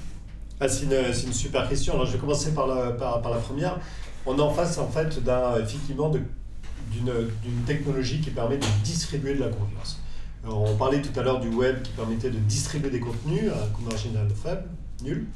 Ah, 0.60 0.68
c'est, 0.68 0.86
une, 0.86 1.34
super 1.34 1.68
question. 1.68 1.94
Alors, 1.94 2.06
je 2.06 2.14
vais 2.14 2.20
commencer 2.20 2.54
par 2.54 2.68
la, 2.68 2.92
première. 3.40 3.80
On 4.26 4.38
est 4.38 4.42
en 4.42 4.52
face, 4.52 4.78
en 4.78 4.88
fait, 4.88 5.20
effectivement, 5.62 6.10
d'une 6.10 7.64
technologie 7.66 8.22
qui 8.22 8.32
permet 8.32 8.58
de 8.58 8.66
distribuer 8.84 9.36
de 9.36 9.42
la 9.42 9.50
confiance 9.50 10.00
on 10.46 10.76
parlait 10.76 11.02
tout 11.02 11.18
à 11.18 11.24
l'heure 11.24 11.40
du 11.40 11.50
web 11.50 11.82
qui 11.82 11.92
permettait 11.92 12.30
de 12.30 12.40
distribuer 12.40 12.90
des 12.90 13.00
contenus 13.00 13.52
à 13.52 13.64
un 13.64 13.68
coût 13.70 13.84
marginal 13.84 14.28
faible, 14.30 14.66
nul. 15.04 15.28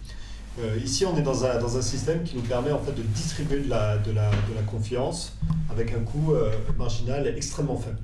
Euh, 0.60 0.78
ici, 0.84 1.06
on 1.06 1.16
est 1.18 1.22
dans 1.22 1.46
un, 1.46 1.60
dans 1.60 1.78
un, 1.78 1.82
système 1.82 2.24
qui 2.24 2.36
nous 2.36 2.42
permet 2.42 2.72
en 2.72 2.80
fait 2.80 2.94
de 2.94 3.04
distribuer 3.04 3.60
de 3.60 3.70
la, 3.70 3.98
de 3.98 4.12
la, 4.12 4.30
de 4.30 4.56
la 4.56 4.64
confiance 4.64 5.38
avec 5.70 5.94
un 5.94 6.00
coût 6.00 6.34
euh, 6.34 6.52
marginal 6.78 7.28
extrêmement 7.28 7.78
faible. 7.78 8.00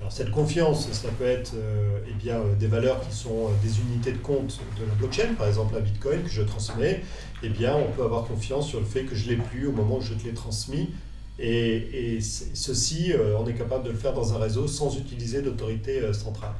Alors 0.00 0.12
cette 0.12 0.30
confiance, 0.30 0.90
ça 0.92 1.08
peut 1.18 1.24
être 1.24 1.54
euh, 1.54 1.98
eh 2.06 2.12
bien, 2.12 2.40
des 2.58 2.66
valeurs 2.66 3.00
qui 3.08 3.16
sont 3.16 3.48
des 3.62 3.80
unités 3.80 4.12
de 4.12 4.18
compte 4.18 4.60
de 4.78 4.84
la 4.86 4.94
blockchain, 4.96 5.34
par 5.38 5.48
exemple 5.48 5.74
un 5.76 5.80
bitcoin 5.80 6.22
que 6.22 6.28
je 6.28 6.42
transmets. 6.42 7.02
Eh 7.42 7.48
bien, 7.48 7.74
on 7.74 7.90
peut 7.90 8.02
avoir 8.02 8.24
confiance 8.24 8.68
sur 8.68 8.80
le 8.80 8.86
fait 8.86 9.04
que 9.04 9.14
je 9.14 9.28
l'ai 9.28 9.36
plus 9.36 9.66
au 9.66 9.72
moment 9.72 9.96
où 9.96 10.02
je 10.02 10.12
te 10.12 10.24
l'ai 10.24 10.34
transmis 10.34 10.90
et, 11.38 12.18
ceci, 12.20 13.12
euh, 13.12 13.36
on 13.38 13.46
est 13.46 13.54
capable 13.54 13.84
de 13.84 13.90
le 13.90 13.96
faire 13.96 14.12
dans 14.12 14.34
un 14.34 14.38
réseau 14.38 14.68
sans 14.68 14.96
utiliser 14.96 15.42
d'autorité 15.42 16.00
euh, 16.00 16.12
centrale. 16.12 16.54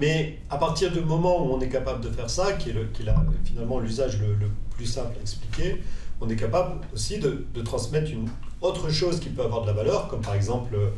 Mais 0.00 0.38
à 0.48 0.58
partir 0.58 0.92
du 0.92 1.00
moment 1.00 1.44
où 1.44 1.52
on 1.52 1.60
est 1.60 1.68
capable 1.68 2.00
de 2.02 2.08
faire 2.08 2.30
ça, 2.30 2.52
qui 2.52 2.70
est, 2.70 2.72
le, 2.72 2.88
finalement 3.44 3.80
l'usage 3.80 4.20
le, 4.20 4.48
plus 4.76 4.86
simple 4.86 5.16
à 5.18 5.20
expliquer, 5.20 5.82
on 6.20 6.28
est 6.28 6.36
capable 6.36 6.80
aussi 6.94 7.18
de, 7.18 7.46
de, 7.52 7.62
transmettre 7.62 8.10
une 8.10 8.28
autre 8.60 8.90
chose 8.90 9.18
qui 9.18 9.28
peut 9.28 9.42
avoir 9.42 9.62
de 9.62 9.66
la 9.66 9.72
valeur, 9.72 10.08
comme 10.08 10.20
par 10.20 10.34
exemple 10.34 10.74
euh, 10.74 10.90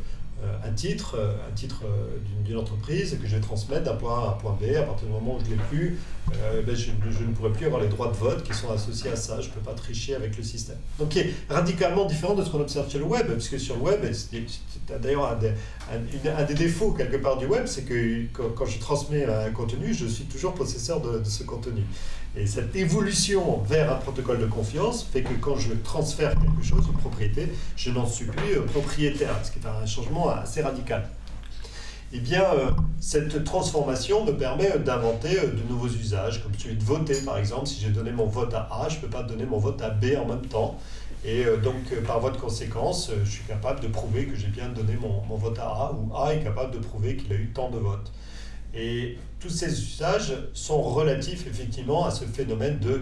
un 0.63 0.71
titre, 0.71 1.17
euh, 1.17 1.33
un 1.47 1.53
titre 1.53 1.83
euh, 1.85 2.17
d'une 2.43 2.57
entreprise 2.57 3.17
que 3.21 3.27
je 3.27 3.35
vais 3.35 3.41
transmettre 3.41 3.83
d'un 3.83 3.95
point 3.95 4.19
A 4.19 4.27
à 4.27 4.29
un 4.29 4.33
point 4.33 4.57
B. 4.59 4.75
À 4.75 4.83
partir 4.83 5.07
du 5.07 5.13
moment 5.13 5.35
où 5.35 5.39
je 5.39 5.45
ne 5.45 5.51
l'ai 5.51 5.61
plus, 5.69 5.97
ben, 6.27 6.75
je, 6.75 6.91
ne 6.91 7.33
pourrai 7.33 7.51
plus 7.51 7.65
avoir 7.65 7.81
les 7.81 7.87
droits 7.87 8.07
de 8.07 8.15
vote 8.15 8.43
qui 8.43 8.53
sont 8.53 8.71
associés 8.71 9.11
à 9.11 9.15
ça. 9.15 9.39
Je 9.41 9.49
ne 9.49 9.53
peux 9.53 9.59
pas 9.59 9.73
tricher 9.73 10.15
avec 10.15 10.37
le 10.37 10.43
système. 10.43 10.77
Donc, 10.99 11.09
qui 11.09 11.19
est 11.19 11.33
radicalement 11.49 12.05
différent 12.05 12.33
de 12.33 12.43
ce 12.43 12.49
qu'on 12.49 12.61
observe 12.61 12.89
sur 12.89 12.99
le 12.99 13.05
web, 13.05 13.27
parce 13.27 13.49
que 13.49 13.57
sur 13.57 13.75
le 13.75 13.81
web, 13.81 13.99
d'ailleurs 15.01 15.37
un, 15.91 16.43
des 16.43 16.53
défauts 16.53 16.91
quelque 16.91 17.17
part 17.17 17.37
du 17.37 17.45
web, 17.45 17.65
c'est 17.65 17.83
que 17.83 18.25
quand, 18.33 18.65
je 18.65 18.79
transmets 18.79 19.25
un 19.25 19.51
contenu, 19.51 19.93
je 19.93 20.05
suis 20.05 20.25
toujours 20.25 20.53
possesseur 20.53 21.01
de 21.01 21.23
ce 21.23 21.43
contenu. 21.43 21.83
Et 22.37 22.47
cette 22.47 22.73
évolution 22.77 23.57
vers 23.67 23.91
un 23.91 23.97
protocole 23.97 24.39
de 24.39 24.45
confiance 24.45 25.03
fait 25.03 25.21
que 25.21 25.33
quand 25.33 25.57
je 25.57 25.73
transfère 25.73 26.31
quelque 26.31 26.63
chose, 26.63 26.85
une 26.87 26.97
propriété, 26.97 27.49
je 27.75 27.91
n'en 27.91 28.05
suis 28.05 28.25
plus 28.25 28.57
euh, 28.57 28.61
propriétaire, 28.61 29.35
ce 29.43 29.51
qui 29.51 29.59
est 29.59 29.67
un 29.67 29.85
changement 29.85 30.29
assez 30.29 30.61
radical. 30.61 31.09
Eh 32.13 32.19
bien, 32.19 32.43
euh, 32.43 32.71
cette 33.01 33.43
transformation 33.43 34.23
me 34.23 34.31
permet 34.31 34.79
d'inventer 34.79 35.39
euh, 35.39 35.47
de 35.47 35.61
nouveaux 35.69 35.89
usages, 35.89 36.41
comme 36.41 36.53
celui 36.57 36.75
de 36.75 36.83
voter 36.83 37.19
par 37.25 37.37
exemple. 37.37 37.67
Si 37.67 37.81
j'ai 37.81 37.89
donné 37.89 38.13
mon 38.13 38.27
vote 38.27 38.53
à 38.53 38.69
A, 38.71 38.87
je 38.87 38.95
ne 38.95 39.01
peux 39.01 39.09
pas 39.09 39.23
donner 39.23 39.45
mon 39.45 39.57
vote 39.57 39.81
à 39.81 39.89
B 39.89 40.15
en 40.17 40.25
même 40.25 40.45
temps. 40.45 40.79
Et 41.25 41.45
donc, 41.61 41.93
par 42.07 42.19
voie 42.19 42.31
de 42.31 42.37
conséquence, 42.37 43.11
je 43.23 43.29
suis 43.29 43.43
capable 43.43 43.79
de 43.79 43.87
prouver 43.87 44.25
que 44.25 44.35
j'ai 44.35 44.47
bien 44.47 44.69
donné 44.69 44.97
mon, 44.99 45.21
mon, 45.29 45.35
vote 45.35 45.59
à 45.59 45.67
A, 45.67 45.93
ou 45.93 46.15
A 46.17 46.33
est 46.33 46.39
capable 46.39 46.73
de 46.73 46.79
prouver 46.79 47.15
qu'il 47.15 47.31
a 47.31 47.35
eu 47.35 47.51
tant 47.53 47.69
de 47.69 47.77
votes. 47.77 48.11
Et 48.73 49.17
tous 49.39 49.49
ces 49.49 49.81
usages 49.81 50.33
sont 50.53 50.81
relatifs 50.81 51.45
effectivement 51.47 52.05
à 52.05 52.11
ce 52.11 52.25
phénomène 52.25 52.79
de 52.79 53.01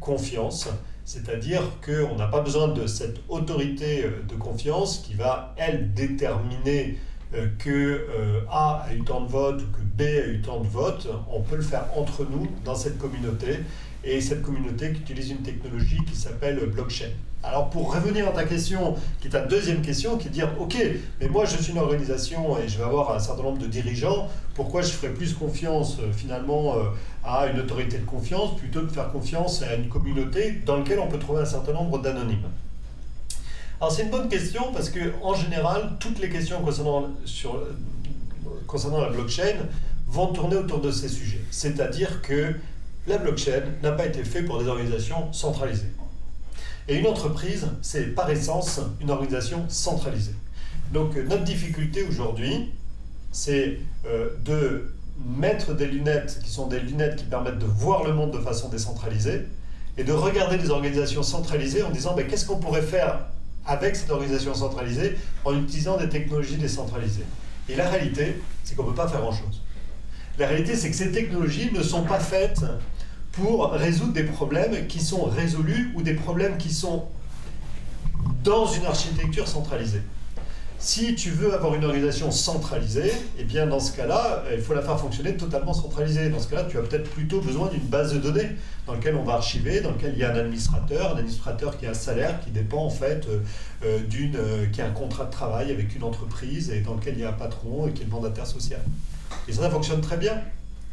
confiance, 0.00 0.68
c'est-à-dire 1.04 1.62
qu'on 1.84 2.16
n'a 2.16 2.26
pas 2.26 2.40
besoin 2.40 2.68
de 2.68 2.86
cette 2.86 3.20
autorité 3.28 4.04
euh, 4.04 4.22
de 4.28 4.34
confiance 4.34 4.98
qui 4.98 5.14
va, 5.14 5.54
elle, 5.56 5.92
déterminer 5.92 6.98
euh, 7.34 7.48
que 7.58 7.70
euh, 7.70 8.40
A 8.50 8.86
a 8.88 8.94
eu 8.94 9.02
tant 9.02 9.20
de 9.20 9.28
votes 9.28 9.62
ou 9.62 9.66
que 9.76 9.82
B 9.82 10.02
a 10.02 10.26
eu 10.26 10.40
tant 10.40 10.60
de 10.60 10.68
votes. 10.68 11.08
On 11.30 11.40
peut 11.40 11.56
le 11.56 11.62
faire 11.62 11.86
entre 11.96 12.26
nous 12.30 12.48
dans 12.64 12.74
cette 12.74 12.98
communauté 12.98 13.58
et 14.04 14.20
cette 14.20 14.42
communauté 14.42 14.92
qui 14.92 15.00
utilise 15.00 15.30
une 15.30 15.42
technologie 15.42 16.04
qui 16.04 16.16
s'appelle 16.16 16.58
blockchain. 16.66 17.10
Alors 17.42 17.68
pour 17.68 17.94
revenir 17.94 18.26
à 18.26 18.32
ta 18.32 18.44
question, 18.44 18.96
qui 19.20 19.28
est 19.28 19.30
ta 19.30 19.40
deuxième 19.40 19.82
question, 19.82 20.16
qui 20.16 20.28
est 20.28 20.30
de 20.30 20.34
dire, 20.34 20.50
ok, 20.58 20.76
mais 21.20 21.28
moi 21.28 21.44
je 21.44 21.56
suis 21.58 21.72
une 21.72 21.78
organisation 21.78 22.58
et 22.58 22.68
je 22.68 22.78
vais 22.78 22.84
avoir 22.84 23.14
un 23.14 23.18
certain 23.18 23.42
nombre 23.42 23.58
de 23.58 23.66
dirigeants, 23.66 24.28
pourquoi 24.54 24.80
je 24.80 24.88
ferais 24.88 25.12
plus 25.12 25.34
confiance 25.34 25.98
euh, 26.00 26.10
finalement 26.10 26.76
euh, 26.76 26.84
à 27.22 27.46
une 27.48 27.60
autorité 27.60 27.98
de 27.98 28.06
confiance 28.06 28.56
plutôt 28.56 28.80
que 28.80 28.86
de 28.86 28.92
faire 28.92 29.12
confiance 29.12 29.62
à 29.62 29.74
une 29.74 29.88
communauté 29.88 30.62
dans 30.64 30.76
laquelle 30.76 31.00
on 31.00 31.08
peut 31.08 31.18
trouver 31.18 31.42
un 31.42 31.46
certain 31.46 31.72
nombre 31.72 32.00
d'anonymes? 32.00 32.48
Alors 33.78 33.92
c'est 33.92 34.04
une 34.04 34.10
bonne 34.10 34.28
question 34.28 34.72
parce 34.72 34.88
que 34.88 35.12
en 35.22 35.34
général, 35.34 35.96
toutes 36.00 36.18
les 36.20 36.30
questions 36.30 36.62
concernant, 36.62 37.10
concernant 38.66 39.02
la 39.02 39.10
blockchain 39.10 39.56
vont 40.06 40.28
tourner 40.28 40.56
autour 40.56 40.80
de 40.80 40.90
ces 40.90 41.08
sujets. 41.08 41.42
C'est-à-dire 41.50 42.22
que 42.22 42.54
la 43.06 43.18
blockchain 43.18 43.62
n'a 43.82 43.92
pas 43.92 44.06
été 44.06 44.24
faite 44.24 44.46
pour 44.46 44.62
des 44.62 44.68
organisations 44.68 45.32
centralisées. 45.32 45.92
Et 46.88 46.96
une 46.96 47.06
entreprise, 47.06 47.66
c'est 47.82 48.14
par 48.14 48.30
essence 48.30 48.80
une 49.00 49.10
organisation 49.10 49.64
centralisée. 49.68 50.34
Donc 50.92 51.16
euh, 51.16 51.24
notre 51.24 51.44
difficulté 51.44 52.02
aujourd'hui, 52.02 52.72
c'est 53.32 53.78
euh, 54.06 54.30
de 54.44 54.92
mettre 55.24 55.74
des 55.74 55.86
lunettes 55.86 56.40
qui 56.42 56.50
sont 56.50 56.66
des 56.66 56.80
lunettes 56.80 57.16
qui 57.16 57.24
permettent 57.24 57.58
de 57.58 57.66
voir 57.66 58.04
le 58.04 58.12
monde 58.12 58.32
de 58.32 58.38
façon 58.38 58.68
décentralisée 58.68 59.46
et 59.96 60.04
de 60.04 60.12
regarder 60.12 60.56
les 60.56 60.70
organisations 60.70 61.22
centralisées 61.22 61.82
en 61.82 61.90
disant 61.90 62.14
ben, 62.14 62.26
qu'est-ce 62.26 62.46
qu'on 62.46 62.58
pourrait 62.58 62.82
faire 62.82 63.26
avec 63.66 63.96
cette 63.96 64.10
organisation 64.10 64.54
centralisée 64.54 65.16
en 65.44 65.58
utilisant 65.58 65.96
des 65.96 66.08
technologies 66.08 66.56
décentralisées? 66.56 67.24
Et 67.68 67.76
la 67.76 67.88
réalité, 67.88 68.36
c'est 68.62 68.74
qu'on 68.76 68.84
ne 68.84 68.88
peut 68.90 68.94
pas 68.94 69.08
faire 69.08 69.20
grand-chose. 69.20 69.62
La 70.38 70.48
réalité, 70.48 70.74
c'est 70.74 70.90
que 70.90 70.96
ces 70.96 71.12
technologies 71.12 71.70
ne 71.72 71.82
sont 71.82 72.02
pas 72.02 72.18
faites 72.18 72.60
pour 73.36 73.70
résoudre 73.72 74.12
des 74.12 74.24
problèmes 74.24 74.86
qui 74.86 75.00
sont 75.00 75.24
résolus 75.24 75.92
ou 75.94 76.02
des 76.02 76.14
problèmes 76.14 76.56
qui 76.56 76.72
sont 76.72 77.04
dans 78.44 78.66
une 78.66 78.86
architecture 78.86 79.48
centralisée. 79.48 80.02
Si 80.78 81.14
tu 81.14 81.30
veux 81.30 81.54
avoir 81.54 81.74
une 81.74 81.84
organisation 81.84 82.30
centralisée, 82.30 83.10
eh 83.38 83.44
bien 83.44 83.66
dans 83.66 83.80
ce 83.80 83.96
cas-là, 83.96 84.44
il 84.52 84.60
faut 84.60 84.74
la 84.74 84.82
faire 84.82 85.00
fonctionner 85.00 85.34
totalement 85.34 85.72
centralisée. 85.72 86.28
Dans 86.28 86.40
ce 86.40 86.48
cas-là, 86.48 86.64
tu 86.68 86.76
as 86.76 86.82
peut-être 86.82 87.08
plutôt 87.10 87.40
besoin 87.40 87.68
d'une 87.68 87.86
base 87.86 88.12
de 88.12 88.18
données 88.18 88.50
dans 88.86 88.92
laquelle 88.92 89.16
on 89.16 89.24
va 89.24 89.34
archiver, 89.34 89.80
dans 89.80 89.92
laquelle 89.92 90.12
il 90.12 90.18
y 90.18 90.24
a 90.24 90.30
un 90.30 90.36
administrateur, 90.36 91.14
un 91.14 91.18
administrateur 91.18 91.78
qui 91.78 91.86
a 91.86 91.90
un 91.90 91.94
salaire 91.94 92.38
qui 92.44 92.50
dépend 92.50 92.84
en 92.84 92.90
fait 92.90 93.26
euh, 93.26 93.40
euh, 93.86 93.98
d'une, 94.00 94.36
euh, 94.36 94.66
qui 94.66 94.82
a 94.82 94.86
un 94.86 94.90
contrat 94.90 95.24
de 95.24 95.30
travail 95.30 95.70
avec 95.70 95.96
une 95.96 96.02
entreprise 96.02 96.70
et 96.70 96.80
dans 96.80 96.94
lequel 96.94 97.14
il 97.14 97.20
y 97.20 97.24
a 97.24 97.30
un 97.30 97.32
patron 97.32 97.88
et 97.88 97.92
qui 97.92 98.02
est 98.02 98.04
le 98.04 98.10
mandataire 98.10 98.46
social. 98.46 98.80
Et 99.48 99.52
ça, 99.52 99.62
ça 99.62 99.70
fonctionne 99.70 100.02
très 100.02 100.18
bien 100.18 100.42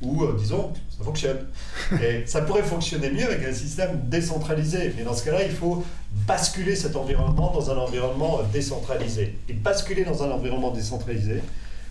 ou 0.01 0.23
euh, 0.23 0.35
disons, 0.37 0.73
ça 0.97 1.03
fonctionne. 1.03 1.47
Et 2.01 2.25
ça 2.25 2.41
pourrait 2.41 2.63
fonctionner 2.63 3.09
mieux 3.09 3.25
avec 3.25 3.45
un 3.47 3.53
système 3.53 4.01
décentralisé. 4.05 4.93
Mais 4.97 5.03
dans 5.03 5.13
ce 5.13 5.23
cas-là, 5.25 5.43
il 5.43 5.51
faut 5.51 5.83
basculer 6.27 6.75
cet 6.75 6.95
environnement 6.95 7.51
dans 7.51 7.71
un 7.71 7.77
environnement 7.77 8.39
euh, 8.39 8.43
décentralisé. 8.51 9.37
Et 9.49 9.53
basculer 9.53 10.03
dans 10.03 10.23
un 10.23 10.31
environnement 10.31 10.71
décentralisé, 10.71 11.41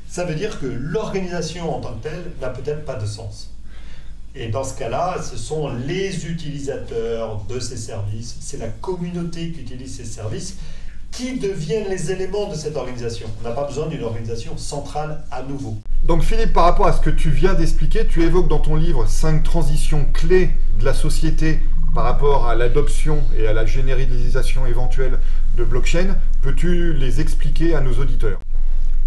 ça 0.08 0.24
veut 0.24 0.34
dire 0.34 0.58
que 0.60 0.66
l'organisation 0.66 1.76
en 1.76 1.80
tant 1.80 1.94
que 1.94 2.02
telle 2.02 2.32
n'a 2.40 2.50
peut-être 2.50 2.84
pas 2.84 2.96
de 2.96 3.06
sens. 3.06 3.50
Et 4.34 4.48
dans 4.48 4.62
ce 4.62 4.74
cas-là, 4.74 5.16
ce 5.22 5.36
sont 5.36 5.68
les 5.68 6.26
utilisateurs 6.26 7.44
de 7.48 7.58
ces 7.58 7.76
services, 7.76 8.36
c'est 8.40 8.58
la 8.58 8.68
communauté 8.68 9.50
qui 9.50 9.62
utilise 9.62 9.96
ces 9.96 10.04
services 10.04 10.56
qui 11.10 11.38
deviennent 11.38 11.88
les 11.88 12.10
éléments 12.10 12.48
de 12.48 12.54
cette 12.54 12.76
organisation. 12.76 13.26
On 13.40 13.48
n'a 13.48 13.54
pas 13.54 13.66
besoin 13.66 13.86
d'une 13.86 14.02
organisation 14.02 14.56
centrale 14.56 15.22
à 15.30 15.42
nouveau. 15.42 15.76
Donc 16.04 16.22
Philippe, 16.22 16.52
par 16.52 16.64
rapport 16.64 16.86
à 16.86 16.92
ce 16.92 17.00
que 17.00 17.10
tu 17.10 17.30
viens 17.30 17.54
d'expliquer, 17.54 18.06
tu 18.06 18.22
évoques 18.22 18.48
dans 18.48 18.58
ton 18.58 18.76
livre 18.76 19.06
cinq 19.06 19.42
transitions 19.42 20.06
clés 20.12 20.50
de 20.78 20.84
la 20.84 20.94
société 20.94 21.60
par 21.94 22.04
rapport 22.04 22.48
à 22.48 22.54
l'adoption 22.54 23.22
et 23.36 23.46
à 23.46 23.52
la 23.52 23.66
généralisation 23.66 24.64
éventuelle 24.66 25.18
de 25.56 25.64
blockchain. 25.64 26.16
Peux-tu 26.42 26.92
les 26.94 27.20
expliquer 27.20 27.74
à 27.74 27.80
nos 27.80 27.94
auditeurs? 27.94 28.38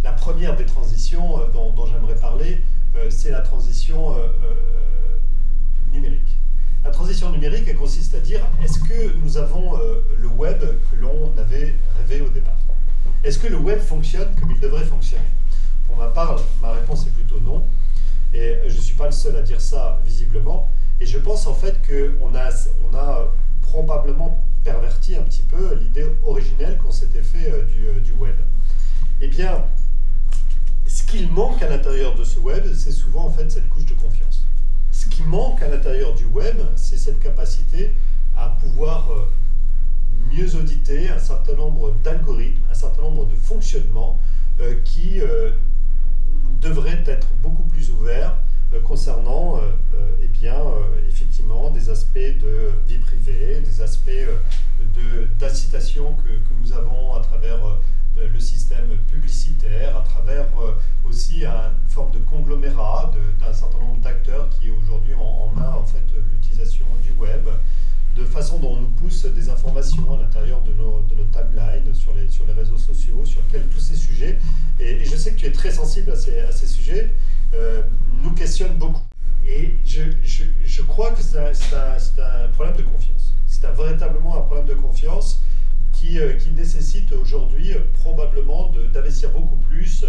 La 0.04 0.12
première 0.12 0.56
des 0.58 0.66
transitions 0.66 1.40
euh, 1.40 1.46
dont, 1.54 1.86
j'aimerais 1.86 2.16
parler, 2.16 2.62
euh, 2.98 3.08
c'est 3.10 3.32
la 3.32 3.42
transition 3.42 4.12
euh, 4.12 4.28
numérique. 5.94 6.33
Transition 6.94 7.32
numérique, 7.32 7.76
consiste 7.76 8.14
à 8.14 8.20
dire 8.20 8.40
est-ce 8.64 8.80
que 8.80 9.18
nous 9.24 9.38
avons 9.38 9.76
euh, 9.78 10.02
le 10.20 10.28
web 10.28 10.60
que 10.60 10.96
l'on 11.02 11.34
avait 11.38 11.74
rêvé 11.98 12.22
au 12.22 12.30
départ? 12.30 12.58
Est-ce 13.24 13.40
que 13.40 13.48
le 13.48 13.58
web 13.58 13.80
fonctionne 13.80 14.30
comme 14.40 14.52
il 14.52 14.60
devrait 14.60 14.86
fonctionner? 14.86 15.26
Pour 15.88 15.98
ma 15.98 16.08
part, 16.08 16.40
ma 16.62 16.72
réponse 16.72 17.08
est 17.08 17.10
plutôt 17.10 17.40
non. 17.40 17.64
Et 18.34 18.60
je 18.68 18.76
ne 18.76 18.82
suis 18.82 18.96
pas 18.96 19.08
le 19.08 19.12
seul 19.12 19.36
à 19.36 19.42
dire 19.42 19.60
ça 19.60 20.00
visiblement. 20.06 20.70
Et 21.02 21.06
je 21.08 21.18
pense 21.18 21.48
en 21.48 21.56
fait 21.56 21.82
qu'on 21.86 22.36
a, 22.36 22.50
on 22.90 22.96
a 22.96 23.28
probablement 23.64 24.40
perverti 24.64 25.16
un 25.16 25.24
petit 25.24 25.44
peu 25.50 25.74
l'idée 25.74 26.06
originelle 26.26 26.78
qu'on 26.78 26.92
s'était 26.92 27.24
fait 27.24 27.52
euh, 27.52 27.66
du, 27.66 27.88
euh, 27.88 28.00
du 28.02 28.14
web. 28.14 28.36
Eh 29.20 29.28
bien, 29.28 29.64
ce 30.88 31.04
qu'il 31.04 31.30
manque 31.32 31.62
à 31.64 31.70
l'intérieur 31.70 32.16
de 32.16 32.24
ce 32.24 32.38
web, 32.38 32.64
c'est 32.76 32.92
souvent 32.92 33.26
en 33.26 33.32
fait 33.32 33.52
cette 33.52 33.68
couche 33.70 33.86
de 33.86 33.94
confiance 33.96 34.43
qui 35.14 35.22
manque 35.24 35.62
à 35.62 35.68
l'intérieur 35.68 36.16
du 36.16 36.26
web, 36.26 36.58
c'est 36.76 36.98
cette 36.98 37.20
capacité 37.20 37.92
à 38.36 38.48
pouvoir 38.60 39.12
euh, 39.12 39.26
mieux 40.34 40.56
auditer 40.56 41.10
un 41.10 41.20
certain 41.20 41.54
nombre 41.54 41.94
d'algorithmes, 42.04 42.64
un 42.72 42.74
certain 42.74 43.04
nombre 43.04 43.26
de 43.28 43.36
fonctionnements 43.36 44.18
euh, 44.60 44.74
qui 44.84 45.22
euh, 45.22 45.52
devraient 46.62 47.04
être 47.06 47.28
beaucoup 47.44 47.64
plus 47.64 47.92
ouverts 47.92 48.36
concernant 48.86 49.60
eh 50.24 50.28
bien, 50.30 50.58
effectivement 51.08 51.70
des 51.70 51.92
aspects 51.92 52.18
de 52.18 52.72
vie 52.88 52.98
privée, 52.98 53.62
des 53.62 53.82
aspects 53.84 54.10
d'incitation 55.40 56.16
que, 56.16 56.30
que, 56.30 56.54
nous 56.60 56.74
avons 56.74 57.14
à 57.14 57.20
travers 57.20 57.60
le 58.18 58.40
système 58.40 58.88
publicitaire, 59.12 59.98
à 59.98 60.02
travers 60.02 60.46
aussi 61.08 61.46
une 61.46 61.90
forme 61.90 62.12
de 62.12 62.20
conglomérat 62.20 63.12
d'un 63.40 63.54
certain 63.54 63.80
nombre 63.80 64.00
d'acteurs 64.02 64.50
qui 64.50 64.70
aujourd'hui 64.72 65.14
en, 65.14 65.52
main 65.56 65.72
en 65.72 65.86
fait 65.86 66.04
l'utilisation 66.32 66.86
du 67.04 67.12
web, 67.20 67.48
de 68.16 68.26
façon 68.26 68.60
dont 68.60 68.74
on 68.74 68.82
nous 68.82 68.90
pousse 68.90 69.26
des 69.26 69.50
informations 69.50 70.14
à 70.14 70.22
l'intérieur 70.22 70.62
de 70.62 70.72
nos, 70.74 71.02
de 71.10 71.16
timelines, 71.32 71.94
sur 71.94 72.14
les, 72.14 72.30
sur 72.30 72.46
les 72.46 72.54
réseaux 72.54 72.78
sociaux, 72.78 73.26
sur 73.26 73.42
quels, 73.52 73.68
tous 73.68 73.80
ces 73.80 73.96
sujets. 73.96 74.38
Et, 74.80 75.04
je 75.06 75.16
sais 75.16 75.32
que 75.32 75.38
tu 75.40 75.46
es 75.46 75.52
très 75.52 75.72
sensible 75.72 76.12
à 76.12 76.16
ces, 76.16 76.40
à 76.42 76.52
ces 76.52 76.68
sujets, 76.68 77.12
euh, 77.54 77.82
nous 78.22 78.32
questionnent 78.32 78.78
beaucoup. 78.78 79.02
Et 79.48 79.76
je, 79.86 80.04
je, 80.24 80.44
je 80.66 80.82
crois 80.84 81.12
que 81.12 81.22
c'est 81.22 81.38
un, 81.38 81.52
un, 81.52 82.46
un, 82.46 82.48
problème 82.50 82.76
de 82.78 82.84
confiance. 82.84 83.34
C'est 83.48 83.68
véritablement 83.76 84.38
un 84.38 84.42
problème 84.42 84.66
de 84.66 84.74
confiance 84.76 85.42
qui, 86.04 86.20
euh, 86.20 86.34
qui 86.34 86.52
nécessite 86.52 87.12
aujourd'hui 87.14 87.72
euh, 87.72 87.80
probablement 87.94 88.72
d'investir 88.94 89.32
beaucoup 89.32 89.56
plus 89.70 90.04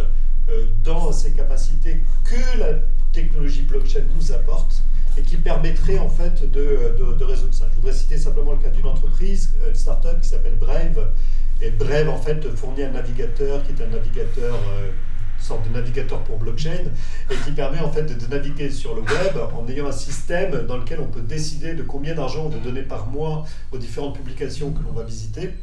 euh, 0.48 0.64
dans 0.82 1.12
ces 1.12 1.32
capacités 1.32 2.00
que 2.24 2.58
la 2.58 2.74
technologie 3.12 3.62
blockchain 3.62 4.02
nous 4.16 4.32
apporte 4.32 4.82
et 5.16 5.22
qui 5.22 5.36
permettrait 5.36 5.98
en 5.98 6.08
fait 6.08 6.50
de, 6.50 6.96
de, 6.98 7.24
résoudre 7.24 7.54
ça. 7.54 7.66
Je 7.70 7.76
voudrais 7.76 7.92
citer 7.92 8.18
simplement 8.18 8.52
le 8.52 8.58
cas 8.58 8.70
d'une 8.70 8.86
entreprise, 8.86 9.52
une 9.68 9.74
startup 9.74 10.20
qui 10.20 10.28
s'appelle 10.28 10.56
Brave. 10.58 11.12
Et 11.60 11.70
Brave 11.70 12.08
en 12.08 12.20
fait 12.20 12.42
fournit 12.56 12.82
un 12.82 12.90
navigateur 12.90 13.62
qui 13.62 13.70
est 13.72 13.84
un 13.84 13.88
navigateur, 13.88 14.56
euh, 14.56 14.90
sorte 15.38 15.68
de 15.68 15.72
navigateur 15.72 16.24
pour 16.24 16.38
blockchain, 16.38 16.90
et 17.30 17.34
qui 17.44 17.52
permet 17.52 17.78
en 17.78 17.92
fait 17.92 18.02
de, 18.02 18.26
naviguer 18.26 18.70
sur 18.70 18.96
le 18.96 19.02
web 19.02 19.36
en 19.54 19.68
ayant 19.68 19.86
un 19.86 19.92
système 19.92 20.66
dans 20.66 20.78
lequel 20.78 20.98
on 21.00 21.06
peut 21.06 21.20
décider 21.20 21.74
de 21.74 21.84
combien 21.84 22.16
d'argent 22.16 22.46
on 22.46 22.48
veut 22.48 22.60
donner 22.60 22.82
par 22.82 23.06
mois 23.06 23.46
aux 23.70 23.78
différentes 23.78 24.16
publications 24.16 24.72
que 24.72 24.82
l'on 24.82 24.92
va 24.92 25.04
visiter 25.04 25.54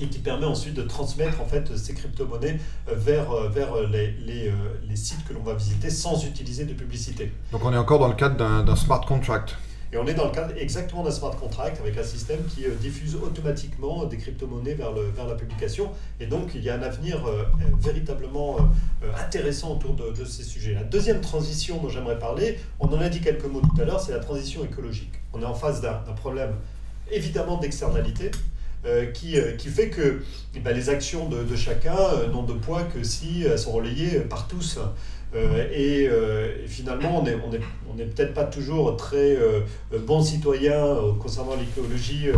et 0.00 0.06
qui 0.06 0.18
permet 0.18 0.46
ensuite 0.46 0.74
de 0.74 0.82
transmettre 0.82 1.40
en 1.40 1.46
fait 1.46 1.76
ces 1.76 1.94
crypto-monnaies 1.94 2.58
euh, 2.88 2.94
vers, 2.96 3.30
euh, 3.30 3.48
vers 3.48 3.74
les, 3.88 4.12
les, 4.12 4.48
euh, 4.48 4.52
les 4.88 4.96
sites 4.96 5.24
que 5.24 5.32
l'on 5.32 5.42
va 5.42 5.54
visiter 5.54 5.90
sans 5.90 6.24
utiliser 6.24 6.64
de 6.64 6.74
publicité. 6.74 7.32
Donc 7.52 7.64
on 7.64 7.72
est 7.72 7.76
encore 7.76 7.98
dans 8.00 8.08
le 8.08 8.14
cadre 8.14 8.36
d'un 8.36 8.76
smart 8.76 9.00
contract. 9.00 9.56
Et 9.92 9.96
on 9.96 10.06
est 10.08 10.14
dans 10.14 10.24
le 10.24 10.32
cadre 10.32 10.52
exactement 10.56 11.04
d'un 11.04 11.12
smart 11.12 11.36
contract 11.36 11.80
avec 11.80 11.96
un 11.96 12.02
système 12.02 12.40
qui 12.46 12.64
diffuse 12.80 13.14
automatiquement 13.14 14.04
des 14.06 14.16
crypto-monnaies 14.16 14.74
vers, 14.74 14.90
le, 14.90 15.02
vers 15.10 15.28
la 15.28 15.36
publication. 15.36 15.88
Et 16.18 16.26
donc 16.26 16.50
il 16.56 16.64
y 16.64 16.70
a 16.70 16.74
un 16.74 16.82
avenir 16.82 17.24
véritablement 17.80 18.56
intéressant 19.16 19.74
autour 19.74 19.94
de, 19.94 20.10
de 20.10 20.24
ces 20.24 20.42
sujets. 20.42 20.74
La 20.74 20.82
deuxième 20.82 21.20
transition 21.20 21.80
dont 21.80 21.88
j'aimerais 21.88 22.18
parler, 22.18 22.58
on 22.80 22.88
en 22.88 23.00
a 23.00 23.08
dit 23.08 23.20
quelques 23.20 23.44
mots 23.44 23.60
tout 23.60 23.80
à 23.80 23.84
l'heure, 23.84 24.00
c'est 24.00 24.10
la 24.10 24.18
transition 24.18 24.64
écologique. 24.64 25.12
On 25.32 25.40
est 25.40 25.46
en 25.46 25.54
face 25.54 25.80
d'un 25.80 25.92
problème 26.16 26.54
évidemment 27.12 27.58
d'externalité. 27.58 28.32
Euh, 28.86 29.06
qui, 29.06 29.38
euh, 29.38 29.56
qui, 29.56 29.68
fait 29.68 29.88
que 29.88 30.20
eh 30.54 30.60
ben, 30.60 30.76
les 30.76 30.90
actions 30.90 31.26
de, 31.30 31.56
chacun 31.56 31.96
euh, 31.96 32.28
n'ont 32.28 32.42
de 32.42 32.52
poids 32.52 32.82
que 32.82 33.02
si 33.02 33.42
elles 33.42 33.58
sont 33.58 33.72
relayées 33.72 34.20
par 34.20 34.46
tous. 34.46 34.78
Et, 35.72 36.08
finalement, 36.68 37.18
on 37.18 37.22
n'est 37.24 37.34
on 37.34 37.52
est, 37.52 37.60
on 37.92 37.98
est 37.98 38.04
peut-être 38.04 38.34
pas 38.34 38.44
toujours 38.44 38.96
très 38.96 39.36
bons 40.06 40.22
citoyens 40.22 40.96
concernant 41.20 41.56
l'écologie, 41.56 42.28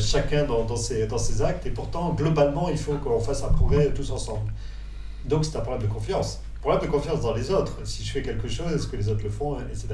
chacun 0.00 0.44
dans, 0.44 0.64
dans, 0.64 0.76
ses, 0.76 1.06
dans 1.06 1.18
ses 1.18 1.42
actes, 1.42 1.66
et 1.66 1.70
pourtant, 1.70 2.14
globalement, 2.14 2.70
il 2.70 2.78
faut 2.78 2.94
qu'on 2.94 3.20
fasse 3.20 3.44
un 3.44 3.48
progrès 3.48 3.92
tous 3.92 4.10
ensemble. 4.10 4.50
Donc 5.26 5.44
c'est 5.44 5.58
un 5.58 5.60
problème 5.60 5.86
de 5.86 5.92
confiance. 5.92 6.40
Problème 6.62 6.80
de 6.80 6.90
confiance 6.90 7.20
dans 7.20 7.34
les 7.34 7.50
autres. 7.50 7.76
Si 7.84 8.02
je 8.02 8.12
fais 8.12 8.22
quelque 8.22 8.48
chose, 8.48 8.72
est-ce 8.72 8.86
que 8.86 8.96
les 8.96 9.10
autres 9.10 9.24
le 9.24 9.28
font, 9.28 9.58
etc. 9.60 9.88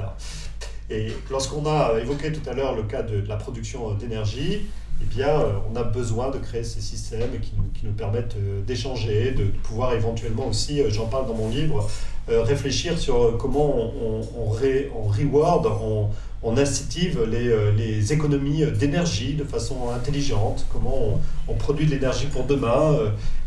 Et 0.89 1.11
lorsqu'on 1.29 1.65
a 1.65 1.99
évoqué 1.99 2.31
tout 2.31 2.49
à 2.49 2.53
l'heure 2.53 2.77
le 2.77 2.83
cas 2.83 3.01
de 3.01 3.27
la 3.27 3.35
production 3.35 3.93
d'énergie, 3.95 4.67
eh 5.01 5.15
bien, 5.15 5.29
euh, 5.29 5.53
on 5.71 5.75
a 5.75 5.83
besoin 5.83 6.29
de 6.29 6.37
créer 6.37 6.63
ces 6.63 6.81
systèmes 6.81 7.39
qui 7.41 7.53
nous, 7.85 7.93
permettent 7.93 8.35
euh, 8.37 8.61
d'échanger, 8.61 9.31
de 9.31 9.45
pouvoir 9.63 9.93
éventuellement 9.93 10.47
aussi, 10.47 10.81
euh, 10.81 10.89
j'en 10.89 11.05
parle 11.05 11.27
dans 11.27 11.33
mon 11.33 11.49
livre, 11.49 11.87
réfléchir 12.27 12.97
sur 12.97 13.35
comment 13.37 13.75
on, 13.75 14.21
on, 14.37 15.07
reward, 15.09 15.65
on, 15.65 16.07
on 16.43 16.55
incentive 16.55 17.23
les, 17.29 17.73
les 17.75 18.13
économies 18.13 18.63
d'énergie 18.71 19.33
de 19.33 19.43
façon 19.43 19.89
intelligente, 19.93 20.65
comment 20.71 21.19
on, 21.49 21.53
produit 21.55 21.87
de 21.87 21.91
l'énergie 21.91 22.27
pour 22.27 22.45
demain, 22.45 22.95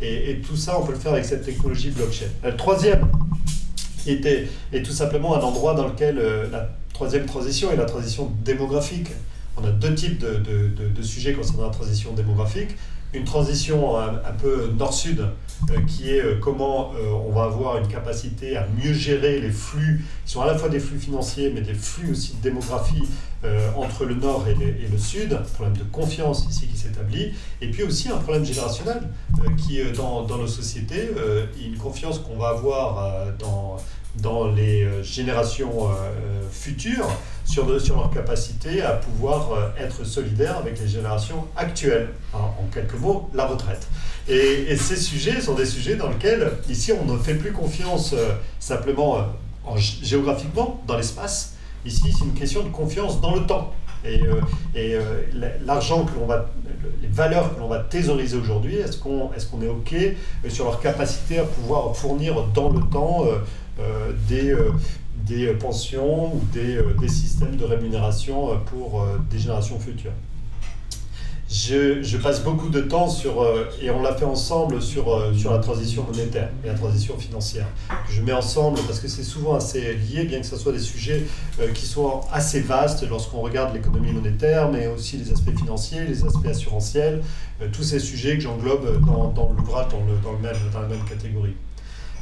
et, 0.02 0.32
et, 0.32 0.40
tout 0.40 0.56
ça, 0.56 0.78
on 0.78 0.84
peut 0.84 0.92
le 0.92 0.98
faire 0.98 1.12
avec 1.12 1.24
cette 1.24 1.46
technologie 1.46 1.90
blockchain. 1.90 2.26
Le 2.44 2.54
troisième 2.56 3.08
était, 4.06 4.48
est 4.72 4.82
tout 4.82 4.92
simplement 4.92 5.34
un 5.34 5.40
endroit 5.40 5.72
dans 5.72 5.86
lequel 5.86 6.20
la 6.52 6.68
troisième 6.92 7.24
transition 7.24 7.70
est 7.72 7.76
la 7.76 7.86
transition 7.86 8.30
démographique 8.44 9.08
on 9.56 9.64
a 9.64 9.70
deux 9.70 9.94
types 9.94 10.18
de, 10.18 10.36
de, 10.36 10.88
de, 10.88 11.02
sujets 11.02 11.32
concernant 11.32 11.64
la 11.64 11.70
transition 11.70 12.12
démographique. 12.12 12.70
Une 13.12 13.24
transition 13.24 13.96
un, 13.96 14.32
peu 14.42 14.72
nord-sud, 14.76 15.20
euh, 15.70 15.80
qui 15.86 16.10
est 16.10 16.20
euh, 16.20 16.38
comment 16.40 16.92
euh, 16.94 17.12
on 17.12 17.30
va 17.30 17.44
avoir 17.44 17.78
une 17.78 17.86
capacité 17.86 18.56
à 18.56 18.66
mieux 18.66 18.92
gérer 18.92 19.40
les 19.40 19.52
flux, 19.52 20.04
qui 20.26 20.32
sont 20.32 20.40
à 20.40 20.46
la 20.46 20.58
fois 20.58 20.68
des 20.68 20.80
flux 20.80 20.98
financiers, 20.98 21.52
mais 21.54 21.60
des 21.60 21.74
flux 21.74 22.10
aussi 22.10 22.34
de 22.36 22.42
démographie 22.42 23.04
entre 23.76 24.06
le 24.06 24.14
nord 24.14 24.46
et, 24.48 24.54
le 24.54 24.96
sud, 24.96 25.34
un 25.34 25.36
problème 25.36 25.76
de 25.76 25.84
confiance 25.84 26.46
ici 26.48 26.66
qui 26.66 26.78
s'établit, 26.78 27.34
et 27.60 27.68
puis 27.68 27.82
aussi 27.82 28.08
un 28.08 28.16
problème 28.16 28.42
générationnel 28.42 29.02
qui, 29.58 29.82
dans, 29.94 30.22
dans, 30.22 30.38
nos 30.38 30.46
sociétés, 30.46 31.10
une 31.62 31.76
confiance 31.76 32.20
qu'on 32.20 32.38
va 32.38 32.48
avoir 32.48 33.26
dans 33.38 33.76
dans 34.16 34.50
les 34.50 34.84
euh, 34.84 35.02
générations 35.02 35.90
euh, 35.90 36.42
futures 36.50 37.08
sur, 37.44 37.80
sur 37.80 37.96
leur 37.96 38.10
capacité 38.10 38.82
à 38.82 38.92
pouvoir 38.92 39.52
euh, 39.52 39.68
être 39.78 40.04
solidaires 40.04 40.58
avec 40.58 40.80
les 40.80 40.88
générations 40.88 41.46
actuelles. 41.56 42.10
en 42.32 42.52
quelques 42.72 42.98
mots, 42.98 43.30
la 43.34 43.46
retraite. 43.46 43.86
Et, 44.28 44.76
ces 44.76 44.96
sujets 44.96 45.40
sont 45.40 45.54
des 45.54 45.66
sujets 45.66 45.96
dans 45.96 46.08
lesquels, 46.08 46.50
ici, 46.68 46.92
on 46.92 47.04
ne 47.04 47.18
fait 47.18 47.34
plus 47.34 47.52
confiance 47.52 48.14
simplement 48.58 49.18
en, 49.64 49.76
géographiquement 49.76 50.82
dans 50.86 50.96
l'espace. 50.96 51.54
Ici, 51.84 52.14
c'est 52.18 52.24
une 52.24 52.34
question 52.34 52.62
de 52.62 52.70
confiance 52.70 53.20
dans 53.20 53.34
le 53.34 53.46
temps. 53.46 53.72
Et, 54.04 54.20
l'argent 55.64 56.04
que 56.04 56.18
l'on 56.18 56.26
va, 56.26 56.50
les 57.02 57.08
valeurs 57.08 57.54
que 57.54 57.60
l'on 57.60 57.68
va 57.68 57.80
thésauriser 57.80 58.36
aujourd'hui, 58.36 58.76
est-ce 58.76 58.96
qu'on 58.98 59.30
est, 59.32 59.50
qu'on 59.50 59.62
est 59.62 59.68
OK 59.68 59.94
sur 60.48 60.64
leur 60.64 60.80
capacité 60.80 61.38
à 61.38 61.44
pouvoir 61.44 61.94
fournir 61.94 62.42
dans 62.54 62.70
le 62.70 62.80
temps 62.80 63.26
euh, 63.80 64.12
des, 64.28 64.52
euh, 64.52 64.70
des 65.26 65.46
pensions 65.54 66.34
ou 66.34 66.40
des, 66.52 66.76
euh, 66.76 66.94
des, 67.00 67.08
systèmes 67.08 67.56
de 67.56 67.64
rémunération 67.64 68.58
pour 68.66 69.06
des 69.30 69.38
générations 69.38 69.78
futures. 69.78 70.12
Je, 71.50 72.02
je, 72.02 72.16
passe 72.16 72.42
beaucoup 72.42 72.68
de 72.68 72.80
temps 72.80 73.08
sur, 73.08 73.46
et 73.80 73.90
on 73.90 74.02
l'a 74.02 74.14
fait 74.14 74.24
ensemble 74.24 74.82
sur, 74.82 75.22
sur 75.36 75.52
la 75.52 75.58
transition 75.58 76.02
monétaire 76.02 76.48
et 76.64 76.68
la 76.68 76.74
transition 76.74 77.16
financière. 77.18 77.66
Je 78.10 78.22
mets 78.22 78.32
ensemble 78.32 78.80
parce 78.86 78.98
que 78.98 79.08
c'est 79.08 79.22
souvent 79.22 79.54
assez 79.54 79.94
lié, 79.94 80.24
bien 80.24 80.40
que 80.40 80.46
ce 80.46 80.56
soit 80.56 80.72
des 80.72 80.78
sujets 80.78 81.22
qui 81.74 81.86
sont 81.86 82.22
assez 82.32 82.60
vastes 82.60 83.06
lorsqu'on 83.08 83.40
regarde 83.40 83.74
l'économie 83.74 84.12
monétaire, 84.12 84.70
mais 84.70 84.86
aussi 84.86 85.18
les 85.18 85.30
aspects 85.32 85.56
financiers, 85.56 86.04
les 86.06 86.24
aspects 86.24 86.46
assurantiels, 86.46 87.22
tous 87.72 87.84
ces 87.84 88.00
sujets 88.00 88.36
que 88.36 88.42
j'englobe 88.42 89.04
dans, 89.06 89.28
dans 89.28 89.52
l'ouvrage 89.52 89.88
dans, 89.90 90.00
le, 90.00 90.14
dans, 90.24 90.32
le 90.32 90.72
dans 90.72 90.80
la 90.80 90.88
même 90.88 91.04
catégorie. 91.04 91.54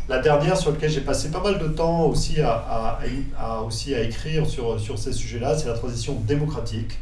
La 0.08 0.18
dernière 0.18 0.56
sur 0.56 0.72
laquelle 0.72 0.90
j'ai 0.90 1.00
passé 1.00 1.30
pas 1.30 1.42
mal 1.42 1.58
de 1.58 1.68
temps 1.68 2.06
aussi 2.06 2.40
à, 2.40 2.98
à, 3.38 3.60
aussi 3.62 3.94
à 3.94 4.00
écrire 4.02 4.46
sur, 4.46 4.78
sur 4.80 4.98
ces 4.98 5.12
sujets-là, 5.12 5.56
c'est 5.56 5.68
la 5.68 5.74
transition 5.74 6.14
démocratique. 6.26 6.98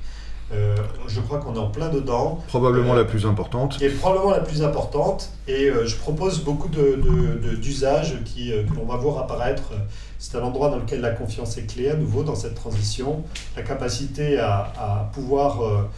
Euh, 0.52 0.74
je 1.06 1.20
crois 1.20 1.38
qu'on 1.38 1.54
est 1.54 1.58
en 1.58 1.70
plein 1.70 1.88
dedans. 1.90 2.42
Probablement 2.48 2.94
la 2.94 3.04
plus 3.04 3.24
importante. 3.24 3.80
Et 3.80 3.88
probablement 3.88 4.32
la 4.32 4.40
plus 4.40 4.62
importante. 4.64 5.30
Et 5.46 5.66
euh, 5.66 5.86
je 5.86 5.94
propose 5.96 6.42
beaucoup 6.42 6.68
d'usages 6.68 8.12
de, 8.12 8.18
de, 8.18 8.24
qui, 8.24 8.52
euh, 8.52 8.64
que 8.64 8.74
l'on 8.74 8.84
va 8.84 8.96
voir 8.96 9.18
apparaître. 9.18 9.72
C'est 10.18 10.36
un 10.36 10.42
endroit 10.42 10.68
dans 10.70 10.78
lequel 10.78 11.00
la 11.00 11.10
confiance 11.10 11.56
est 11.56 11.72
clé 11.72 11.88
à 11.88 11.94
nouveau 11.94 12.24
dans 12.24 12.34
cette 12.34 12.56
transition. 12.56 13.22
La 13.56 13.62
capacité 13.62 14.38
à, 14.38 14.72
à 14.78 15.10
pouvoir 15.14 15.88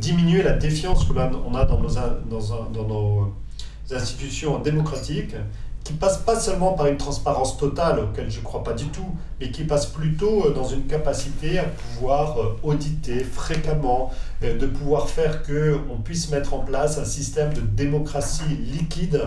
diminuer 0.00 0.42
la 0.42 0.52
défiance 0.52 1.04
que 1.04 1.12
l'on 1.12 1.54
a 1.54 1.64
dans 1.66 1.78
nos, 1.78 1.90
dans, 1.90 2.70
dans 2.72 2.88
nos 2.88 3.34
institutions 3.94 4.58
démocratiques 4.60 5.34
qui 5.88 5.94
passe 5.94 6.18
pas 6.18 6.38
seulement 6.38 6.74
par 6.74 6.86
une 6.86 6.98
transparence 6.98 7.56
totale, 7.56 8.00
auquel 8.00 8.30
je 8.30 8.40
ne 8.40 8.44
crois 8.44 8.62
pas 8.62 8.74
du 8.74 8.84
tout, 8.88 9.16
mais 9.40 9.50
qui 9.50 9.64
passe 9.64 9.86
plutôt 9.86 10.44
euh, 10.44 10.50
dans 10.52 10.66
une 10.66 10.84
capacité 10.84 11.58
à 11.58 11.64
pouvoir 11.64 12.38
euh, 12.38 12.60
auditer 12.62 13.24
fréquemment, 13.24 14.12
euh, 14.42 14.58
de 14.58 14.66
pouvoir 14.66 15.08
faire 15.08 15.42
qu'on 15.42 15.96
puisse 15.96 16.30
mettre 16.30 16.52
en 16.52 16.58
place 16.58 16.98
un 16.98 17.06
système 17.06 17.54
de 17.54 17.62
démocratie 17.62 18.56
liquide 18.70 19.22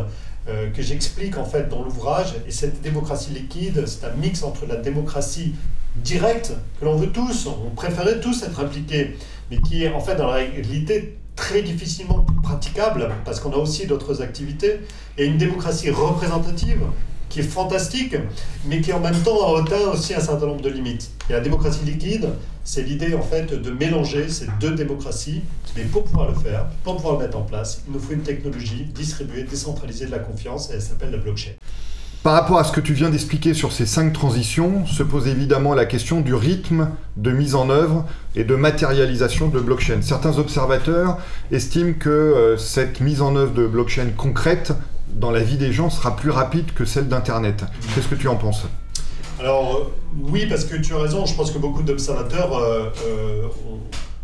que 0.73 0.81
j'explique 0.81 1.37
en 1.37 1.45
fait 1.45 1.69
dans 1.69 1.83
l'ouvrage. 1.83 2.33
Et 2.47 2.51
cette 2.51 2.81
démocratie 2.81 3.29
liquide, 3.29 3.85
c'est 3.85 4.05
un 4.05 4.13
mix 4.13 4.41
entre 4.41 4.65
la 4.65 4.75
démocratie 4.75 5.53
directe, 5.97 6.53
que 6.79 6.85
l'on 6.85 6.95
veut 6.95 7.11
tous, 7.11 7.47
on 7.47 7.69
préférait 7.69 8.19
tous 8.19 8.41
être 8.41 8.59
impliqués, 8.59 9.17
mais 9.51 9.61
qui 9.61 9.83
est 9.83 9.93
en 9.93 9.99
fait 9.99 10.15
dans 10.15 10.25
la 10.25 10.33
réalité 10.33 11.19
très 11.35 11.61
difficilement 11.61 12.25
praticable 12.43 13.09
parce 13.25 13.39
qu'on 13.39 13.51
a 13.51 13.57
aussi 13.57 13.87
d'autres 13.87 14.21
activités 14.21 14.81
et 15.17 15.25
une 15.25 15.37
démocratie 15.37 15.89
représentative 15.89 16.81
qui 17.31 17.39
est 17.39 17.43
fantastique, 17.43 18.15
mais 18.65 18.81
qui 18.81 18.91
en 18.91 18.99
même 18.99 19.17
temps 19.23 19.55
atteint 19.55 19.91
aussi 19.93 20.13
un 20.13 20.19
certain 20.19 20.47
nombre 20.47 20.61
de 20.61 20.69
limites. 20.69 21.11
Et 21.29 21.33
la 21.33 21.39
démocratie 21.39 21.85
liquide, 21.85 22.27
c'est 22.65 22.83
l'idée 22.83 23.15
en 23.15 23.21
fait 23.21 23.53
de 23.53 23.71
mélanger 23.71 24.27
ces 24.27 24.47
deux 24.59 24.75
démocraties, 24.75 25.41
mais 25.77 25.83
pour 25.83 26.03
pouvoir 26.03 26.29
le 26.29 26.35
faire, 26.35 26.67
pour 26.83 26.97
pouvoir 26.97 27.13
le 27.13 27.25
mettre 27.25 27.37
en 27.37 27.43
place, 27.43 27.83
il 27.87 27.93
nous 27.93 27.99
faut 27.99 28.11
une 28.11 28.23
technologie 28.23 28.83
distribuée, 28.93 29.43
décentralisée 29.43 30.07
de 30.07 30.11
la 30.11 30.19
confiance, 30.19 30.69
et 30.69 30.73
elle 30.73 30.81
s'appelle 30.81 31.11
la 31.11 31.17
blockchain. 31.17 31.51
Par 32.23 32.33
rapport 32.33 32.59
à 32.59 32.63
ce 32.63 32.71
que 32.71 32.81
tu 32.81 32.93
viens 32.93 33.09
d'expliquer 33.09 33.55
sur 33.55 33.71
ces 33.71 33.87
cinq 33.87 34.13
transitions, 34.13 34.85
se 34.85 35.01
pose 35.01 35.27
évidemment 35.27 35.73
la 35.73 35.85
question 35.85 36.21
du 36.21 36.35
rythme 36.35 36.89
de 37.17 37.31
mise 37.31 37.55
en 37.55 37.71
œuvre 37.71 38.05
et 38.35 38.43
de 38.43 38.55
matérialisation 38.55 39.47
de 39.47 39.59
blockchain. 39.59 40.03
Certains 40.03 40.37
observateurs 40.37 41.17
estiment 41.51 41.93
que 41.93 42.09
euh, 42.09 42.57
cette 42.57 42.99
mise 42.99 43.23
en 43.23 43.35
œuvre 43.35 43.53
de 43.53 43.65
blockchain 43.65 44.09
concrète 44.15 44.71
dans 45.15 45.31
la 45.31 45.39
vie 45.39 45.57
des 45.57 45.73
gens 45.73 45.89
sera 45.89 46.15
plus 46.15 46.29
rapide 46.29 46.71
que 46.75 46.85
celle 46.85 47.07
d'Internet. 47.07 47.63
Qu'est-ce 47.95 48.07
que 48.07 48.13
tu 48.13 48.27
en 48.27 48.35
penses? 48.35 48.67
Alors 49.39 49.77
euh, 49.77 49.91
oui, 50.21 50.45
parce 50.45 50.65
que 50.65 50.75
tu 50.75 50.93
as 50.93 50.99
raison, 50.99 51.25
je 51.25 51.33
pense 51.33 51.49
que 51.49 51.57
beaucoup 51.57 51.81
d'observateurs 51.81 52.55
euh, 52.55 52.91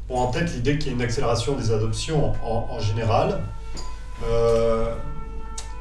ont, 0.10 0.16
en 0.20 0.28
tête 0.28 0.54
l'idée 0.54 0.78
qu'il 0.78 0.90
y 0.90 0.92
a 0.92 0.94
une 0.94 1.02
accélération 1.02 1.56
des 1.56 1.72
adoptions 1.72 2.34
en, 2.46 2.68
en 2.70 2.80
général. 2.80 3.42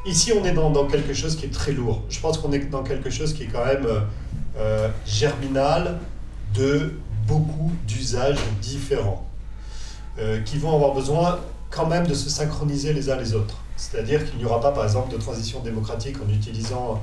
Ici, 0.07 0.33
on 0.33 0.45
est 0.45 0.53
dans, 0.53 0.87
quelque 0.87 1.13
chose 1.15 1.35
qui 1.35 1.47
est 1.47 1.53
très 1.53 1.73
lourd. 1.73 2.03
Je 2.09 2.21
pense 2.21 2.39
qu'on 2.39 2.53
est 2.53 2.71
dans 2.71 2.85
quelque 2.85 3.11
chose 3.11 3.33
qui 3.33 3.43
est 3.43 3.47
quand 3.47 3.65
même 3.65 3.87
euh, 4.57 4.89
germinal 5.05 5.99
de 6.55 6.93
beaucoup 7.27 7.73
d'usages 7.89 8.39
différents, 8.63 9.27
qui 10.45 10.59
vont 10.59 10.75
avoir 10.77 10.95
besoin 10.95 11.41
quand 11.71 11.87
même 11.87 12.07
de 12.07 12.15
se 12.15 12.31
synchroniser 12.31 12.93
les 12.93 13.11
uns 13.11 13.17
les 13.17 13.35
autres. 13.35 13.57
C'est-à-dire 13.77 14.25
qu'il 14.25 14.39
n'y 14.39 14.45
aura 14.45 14.61
pas, 14.61 14.71
par 14.71 14.85
exemple, 14.85 15.13
de 15.13 15.19
transition 15.19 15.59
démocratique 15.61 16.17
en 16.25 16.33
utilisant 16.33 17.03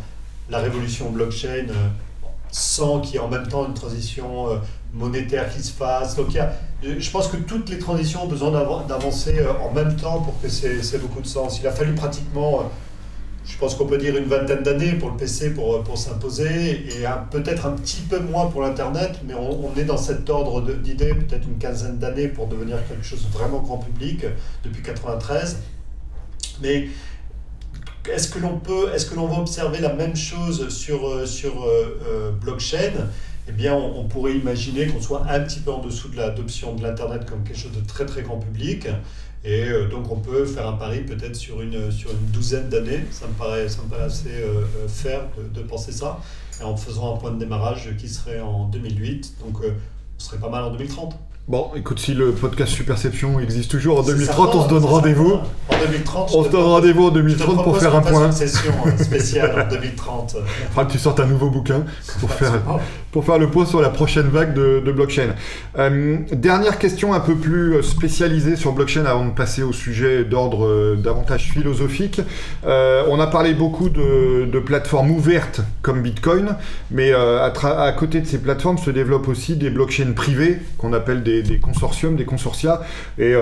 la 0.50 0.60
révolution 0.60 1.10
blockchain 1.12 1.68
sans 2.52 3.02
qu'il 3.02 3.16
y 3.16 3.18
ait 3.18 3.20
en 3.20 3.28
même 3.28 3.48
temps 3.48 3.68
une 3.68 3.74
transition 3.74 4.48
monétaire 4.94 5.54
qui 5.54 5.62
se 5.62 5.74
fasse. 5.74 6.16
Donc 6.16 6.30
je 6.82 7.12
pense 7.12 7.28
que 7.28 7.38
toutes 7.38 7.70
les 7.70 7.80
transitions 7.80 8.24
ont 8.24 8.28
besoin 8.28 8.52
d'avancer 8.88 9.36
en 9.62 9.74
même 9.74 9.98
temps 9.98 10.22
pour 10.22 10.40
que 10.42 10.48
c'est 10.48 11.02
beaucoup 11.02 11.22
de 11.22 11.28
sens. 11.28 11.60
Il 11.60 11.68
a 11.68 11.72
fallu 11.72 11.94
pratiquement 11.96 12.72
je 13.46 13.58
pense 13.58 13.76
qu'on 13.76 13.86
peut 13.86 13.98
dire 13.98 14.16
une 14.16 14.26
vingtaine 14.26 14.64
d'années 14.64 14.94
pour 14.94 15.12
le 15.12 15.18
PC 15.18 15.54
pour, 15.54 15.84
pour 15.84 15.98
s'imposer 15.98 16.88
et 16.88 17.06
peut-être 17.30 17.66
un 17.66 17.72
petit 17.72 18.02
peu 18.02 18.20
moins 18.20 18.48
pour 18.48 18.62
l'Internet, 18.62 19.20
mais 19.28 19.34
on, 19.34 19.74
est 19.76 19.84
dans 19.84 19.98
cet 19.98 20.30
ordre 20.30 20.62
d'idées, 20.62 21.14
peut-être 21.14 21.46
une 21.46 21.58
quinzaine 21.58 21.98
d'années 21.98 22.30
pour 22.30 22.48
devenir 22.48 22.78
quelque 22.88 23.04
chose 23.04 23.26
de 23.26 23.38
vraiment 23.38 23.60
grand 23.60 23.80
public 23.80 24.26
depuis 24.64 24.82
93. 24.82 25.58
Mais 26.62 26.88
est-ce 28.10 28.30
que 28.30 28.40
l'on 28.40 28.60
peut, 28.60 28.94
est-ce 28.94 29.06
que 29.06 29.16
l'on 29.16 29.28
va 29.28 29.40
observer 29.40 29.80
la 29.80 29.94
même 29.94 30.16
chose 30.16 30.70
sur, 30.70 31.28
sur 31.28 31.64
euh, 31.64 32.00
euh, 32.08 32.32
blockchain? 32.32 32.92
Eh 33.50 33.52
bien, 33.52 33.76
on 33.76 34.06
pourrait 34.06 34.36
imaginer 34.36 34.88
qu'on 34.88 35.02
soit 35.02 35.26
un 35.30 35.42
petit 35.42 35.60
peu 35.60 35.72
en 35.72 35.80
dessous 35.80 36.08
de 36.08 36.16
l'adoption 36.16 36.76
de 36.76 36.84
l'Internet 36.84 37.30
comme 37.30 37.44
quelque 37.44 37.60
chose 37.60 37.74
de 37.74 37.86
très 37.86 38.06
très 38.06 38.22
grand 38.22 38.38
public, 38.38 38.88
et 39.46 39.66
euh, 39.66 39.88
donc 39.88 40.12
on 40.12 40.18
peut 40.18 40.46
faire 40.46 40.68
un 40.68 40.74
pari 40.74 41.02
peut-être 41.02 41.36
sur 41.36 41.62
une, 41.62 41.92
sur 41.92 42.12
une 42.12 42.32
douzaine 42.32 42.70
d'années, 42.70 43.06
ça, 43.12 43.28
me 43.28 43.34
paraît, 43.34 43.68
ça 43.68 43.82
me 43.84 43.90
paraît 43.90 44.04
assez 44.04 44.30
euh, 44.30 44.62
euh, 44.62 44.88
faire 44.88 45.22
de, 45.38 45.62
de, 45.62 45.66
penser 45.66 45.92
ça, 45.92 46.20
et 46.62 46.64
en 46.64 46.78
faisant 46.78 47.16
un 47.16 47.18
point 47.18 47.32
de 47.32 47.40
démarrage 47.40 47.90
qui 47.98 48.08
serait 48.08 48.40
en 48.40 48.68
2008, 48.68 49.36
donc 49.44 49.58
on 49.62 50.20
serait 50.20 50.38
pas 50.38 50.50
mal 50.50 50.64
en 50.64 50.72
2030. 50.72 51.16
Bon, 51.46 51.72
écoute, 51.76 52.00
si 52.00 52.14
le 52.14 52.32
podcast 52.32 52.72
Superception 52.72 53.38
existe 53.42 53.70
toujours 53.70 54.00
en 54.00 54.04
2030, 54.04 54.56
on 54.56 54.64
se 54.64 54.70
donne 54.70 54.86
rendez-vous. 54.86 55.34
En 55.68 55.78
2030, 55.78 56.32
on 56.36 56.44
se 56.46 56.50
donne 56.50 56.64
rendez-vous 56.64 57.08
en 57.08 57.12
2030 57.12 57.64
pour 57.66 57.78
faire 57.78 57.94
un 57.96 58.02
point. 58.02 58.28
Une 58.28 58.32
session 58.32 58.72
spéciale 58.98 59.68
en 59.68 59.70
2030. 59.70 60.38
Enfin, 60.70 60.86
tu 60.86 60.98
sortes 60.98 61.20
un 61.20 61.26
nouveau 61.26 61.50
bouquin 61.50 61.84
pour 62.22 62.32
faire, 62.32 62.62
pour 63.14 63.24
faire 63.24 63.38
le 63.38 63.48
point 63.48 63.66
sur 63.66 63.80
la 63.80 63.92
prochaine 63.92 64.28
vague 64.28 64.56
de, 64.56 64.82
de 64.84 64.92
blockchain. 64.92 65.36
Euh, 65.78 66.18
dernière 66.32 66.80
question 66.80 67.14
un 67.14 67.20
peu 67.20 67.36
plus 67.36 67.82
spécialisée 67.84 68.56
sur 68.56 68.74
blockchain 68.74 69.06
avant 69.06 69.26
de 69.26 69.32
passer 69.32 69.62
au 69.62 69.72
sujet 69.72 70.26
d'ordre 70.26 70.66
euh, 70.66 70.96
davantage 70.96 71.52
philosophique. 71.52 72.22
Euh, 72.66 73.04
on 73.08 73.20
a 73.20 73.28
parlé 73.28 73.54
beaucoup 73.54 73.90
de, 73.90 74.46
de, 74.52 74.60
plateformes 74.60 75.12
ouvertes 75.12 75.62
comme 75.84 76.02
Bitcoin, 76.02 76.56
mais 76.90 77.14
à, 77.14 77.52
côté 77.98 78.20
de 78.22 78.26
ces 78.26 78.40
plateformes 78.40 78.80
se 78.80 78.90
développent 78.90 79.28
aussi 79.28 79.56
des 79.58 79.70
blockchains 79.70 80.14
privées 80.14 80.60
qu'on 80.78 80.94
appelle 80.94 81.22
des 81.22 81.60
consortiums, 81.60 82.16
des 82.16 82.26
consortia, 82.26 82.82
et 83.20 83.36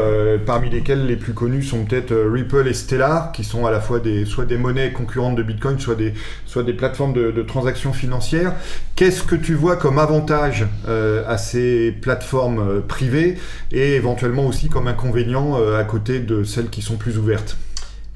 parmi 0.45 0.69
lesquels 0.69 1.05
les 1.05 1.15
plus 1.15 1.33
connus 1.33 1.61
sont 1.61 1.85
peut-être 1.85 2.13
Ripple 2.13 2.67
et 2.67 2.73
Stellar, 2.73 3.31
qui 3.31 3.43
sont 3.43 3.67
à 3.67 3.71
la 3.71 3.79
fois 3.79 3.99
des, 3.99 4.25
soit 4.25 4.45
des 4.45 4.57
monnaies 4.57 4.91
concurrentes 4.91 5.35
de 5.35 5.43
Bitcoin, 5.43 5.79
soit 5.79 5.95
des, 5.95 6.13
soit 6.45 6.63
des 6.63 6.73
plateformes 6.73 7.13
de, 7.13 7.41
transactions 7.43 7.93
financières. 7.93 8.53
Qu'est-ce 8.95 9.23
que 9.23 9.35
tu 9.35 9.55
vois 9.61 9.77
comme 9.77 9.99
avantage 9.99 10.65
euh, 10.87 11.23
à 11.27 11.37
ces 11.37 11.91
plateformes 11.91 12.81
privées 12.81 13.37
et 13.71 13.95
éventuellement 13.95 14.45
aussi 14.45 14.67
comme 14.67 14.87
inconvénient 14.87 15.55
à 15.73 15.83
côté 15.83 16.19
de 16.19 16.43
celles 16.43 16.69
qui 16.69 16.81
sont 16.81 16.97
plus 16.97 17.17
ouvertes 17.17 17.57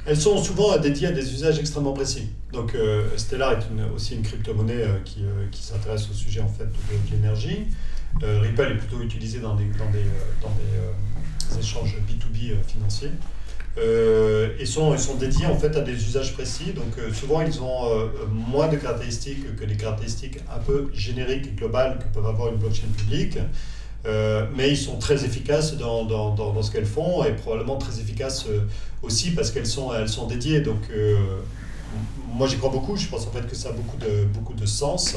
elles 0.07 0.21
sont 0.21 0.37
souvent 0.37 0.77
dédiées 0.77 1.07
à 1.07 1.11
des 1.11 1.33
usages 1.33 1.57
extrêmement 1.57 1.93
précis. 1.93 2.29
Donc 2.53 2.77
Stellar 3.17 3.53
est 3.53 3.95
aussi 3.95 4.13
une 4.13 4.21
crypto-monnaie 4.21 4.85
qui, 5.03 5.23
s'intéresse 5.63 6.07
au 6.11 6.13
sujet 6.13 6.41
en 6.41 6.47
fait 6.47 6.65
de 6.65 7.11
l'énergie. 7.11 7.65
Euh, 8.23 8.39
Ripple 8.39 8.71
est 8.71 8.77
plutôt 8.77 9.01
utilisé 9.01 9.39
dans 9.39 9.55
des, 9.55 9.63
euh, 9.65 10.45
euh, 10.45 11.59
échanges 11.59 11.97
B2B 12.07 12.55
financiers. 12.65 13.11
Et 13.77 14.65
sont, 14.65 14.93
ils 14.93 14.99
sont 14.99 15.15
dédiés 15.15 15.45
en 15.45 15.57
fait 15.57 15.75
à 15.75 15.81
des 15.81 15.93
usages 15.93 16.33
précis. 16.33 16.73
Donc 16.73 16.97
souvent 17.13 17.41
ils 17.41 17.61
ont 17.61 18.09
moins 18.31 18.67
de 18.67 18.77
caractéristiques 18.77 19.55
que 19.55 19.65
les 19.65 19.75
caractéristiques 19.75 20.39
un 20.53 20.59
peu 20.59 20.89
génériques 20.93 21.47
et 21.47 21.51
globales 21.51 21.99
que 21.99 22.13
peuvent 22.13 22.27
avoir 22.27 22.49
une 22.49 22.57
blockchain 22.57 22.87
publique. 22.95 23.37
mais 24.05 24.69
ils 24.69 24.77
sont 24.77 24.97
très 24.97 25.25
efficaces 25.25 25.75
dans, 25.77 26.05
dans, 26.05 26.33
dans, 26.33 26.61
ce 26.61 26.71
qu'elles 26.71 26.85
font 26.85 27.23
et 27.25 27.33
probablement 27.33 27.77
très 27.77 27.99
efficaces 27.99 28.45
aussi 29.03 29.31
parce 29.31 29.51
qu'elles 29.51 29.67
sont, 29.67 29.93
elles 29.93 30.09
sont 30.09 30.27
dédiées. 30.27 30.61
Donc 30.61 30.89
moi 32.33 32.47
j'y 32.47 32.57
crois 32.57 32.69
beaucoup, 32.69 32.95
je 32.95 33.07
pense 33.07 33.27
en 33.27 33.31
fait 33.31 33.47
que 33.47 33.55
ça 33.55 33.69
a 33.69 33.71
beaucoup 33.71 33.97
de, 33.97 34.25
beaucoup 34.33 34.53
de 34.53 34.65
sens. 34.65 35.15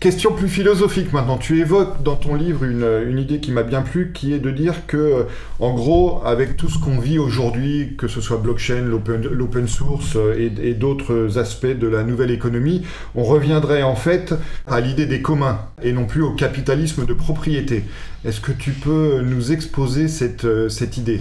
Question 0.00 0.32
plus 0.32 0.48
philosophique 0.48 1.12
maintenant. 1.12 1.38
Tu 1.38 1.58
évoques 1.58 2.04
dans 2.04 2.14
ton 2.14 2.36
livre 2.36 2.62
une, 2.62 3.18
idée 3.18 3.40
qui 3.40 3.50
m'a 3.50 3.64
bien 3.64 3.82
plu, 3.82 4.12
qui 4.14 4.32
est 4.32 4.38
de 4.38 4.52
dire 4.52 4.86
que, 4.86 4.96
euh, 4.96 5.22
en 5.58 5.74
gros, 5.74 6.22
avec 6.24 6.56
tout 6.56 6.68
ce 6.68 6.78
qu'on 6.78 7.00
vit 7.00 7.18
aujourd'hui, 7.18 7.96
que 7.98 8.06
ce 8.06 8.20
soit 8.20 8.36
blockchain, 8.36 8.82
l'open 8.82 9.66
source 9.66 10.14
euh, 10.14 10.50
et, 10.62 10.74
d'autres 10.74 11.36
aspects 11.36 11.66
de 11.66 11.88
la 11.88 12.04
nouvelle 12.04 12.30
économie, 12.30 12.82
on 13.16 13.24
reviendrait 13.24 13.82
en 13.82 13.96
fait 13.96 14.34
à 14.68 14.80
l'idée 14.80 15.06
des 15.06 15.20
communs 15.20 15.62
et 15.82 15.90
non 15.90 16.06
plus 16.06 16.22
au 16.22 16.30
capitalisme 16.30 17.04
de 17.04 17.12
propriété. 17.12 17.82
Est-ce 18.24 18.40
que 18.40 18.52
tu 18.52 18.70
peux 18.70 19.20
nous 19.22 19.50
exposer 19.50 20.06
cette, 20.06 20.44
euh, 20.44 20.68
cette 20.68 20.96
idée? 20.96 21.20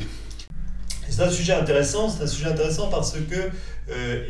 C'est 1.09 1.23
un 1.23 1.31
sujet 1.31 1.53
intéressant, 1.53 2.09
c'est 2.09 2.25
un 2.25 2.27
sujet 2.27 2.49
intéressant 2.49 2.89
parce 2.89 3.13
que, 3.13 3.49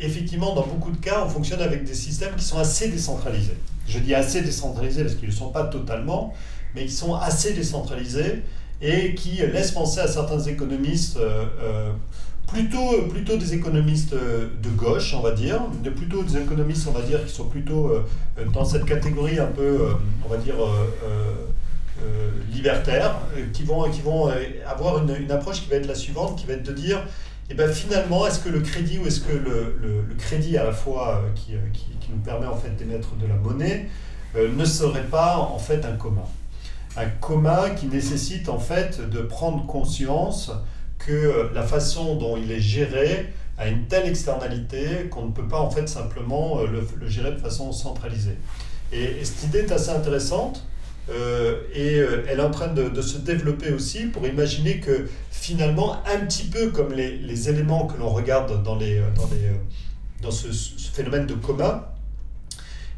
effectivement, 0.00 0.54
dans 0.54 0.66
beaucoup 0.66 0.92
de 0.92 0.96
cas, 0.96 1.24
on 1.26 1.28
fonctionne 1.28 1.60
avec 1.60 1.84
des 1.84 1.92
systèmes 1.92 2.34
qui 2.36 2.44
sont 2.44 2.58
assez 2.58 2.88
décentralisés 2.88 3.58
je 3.88 3.98
dis 3.98 4.14
assez 4.14 4.42
décentralisés 4.42 5.02
parce 5.02 5.14
qu'ils 5.14 5.28
ne 5.28 5.34
sont 5.34 5.50
pas 5.50 5.64
totalement, 5.64 6.34
mais 6.74 6.86
qui 6.86 6.92
sont 6.92 7.14
assez 7.14 7.54
décentralisés 7.54 8.42
et 8.80 9.14
qui 9.14 9.36
laissent 9.38 9.72
penser 9.72 10.00
à 10.00 10.08
certains 10.08 10.40
économistes, 10.40 11.16
euh, 11.16 11.44
euh, 11.60 11.92
plutôt, 12.46 13.02
plutôt 13.08 13.36
des 13.36 13.54
économistes 13.54 14.12
euh, 14.12 14.48
de 14.62 14.68
gauche, 14.70 15.14
on 15.14 15.20
va 15.20 15.32
dire, 15.32 15.60
de 15.82 15.90
plutôt 15.90 16.22
des 16.22 16.36
économistes, 16.36 16.86
on 16.88 16.92
va 16.92 17.02
dire, 17.02 17.24
qui 17.24 17.32
sont 17.32 17.46
plutôt 17.46 17.92
dans 18.52 18.64
cette 18.64 18.84
catégorie 18.84 19.38
un 19.38 19.46
peu, 19.46 19.88
on 20.24 20.28
va 20.28 20.36
dire, 20.36 20.54
libertaire, 22.52 23.16
qui 23.52 23.64
vont, 23.64 23.90
qui 23.90 24.00
vont 24.00 24.30
avoir 24.66 25.02
une, 25.02 25.16
une, 25.16 25.30
approche 25.32 25.62
qui 25.62 25.70
va 25.70 25.76
être 25.76 25.88
la 25.88 25.94
suivante, 25.94 26.38
qui 26.38 26.46
va 26.46 26.54
être 26.54 26.62
de 26.62 26.72
dire, 26.72 27.02
et 27.50 27.54
ben 27.54 27.72
finalement, 27.72 28.26
est-ce 28.26 28.40
que 28.40 28.48
le 28.48 28.60
crédit 28.60 28.98
ou 28.98 29.06
est-ce 29.06 29.20
que 29.20 29.32
le, 29.32 30.04
crédit 30.18 30.58
à 30.58 30.64
la 30.64 30.72
fois 30.72 31.22
qui, 31.34 31.52
qui, 31.72 31.86
qui, 32.00 32.10
nous 32.10 32.18
permet 32.18 32.46
en 32.46 32.56
fait 32.56 32.70
d'émettre 32.76 33.14
de 33.14 33.26
la 33.26 33.36
monnaie 33.36 33.88
ne 34.36 34.64
serait 34.64 35.04
pas 35.04 35.38
en 35.38 35.58
fait 35.58 35.84
un 35.84 35.96
commun? 35.96 36.26
Un 36.96 37.06
commun 37.06 37.70
qui 37.70 37.86
nécessite 37.86 38.48
en 38.48 38.58
fait 38.58 39.00
de 39.08 39.20
prendre 39.20 39.64
conscience 39.66 40.50
que 40.98 41.50
la 41.54 41.62
façon 41.62 42.16
dont 42.16 42.36
il 42.36 42.50
est 42.50 42.60
géré 42.60 43.32
a 43.58 43.68
une 43.68 43.86
telle 43.86 44.08
externalité 44.08 45.08
qu'on 45.10 45.26
ne 45.26 45.32
peut 45.32 45.46
pas 45.46 45.60
en 45.60 45.70
fait 45.70 45.88
simplement 45.88 46.60
le, 46.62 47.08
gérer 47.08 47.32
de 47.32 47.38
façon 47.38 47.72
centralisée. 47.72 48.36
Et, 48.92 49.24
cette 49.24 49.44
idée 49.44 49.58
est 49.60 49.72
assez 49.72 49.90
intéressante 49.90 50.64
euh, 51.10 51.62
et 51.72 52.00
euh, 52.00 52.24
elle 52.28 52.38
est 52.38 52.42
en 52.42 52.50
train 52.50 52.68
de, 52.68 53.00
se 53.00 53.18
développer 53.18 53.72
aussi 53.72 54.06
pour 54.06 54.26
imaginer 54.26 54.78
que 54.78 55.08
finalement, 55.30 55.96
un 56.06 56.26
petit 56.26 56.44
peu 56.44 56.70
comme 56.70 56.92
les, 56.92 57.48
éléments 57.48 57.86
que 57.86 57.98
l'on 57.98 58.10
regarde 58.10 58.62
dans, 58.62 58.76
les, 58.76 58.96
les, 58.96 59.50
dans 60.22 60.30
ce, 60.30 60.48
phénomène 60.92 61.26
de 61.26 61.34
coma, 61.34 61.94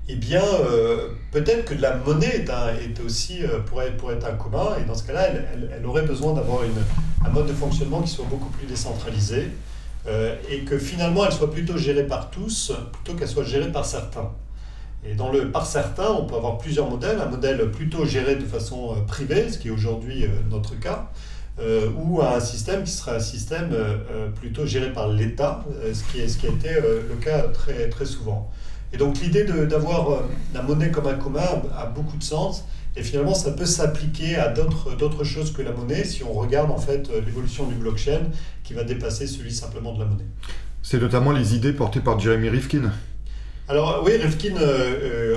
eh 0.08 0.16
bien, 0.16 0.42
euh, 0.42 1.10
peut-être 1.30 1.66
que 1.66 1.74
la 1.74 1.96
monnaie 1.98 2.44
est, 2.44 3.00
aussi, 3.00 3.42
pourrait, 3.66 3.96
pourrait 3.96 4.14
être 4.14 4.26
un 4.26 4.34
commun, 4.34 4.76
et 4.80 4.84
dans 4.84 4.94
ce 4.94 5.04
cas-là, 5.04 5.28
elle, 5.28 5.70
elle, 5.76 5.86
aurait 5.86 6.02
besoin 6.02 6.32
d'avoir 6.32 6.62
un 7.24 7.28
mode 7.28 7.46
de 7.46 7.52
fonctionnement 7.52 8.02
qui 8.02 8.10
soit 8.10 8.26
beaucoup 8.28 8.48
plus 8.48 8.66
décentralisé, 8.66 9.50
et 10.50 10.60
que 10.60 10.78
finalement, 10.78 11.26
elle 11.26 11.32
soit 11.32 11.52
plutôt 11.52 11.76
gérée 11.76 12.06
par 12.06 12.30
tous, 12.30 12.72
plutôt 12.92 13.16
qu'elle 13.16 13.28
soit 13.28 13.44
gérée 13.44 13.70
par 13.70 13.84
certains. 13.84 14.32
Et 15.04 15.14
dans 15.14 15.32
le, 15.32 15.50
par 15.50 15.66
certains, 15.66 16.10
on 16.10 16.26
peut 16.26 16.36
avoir 16.36 16.58
plusieurs 16.58 16.88
modèles. 16.88 17.18
Un 17.20 17.28
modèle 17.28 17.70
plutôt 17.70 18.04
géré 18.04 18.36
de 18.36 18.44
façon 18.44 18.92
euh, 18.92 19.00
privée, 19.06 19.50
ce 19.50 19.58
qui 19.58 19.68
est 19.68 19.70
aujourd'hui 19.70 20.24
euh, 20.24 20.28
notre 20.50 20.78
cas, 20.78 21.10
euh, 21.58 21.88
ou 21.96 22.20
un 22.20 22.40
système 22.40 22.84
qui 22.84 22.90
serait 22.90 23.16
un 23.16 23.20
système 23.20 23.70
plutôt 24.34 24.66
géré 24.66 24.92
par 24.92 25.08
l'État, 25.08 25.64
ce, 25.92 26.02
qui 26.04 26.20
est, 26.20 26.28
ce 26.28 26.38
qui 26.38 26.46
a 26.46 26.50
été 26.50 26.70
le 26.70 27.14
cas 27.16 27.42
très, 27.48 27.88
très 27.88 28.06
souvent. 28.06 28.50
Et 28.92 28.96
donc 28.96 29.20
l'idée 29.20 29.44
d'avoir 29.44 30.22
la 30.54 30.62
monnaie 30.62 30.90
comme 30.90 31.06
un 31.06 31.14
commun 31.14 31.42
a, 31.76 31.86
beaucoup 31.86 32.16
de 32.16 32.22
sens. 32.22 32.64
Et 32.96 33.02
finalement, 33.02 33.34
ça 33.34 33.52
peut 33.52 33.66
s'appliquer 33.66 34.36
à 34.36 34.48
d'autres 34.48 35.24
choses 35.24 35.52
que 35.52 35.62
la 35.62 35.72
monnaie 35.72 36.04
si 36.04 36.24
on 36.24 36.32
regarde 36.32 36.70
en 36.70 36.78
fait 36.78 37.10
l'évolution 37.26 37.66
du 37.66 37.74
blockchain 37.74 38.22
qui 38.64 38.72
va 38.72 38.82
dépasser 38.82 39.26
celui 39.26 39.52
simplement 39.52 39.92
de 39.92 40.00
la 40.00 40.06
monnaie. 40.06 40.26
C'est 40.82 40.98
notamment 40.98 41.32
les 41.32 41.54
idées 41.54 41.74
portées 41.74 42.00
par 42.00 42.18
Jeremy 42.18 42.48
Rifkin. 42.48 42.90
Alors 43.70 44.02
oui, 44.04 44.16
Rifkin, 44.16 44.56
euh, 44.56 45.36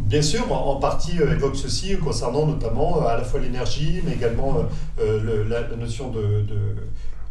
bien 0.00 0.20
sûr, 0.20 0.52
en, 0.52 0.76
partie 0.76 1.18
euh, 1.18 1.32
évoque 1.32 1.56
ceci 1.56 1.96
concernant 1.96 2.44
notamment 2.44 3.06
à 3.06 3.16
la 3.16 3.24
fois 3.24 3.40
l'énergie, 3.40 4.02
mais 4.04 4.12
également 4.12 4.66
la, 4.98 5.76
notion 5.78 6.10
de, 6.10 6.44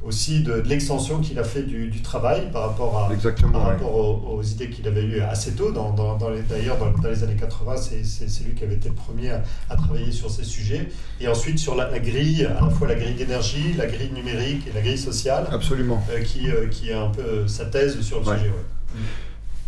aussi 0.04 0.42
de, 0.42 0.54
l'extension 0.66 1.20
qu'il 1.20 1.38
a 1.38 1.44
fait 1.44 1.62
du, 1.62 2.02
travail 2.02 2.50
par 2.52 2.70
rapport, 2.70 3.08
à, 3.08 3.14
Exactement, 3.14 3.60
rapport 3.60 3.96
aux, 3.96 4.42
idées 4.42 4.72
qu'il 4.72 4.88
avait 4.88 5.04
eues 5.04 5.22
assez 5.22 5.52
tôt. 5.52 5.72
Dans, 5.72 5.94
dans, 5.94 6.30
les, 6.32 6.42
D'ailleurs, 6.42 6.78
dans, 6.80 7.08
les 7.08 7.24
années 7.24 7.38
80, 7.40 7.76
c'est 7.78 8.44
lui 8.46 8.56
qui 8.56 8.64
avait 8.64 8.78
été 8.78 8.90
le 8.90 8.96
premier 8.96 9.30
à, 9.30 9.76
travailler 9.76 10.12
sur 10.12 10.32
ces 10.32 10.44
sujets. 10.44 10.90
Et 11.22 11.28
ensuite 11.28 11.60
sur 11.60 11.76
la, 11.76 12.00
grille, 12.00 12.46
à 12.46 12.64
la 12.64 12.70
fois 12.72 12.88
la 12.88 12.96
grille 12.96 13.14
d'énergie, 13.14 13.74
la 13.78 13.86
grille 13.86 14.12
numérique 14.12 14.66
et 14.68 14.74
la 14.74 14.82
grille 14.82 14.98
sociale. 14.98 15.46
Absolument. 15.52 16.04
Euh, 16.10 16.24
qui, 16.24 16.50
euh, 16.50 16.66
qui 16.68 16.90
est 16.90 16.94
un 16.94 17.10
peu 17.10 17.48
sa 17.48 17.66
thèse 17.66 18.02
sur 18.02 18.22
le 18.22 18.26
sujet. 18.26 18.52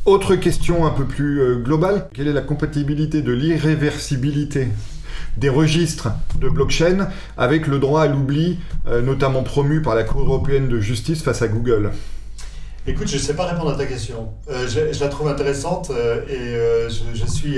Autre 0.07 0.37
question 0.37 0.85
un 0.85 0.91
peu 0.91 1.03
plus 1.03 1.41
euh, 1.41 1.55
globale, 1.57 2.07
quelle 2.13 2.29
est 2.29 2.33
la 2.33 2.41
compatibilité 2.41 3.21
de 3.21 3.33
l'irréversibilité 3.33 4.69
des 5.35 5.49
registres 5.49 6.07
de 6.39 6.47
blockchain 6.47 7.09
avec 7.35 7.67
le 7.67 7.77
droit 7.77 8.03
à 8.03 8.07
l'oubli, 8.07 8.57
euh, 8.87 9.01
notamment 9.01 9.43
promu 9.43 9.81
par 9.81 9.95
la 9.95 10.05
Cour 10.05 10.21
européenne 10.21 10.69
de 10.69 10.79
justice 10.79 11.23
face 11.23 11.41
à 11.41 11.49
Google? 11.49 11.91
Écoute, 12.87 13.09
je 13.09 13.15
ne 13.15 13.19
sais 13.19 13.33
pas 13.33 13.47
répondre 13.47 13.71
à 13.71 13.75
ta 13.75 13.85
question. 13.85 14.29
Euh, 14.49 14.65
je, 14.69 14.97
la 14.97 15.09
trouve 15.09 15.27
intéressante 15.27 15.91
et 16.29 16.55
je, 16.87 17.25
suis, 17.25 17.57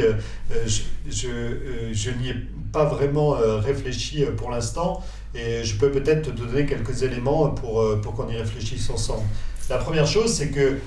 je, 1.08 2.10
n'y 2.10 2.30
ai 2.30 2.36
pas 2.74 2.86
vraiment 2.86 3.38
réfléchi 3.60 4.26
pour 4.38 4.50
l'instant 4.50 5.04
et 5.36 5.64
je 5.64 5.78
peux 5.78 5.92
peut-être 5.92 6.32
te 6.32 6.36
donner 6.36 6.66
quelques 6.66 7.04
éléments 7.04 7.50
pour, 7.50 7.86
pour 8.02 8.16
qu'on 8.16 8.28
y 8.28 8.38
réfléchisse 8.38 8.90
ensemble. 8.90 9.28
La 9.70 9.78
première 9.78 10.08
chose, 10.08 10.34
c'est 10.34 10.50
que 10.50 10.80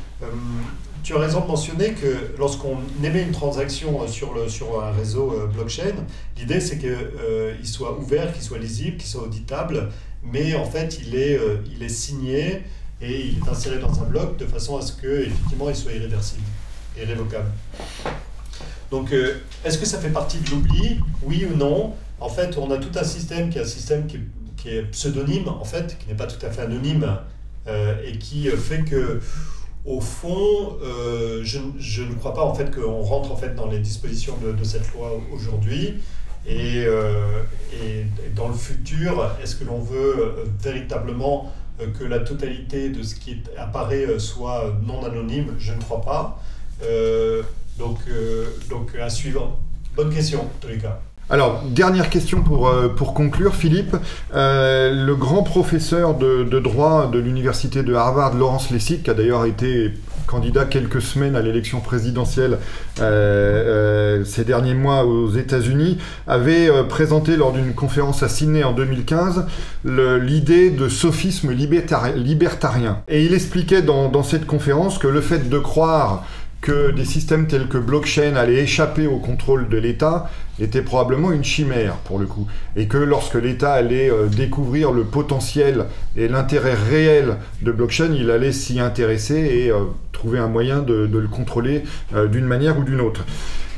tu 1.03 1.14
as 1.14 1.18
raison 1.18 1.40
de 1.40 1.46
mentionner 1.46 1.92
que 1.92 2.32
lorsqu'on 2.38 2.78
émet 3.03 3.22
une 3.22 3.32
transaction 3.32 4.07
sur, 4.07 4.34
le, 4.34 4.48
sur 4.48 4.82
un 4.82 4.92
réseau 4.92 5.32
euh, 5.32 5.46
blockchain, 5.46 5.94
l'idée 6.38 6.61
c'est 6.61 6.78
qu'il 6.78 6.90
euh, 6.90 7.55
soit 7.64 7.98
ouvert, 7.98 8.32
qu'il 8.32 8.42
soit 8.42 8.59
lisible, 8.59 8.96
qu'il 8.96 9.09
soit 9.09 9.22
auditable, 9.22 9.88
mais 10.22 10.55
en 10.55 10.64
fait 10.64 11.00
il 11.05 11.16
est, 11.16 11.36
euh, 11.38 11.57
il 11.74 11.82
est 11.82 11.88
signé 11.88 12.62
et 13.00 13.26
il 13.26 13.38
est 13.38 13.50
inséré 13.50 13.78
dans 13.78 14.00
un 14.00 14.05
bloc 14.05 14.36
de 14.36 14.46
façon 14.46 14.76
à 14.76 14.82
ce 14.82 14.92
qu'effectivement 14.92 15.68
il 15.68 15.76
soit 15.76 15.92
irréversible, 15.92 16.44
irrévocable. 16.96 17.50
Donc 18.90 19.12
est-ce 19.64 19.78
que 19.78 19.86
ça 19.86 19.98
fait 19.98 20.11
partie 20.11 20.38
de 20.38 20.50
l'oubli? 20.50 21.00
Oui 21.22 21.46
ou 21.50 21.57
non? 21.57 21.94
En 22.20 22.28
fait, 22.28 22.59
on 22.59 22.70
a 22.70 22.76
tout 22.76 22.96
un 22.96 23.05
système 23.05 23.48
qui 23.48 23.59
est 23.59 23.62
un 23.62 23.64
système 23.64 24.07
qui, 24.07 24.20
qui 24.57 24.68
est 24.68 24.82
pseudonyme, 24.82 25.48
en 25.48 25.64
fait, 25.64 25.96
qui 25.98 26.09
n'est 26.09 26.14
pas 26.14 26.26
tout 26.26 26.44
à 26.44 26.50
fait 26.50 26.61
anonyme, 26.61 27.16
et 27.66 28.18
qui 28.18 28.48
fait 28.50 28.82
que 28.82 29.20
au 29.85 30.01
fond, 30.01 30.78
euh, 30.83 31.41
je, 31.43 31.59
je, 31.78 32.03
ne 32.03 32.14
crois 32.14 32.35
pas 32.35 32.43
en 32.43 32.55
fait 32.55 32.74
qu'on 32.74 33.03
rentre 33.03 33.33
en 33.33 33.37
fait 33.37 33.55
dans 33.55 33.66
les 33.66 33.80
dispositions 33.80 34.37
de, 34.37 34.64
cette 34.64 34.93
loi 34.93 35.20
aujourd'hui. 35.33 35.95
Et, 36.47 36.85
euh, 36.87 37.43
et, 37.72 38.05
dans 38.35 38.49
le 38.49 38.55
futur, 38.55 39.30
est-ce 39.43 39.57
que 39.57 39.64
l'on 39.64 39.78
veut 39.78 40.16
euh, 40.18 40.45
véritablement 40.61 41.53
que 41.99 42.05
la 42.05 42.20
totalité 42.20 42.91
de 42.91 43.03
ce 43.03 43.14
qui 43.14 43.43
apparaît 43.57 44.18
soit 44.18 44.72
non 44.85 45.05
anonyme? 45.05 45.55
Je 45.59 45.72
ne 45.72 45.80
crois 45.80 46.01
pas. 46.01 46.41
donc, 47.78 47.99
donc 48.68 48.95
à 48.95 49.11
suivre. 49.11 49.59
Bonne 49.97 50.14
question, 50.14 50.43
en 50.43 50.51
tous 50.61 50.68
les 50.68 50.78
cas. 50.78 51.01
Alors, 51.31 51.62
dernière 51.64 52.11
question 52.11 52.43
pour, 52.43 52.68
euh, 52.68 52.89
pour 52.89 53.14
conclure, 53.14 53.55
Philippe. 53.55 53.97
Euh, 54.35 55.07
le 55.07 55.14
grand 55.14 55.43
professeur 55.43 56.14
de, 56.14 56.45
droit 56.59 57.09
de 57.11 57.18
l'université 57.18 57.83
de 57.83 57.95
Harvard, 57.95 58.35
Laurence 58.35 58.70
Lessig, 58.70 59.03
qui 59.03 59.11
a 59.11 59.14
d'ailleurs 59.14 59.47
été 59.47 59.93
candidat 60.27 60.64
quelques 60.64 61.03
semaines 61.03 61.37
à 61.37 61.43
l'élection 61.43 61.81
présidentielle 61.81 62.59
euh, 63.01 64.25
ces 64.25 64.45
derniers 64.45 64.75
mois 64.75 65.05
aux 65.05 65.31
États-Unis, 65.31 65.99
avait 66.27 66.70
présenté 66.89 67.37
lors 67.37 67.53
d'une 67.53 67.75
conférence 67.75 68.23
à 68.23 68.29
Sydney 68.29 68.64
en 68.64 68.73
2015 68.73 69.47
l'idée 69.85 70.70
de 70.70 70.89
sophisme 70.89 71.51
libertarien. 71.51 73.03
Et 73.09 73.25
il 73.25 73.35
expliquait 73.35 73.83
dans, 73.83 74.09
dans 74.09 74.23
cette 74.23 74.47
conférence 74.47 74.99
que 74.99 75.09
le 75.09 75.20
fait 75.20 75.49
de 75.51 75.59
croire 75.59 76.25
que 76.62 76.92
des 76.92 77.04
systèmes 77.04 77.48
tels 77.48 77.66
que 77.66 77.76
blockchain 77.76 78.36
allaient 78.36 78.62
échapper 78.62 79.08
au 79.08 79.18
contrôle 79.18 79.68
de 79.68 79.76
l'État 79.76 80.30
était 80.60 80.80
probablement 80.80 81.32
une 81.32 81.42
chimère 81.42 81.96
pour 82.04 82.20
le 82.20 82.26
coup. 82.26 82.46
Et 82.76 82.86
que 82.86 82.98
lorsque 82.98 83.34
l'État 83.34 83.72
allait 83.72 84.10
euh, 84.10 84.28
découvrir 84.28 84.92
le 84.92 85.02
potentiel 85.02 85.86
et 86.16 86.28
l'intérêt 86.28 86.74
réel 86.74 87.36
de 87.62 87.72
blockchain, 87.72 88.12
il 88.14 88.30
allait 88.30 88.52
s'y 88.52 88.78
intéresser 88.78 89.34
et 89.34 89.70
euh, 89.72 89.80
trouver 90.12 90.38
un 90.38 90.46
moyen 90.46 90.82
de, 90.82 91.10
le 91.12 91.28
contrôler 91.28 91.82
euh, 92.14 92.28
d'une 92.28 92.46
manière 92.46 92.78
ou 92.78 92.84
d'une 92.84 93.00
autre. 93.00 93.24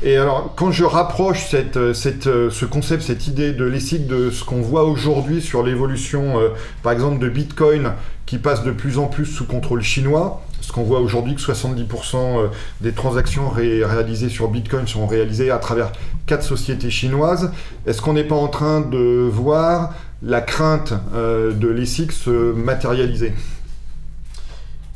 Et 0.03 0.17
alors, 0.17 0.53
quand 0.55 0.71
je 0.71 0.83
rapproche 0.83 1.47
ce 1.49 2.65
concept, 2.65 3.01
cette 3.01 3.27
idée 3.27 3.53
de 3.53 3.65
l'éthique 3.65 4.05
de 4.05 4.29
ce 4.29 4.43
qu'on 4.43 4.61
voit 4.61 4.83
aujourd'hui 4.83 5.41
sur 5.41 5.63
l'évolution, 5.63 6.35
par 6.83 6.91
exemple, 6.91 7.17
de 7.17 7.29
Bitcoin, 7.29 7.93
qui 8.25 8.37
passe 8.37 8.63
de 8.63 8.71
plus 8.71 8.99
en 8.99 9.05
plus 9.05 9.25
sous 9.25 9.45
contrôle 9.45 9.81
chinois, 9.81 10.43
parce 10.65 10.73
qu'on 10.73 10.83
voit 10.83 10.99
aujourd'hui 10.99 11.35
que 11.35 11.41
70% 11.41 12.15
euh, 12.15 12.47
des 12.81 12.91
transactions 12.91 13.49
réalisées 13.49 14.29
sur 14.29 14.47
Bitcoin 14.47 14.87
sont 14.87 15.05
réalisées 15.05 15.51
à 15.51 15.59
travers 15.59 15.91
quatre 16.25 16.43
sociétés 16.43 16.89
chinoises. 16.89 17.51
Est-ce 17.85 18.01
qu'on 18.01 18.13
n'est 18.13 18.23
pas 18.23 18.35
en 18.35 18.47
train 18.47 18.81
de 18.81 19.29
voir 19.31 19.93
la 20.23 20.41
crainte 20.41 20.93
euh, 21.13 21.53
de 21.53 21.67
l'ESIC 21.67 22.11
se 22.11 22.51
matérialiser? 22.53 23.33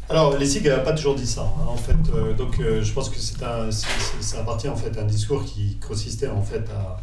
Alors, 0.09 0.36
l'ESIC 0.39 0.65
n'a 0.65 0.80
pas 0.80 0.93
toujours 0.93 1.13
dit 1.13 1.28
ça. 1.28 1.41
Hein, 1.41 1.67
en 1.67 1.78
fait, 1.78 1.93
euh, 2.15 2.34
donc, 2.34 2.59
je 2.59 2.91
pense 2.91 3.09
que 3.09 3.20
c'est 3.20 3.38
ça 3.38 4.39
appartient 4.39 4.70
en 4.70 4.76
fait 4.76 4.97
à 4.97 5.03
un 5.03 5.05
discours 5.05 5.45
qui 5.45 5.78
consistait 5.88 6.30
en 6.30 6.41
fait 6.41 6.63
à, 6.72 6.97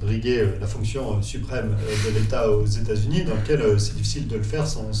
briguer 0.00 0.44
la 0.60 0.68
fonction 0.68 1.20
suprême 1.20 1.76
de 2.06 2.16
l'État 2.16 2.48
aux 2.48 2.66
États-Unis, 2.66 3.24
dans 3.24 3.34
lequel 3.34 3.80
c'est 3.80 3.96
difficile 3.96 4.28
de 4.28 4.36
le 4.36 4.44
faire 4.44 4.64
sans, 4.64 4.92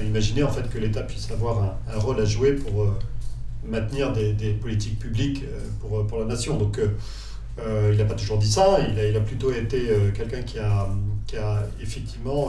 imaginer 0.00 0.42
en 0.42 0.50
fait 0.50 0.68
que 0.70 0.78
l'État 0.78 1.02
puisse 1.02 1.30
avoir 1.30 1.76
un, 1.92 1.98
rôle 1.98 2.20
à 2.20 2.24
jouer 2.24 2.52
pour 2.52 2.86
maintenir 3.64 4.12
des, 4.12 4.52
politiques 4.60 4.98
publiques 4.98 5.44
pour, 5.80 6.06
pour 6.06 6.18
la 6.18 6.24
nation. 6.24 6.56
Donc 6.56 6.80
il 7.58 7.96
n'a 7.96 8.04
pas 8.04 8.14
toujours 8.14 8.38
dit 8.38 8.50
ça, 8.50 8.78
il 8.80 9.16
a, 9.16 9.20
plutôt 9.20 9.52
été 9.52 9.88
quelqu'un 10.14 10.42
qui 10.42 10.58
a, 10.58 10.88
qui 11.26 11.36
a 11.36 11.62
effectivement 11.80 12.48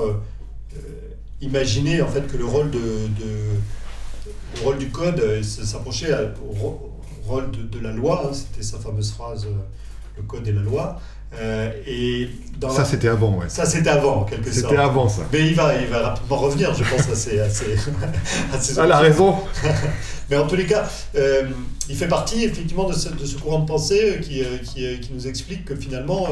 imaginé 1.41 2.01
en 2.01 2.07
fait 2.07 2.25
que 2.27 2.37
le 2.37 2.45
rôle, 2.45 2.71
de, 2.71 2.79
de 2.79 3.29
le 4.55 4.61
rôle 4.63 4.77
du 4.77 4.89
code 4.89 5.41
s'approchait 5.43 6.13
au 6.47 6.93
rôle 7.27 7.51
de, 7.51 7.63
de 7.63 7.79
la 7.79 7.91
loi, 7.91 8.27
hein, 8.27 8.33
c'était 8.33 8.63
sa 8.63 8.79
fameuse 8.79 9.11
phrase 9.11 9.47
le 10.17 10.23
code 10.23 10.47
et 10.47 10.51
la 10.51 10.61
loi. 10.61 10.99
Euh, 11.39 11.71
et 11.87 12.29
dans 12.59 12.69
ça, 12.69 12.85
c'était 12.85 13.07
avant, 13.07 13.37
ouais. 13.37 13.49
Ça, 13.49 13.65
c'était 13.65 13.89
avant, 13.89 14.21
en 14.21 14.23
quelque 14.23 14.51
sorte. 14.51 14.69
C'était 14.69 14.81
avant, 14.81 15.09
ça. 15.09 15.23
Mais 15.31 15.47
il 15.47 15.55
va, 15.55 15.75
il 15.75 15.87
va 15.87 16.09
rapidement 16.09 16.37
revenir, 16.37 16.73
je 16.73 16.83
pense, 16.83 17.09
à 17.09 17.15
ses... 17.15 17.39
À 17.39 17.49
ses, 17.49 18.79
à 18.79 18.83
a 18.83 18.99
raison. 18.99 19.35
Mais 20.29 20.37
en 20.37 20.47
tous 20.47 20.55
les 20.55 20.65
cas, 20.65 20.87
euh, 21.15 21.43
il 21.89 21.95
fait 21.95 22.07
partie, 22.07 22.43
effectivement, 22.45 22.87
de 22.87 22.93
ce, 22.93 23.09
de 23.09 23.25
ce 23.25 23.37
courant 23.37 23.59
de 23.59 23.67
pensée 23.67 24.19
qui, 24.21 24.41
euh, 24.41 24.57
qui, 24.63 24.99
qui, 24.99 25.13
nous 25.13 25.27
explique 25.27 25.65
que, 25.65 25.75
finalement, 25.75 26.27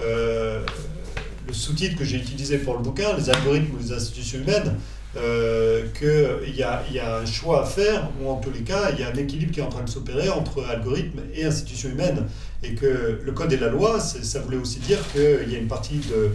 le 0.00 1.52
sous-titre 1.52 1.96
que 1.96 2.04
j'ai 2.04 2.16
utilisé 2.16 2.58
pour 2.58 2.74
le 2.74 2.80
bouquin, 2.80 3.16
les 3.16 3.30
algorithmes 3.30 3.74
ou 3.74 3.78
les 3.82 3.92
institutions 3.92 4.40
humaines, 4.40 4.74
euh, 5.16 5.86
qu'il 5.98 6.54
y 6.54 6.62
a, 6.62 6.82
y 6.92 6.98
a 6.98 7.16
un 7.16 7.26
choix 7.26 7.62
à 7.62 7.64
faire, 7.64 8.10
ou 8.20 8.28
en 8.28 8.36
tous 8.36 8.50
les 8.50 8.60
cas, 8.60 8.90
il 8.92 9.00
y 9.00 9.02
a 9.02 9.08
un 9.08 9.14
équilibre 9.14 9.52
qui 9.52 9.60
est 9.60 9.62
en 9.62 9.68
train 9.68 9.82
de 9.82 9.88
s'opérer 9.88 10.28
entre 10.28 10.64
algorithme 10.66 11.20
et 11.34 11.44
institutions 11.46 11.88
humaines. 11.88 12.26
Et 12.62 12.74
que 12.74 13.20
le 13.24 13.32
code 13.32 13.52
et 13.52 13.56
la 13.56 13.68
loi, 13.68 14.00
ça 14.00 14.40
voulait 14.40 14.56
aussi 14.56 14.80
dire 14.80 14.98
qu'il 15.12 15.50
y 15.50 15.54
a 15.54 15.58
une 15.58 15.68
partie 15.68 15.98
de, 15.98 16.30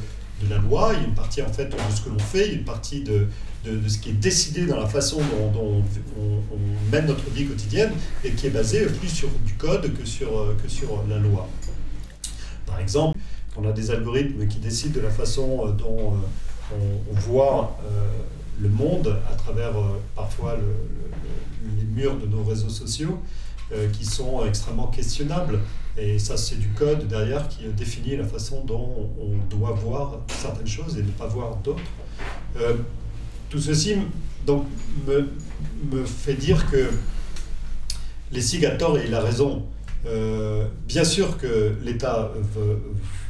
la 0.50 0.58
loi, 0.58 0.92
il 0.94 1.02
y 1.02 1.04
a 1.04 1.08
une 1.08 1.16
partie 1.16 1.42
en 1.42 1.52
fait 1.52 1.66
de 1.66 1.76
ce 1.94 2.02
que 2.02 2.10
l'on 2.10 2.20
fait, 2.20 2.48
il 2.48 2.52
y 2.52 2.56
a 2.56 2.58
une 2.60 2.66
partie 2.66 3.02
de, 3.02 3.28
ce 3.66 3.98
qui 3.98 4.10
est 4.10 4.14
décidé 4.14 4.66
dans 4.66 4.80
la 4.80 4.88
façon 4.88 5.20
dont, 5.54 5.84
on, 6.20 6.92
mène 6.92 7.08
notre 7.08 7.30
vie 7.30 7.46
quotidienne, 7.46 7.92
et 8.24 8.32
qui 8.32 8.48
est 8.48 8.52
basée 8.52 8.86
plus 8.86 9.10
sur 9.10 9.30
du 9.46 9.54
code 9.54 9.94
que 9.98 10.06
sur, 10.06 10.56
que 10.62 10.70
sur 10.70 11.04
la 11.10 11.18
loi. 11.18 11.50
Par 12.66 12.80
exemple, 12.80 13.18
on 13.56 13.68
a 13.68 13.72
des 13.72 13.92
algorithmes 13.92 14.48
qui 14.48 14.60
décident 14.60 14.96
de 14.96 15.02
la 15.02 15.10
façon 15.10 15.68
dont 15.78 16.16
euh, 16.74 16.76
on, 17.12 17.14
voit... 17.14 17.80
Euh, 17.86 18.08
le 18.60 18.70
monde 18.70 19.16
à 19.32 19.36
travers 19.36 19.78
euh, 19.78 20.00
parfois 20.16 20.58
les 21.78 21.84
murs 21.84 22.18
de 22.18 22.28
nos 22.28 22.44
réseaux 22.44 22.70
sociaux 22.70 23.20
euh, 23.20 23.53
qui 23.92 24.06
sont 24.06 24.46
extrêmement 24.46 24.88
questionnables. 24.88 25.60
Et 25.98 26.20
ça, 26.20 26.38
c'est 26.38 26.60
du 26.60 26.70
code 26.70 27.08
derrière 27.08 27.48
qui 27.48 27.66
définit 27.68 28.16
la 28.16 28.26
façon 28.26 28.64
dont 28.66 29.12
on 29.20 29.38
doit 29.56 29.72
voir 29.72 30.20
certaines 30.28 30.68
choses 30.68 30.98
et 30.98 31.04
ne 31.04 31.12
pas 31.12 31.28
voir 31.28 31.58
d'autres. 31.58 31.82
Euh, 32.60 32.76
tout 33.50 33.60
ceci 33.60 33.96
donc, 34.46 34.66
me, 35.08 36.06
fait 36.06 36.34
dire 36.34 36.70
que 36.70 36.90
les 38.32 38.66
a 38.66 38.72
tort 38.72 38.98
et 38.98 39.06
il 39.08 39.14
a 39.14 39.22
raison. 39.22 39.64
bien 40.88 41.04
sûr 41.04 41.38
que 41.38 41.74
l'État 41.84 42.32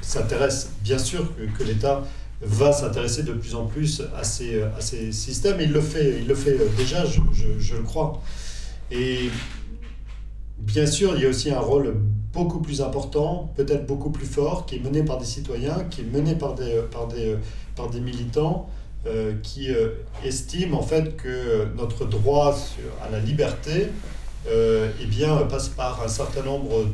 s'intéresse, 0.02 0.72
bien 0.84 0.98
sûr 0.98 1.36
que, 1.36 1.44
que 1.58 1.64
l'État 1.64 2.04
va 2.46 2.72
s'intéresser 2.72 3.24
de 3.24 3.34
plus 3.34 3.56
en 3.56 3.66
plus 3.66 4.02
à 4.16 4.24
ces, 4.24 4.62
à 4.62 4.82
ces 4.82 5.12
systèmes. 5.12 5.58
Il 5.62 5.72
le 5.72 5.82
fait, 5.82 6.20
il 6.22 6.28
le 6.28 6.36
fait 6.36 6.58
déjà, 6.78 7.06
je, 7.06 7.20
je, 7.60 7.76
le 7.76 7.84
crois. 7.84 8.22
Et 8.92 9.30
bien 10.66 10.86
sûr, 10.86 11.16
il 11.16 11.24
y 11.24 11.26
a 11.26 11.30
aussi 11.30 11.52
un 11.52 11.60
rôle 11.60 11.96
beaucoup 12.32 12.60
plus 12.60 12.82
important, 12.82 13.52
peut-être 13.56 13.86
beaucoup 13.86 14.10
plus 14.10 14.26
fort, 14.26 14.66
qui 14.66 14.78
est 14.78 14.80
mené 14.80 15.04
par 15.04 15.18
des 15.18 15.26
citoyens, 15.26 15.86
qui 15.90 16.02
est 16.02 16.12
mené 16.12 16.36
par 16.36 16.56
des, 16.56 18.00
militants, 18.00 18.70
qui 19.44 19.70
estime 20.26 20.74
en 20.74 20.82
fait 20.82 21.16
que 21.16 21.68
notre 21.76 22.06
droit 22.06 22.58
à 23.06 23.10
la 23.12 23.20
liberté 23.20 23.90
eh 24.50 25.06
bien, 25.06 25.38
passe 25.50 25.70
par 25.70 26.02
un 26.04 26.08
certain 26.08 26.42
nombre 26.42 26.86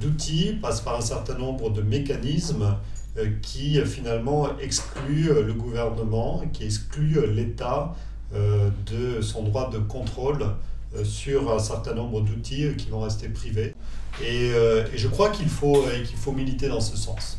d'outils, 0.00 0.58
passe 0.60 0.80
par 0.80 0.96
un 0.96 1.02
certain 1.02 1.38
nombre 1.38 1.70
de 1.70 1.82
mécanismes 1.82 2.74
qui 3.42 3.80
finalement 3.84 4.48
excluent 4.58 5.44
le 5.46 5.52
gouvernement, 5.54 6.42
qui 6.52 6.64
excluent 6.64 7.32
l'État 7.32 7.94
de 8.34 9.20
son 9.20 9.44
droit 9.44 9.70
de 9.70 9.78
contrôle 9.78 10.44
sur 11.04 11.52
un 11.52 11.58
certain 11.58 11.94
nombre 11.94 12.20
d'outils 12.20 12.74
qui 12.76 12.90
vont 12.90 13.00
rester 13.00 13.28
privés. 13.28 13.74
Et, 14.22 14.46
et 14.48 14.96
je 14.96 15.08
crois 15.08 15.30
qu'il 15.30 15.48
faut, 15.48 15.84
qu'il 16.06 16.16
faut 16.16 16.32
militer 16.32 16.68
dans 16.68 16.80
ce 16.80 16.96
sens. 16.96 17.38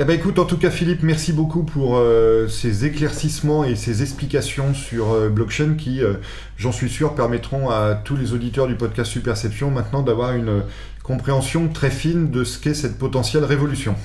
Eh 0.00 0.04
ben 0.04 0.14
écoute, 0.14 0.38
en 0.38 0.44
tout 0.44 0.58
cas 0.58 0.70
Philippe, 0.70 1.02
merci 1.02 1.32
beaucoup 1.32 1.64
pour 1.64 1.96
euh, 1.96 2.46
ces 2.46 2.84
éclaircissements 2.84 3.64
et 3.64 3.74
ces 3.74 4.02
explications 4.02 4.72
sur 4.72 5.10
euh, 5.10 5.28
blockchain 5.28 5.74
qui, 5.74 6.04
euh, 6.04 6.14
j'en 6.56 6.70
suis 6.70 6.88
sûr, 6.88 7.16
permettront 7.16 7.68
à 7.68 7.96
tous 7.96 8.14
les 8.14 8.32
auditeurs 8.32 8.68
du 8.68 8.76
podcast 8.76 9.10
Superception 9.10 9.72
maintenant 9.72 10.04
d'avoir 10.04 10.34
une 10.34 10.62
compréhension 11.02 11.66
très 11.66 11.90
fine 11.90 12.30
de 12.30 12.44
ce 12.44 12.60
qu'est 12.60 12.74
cette 12.74 12.96
potentielle 12.96 13.42
révolution. 13.42 13.96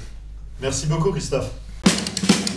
Merci 0.61 0.87
beaucoup 0.87 1.11
Christophe. 1.11 1.51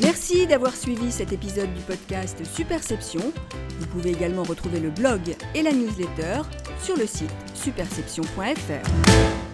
Merci 0.07 0.46
d'avoir 0.46 0.76
suivi 0.76 1.11
cet 1.11 1.32
épisode 1.32 1.74
du 1.74 1.80
podcast 1.80 2.38
Superception. 2.44 3.32
Vous 3.80 3.86
pouvez 3.86 4.12
également 4.12 4.44
retrouver 4.44 4.78
le 4.78 4.90
blog 4.90 5.34
et 5.52 5.62
la 5.62 5.72
newsletter 5.72 6.42
sur 6.80 6.96
le 6.96 7.09
site 7.09 7.34
superception.fr. 7.54 9.45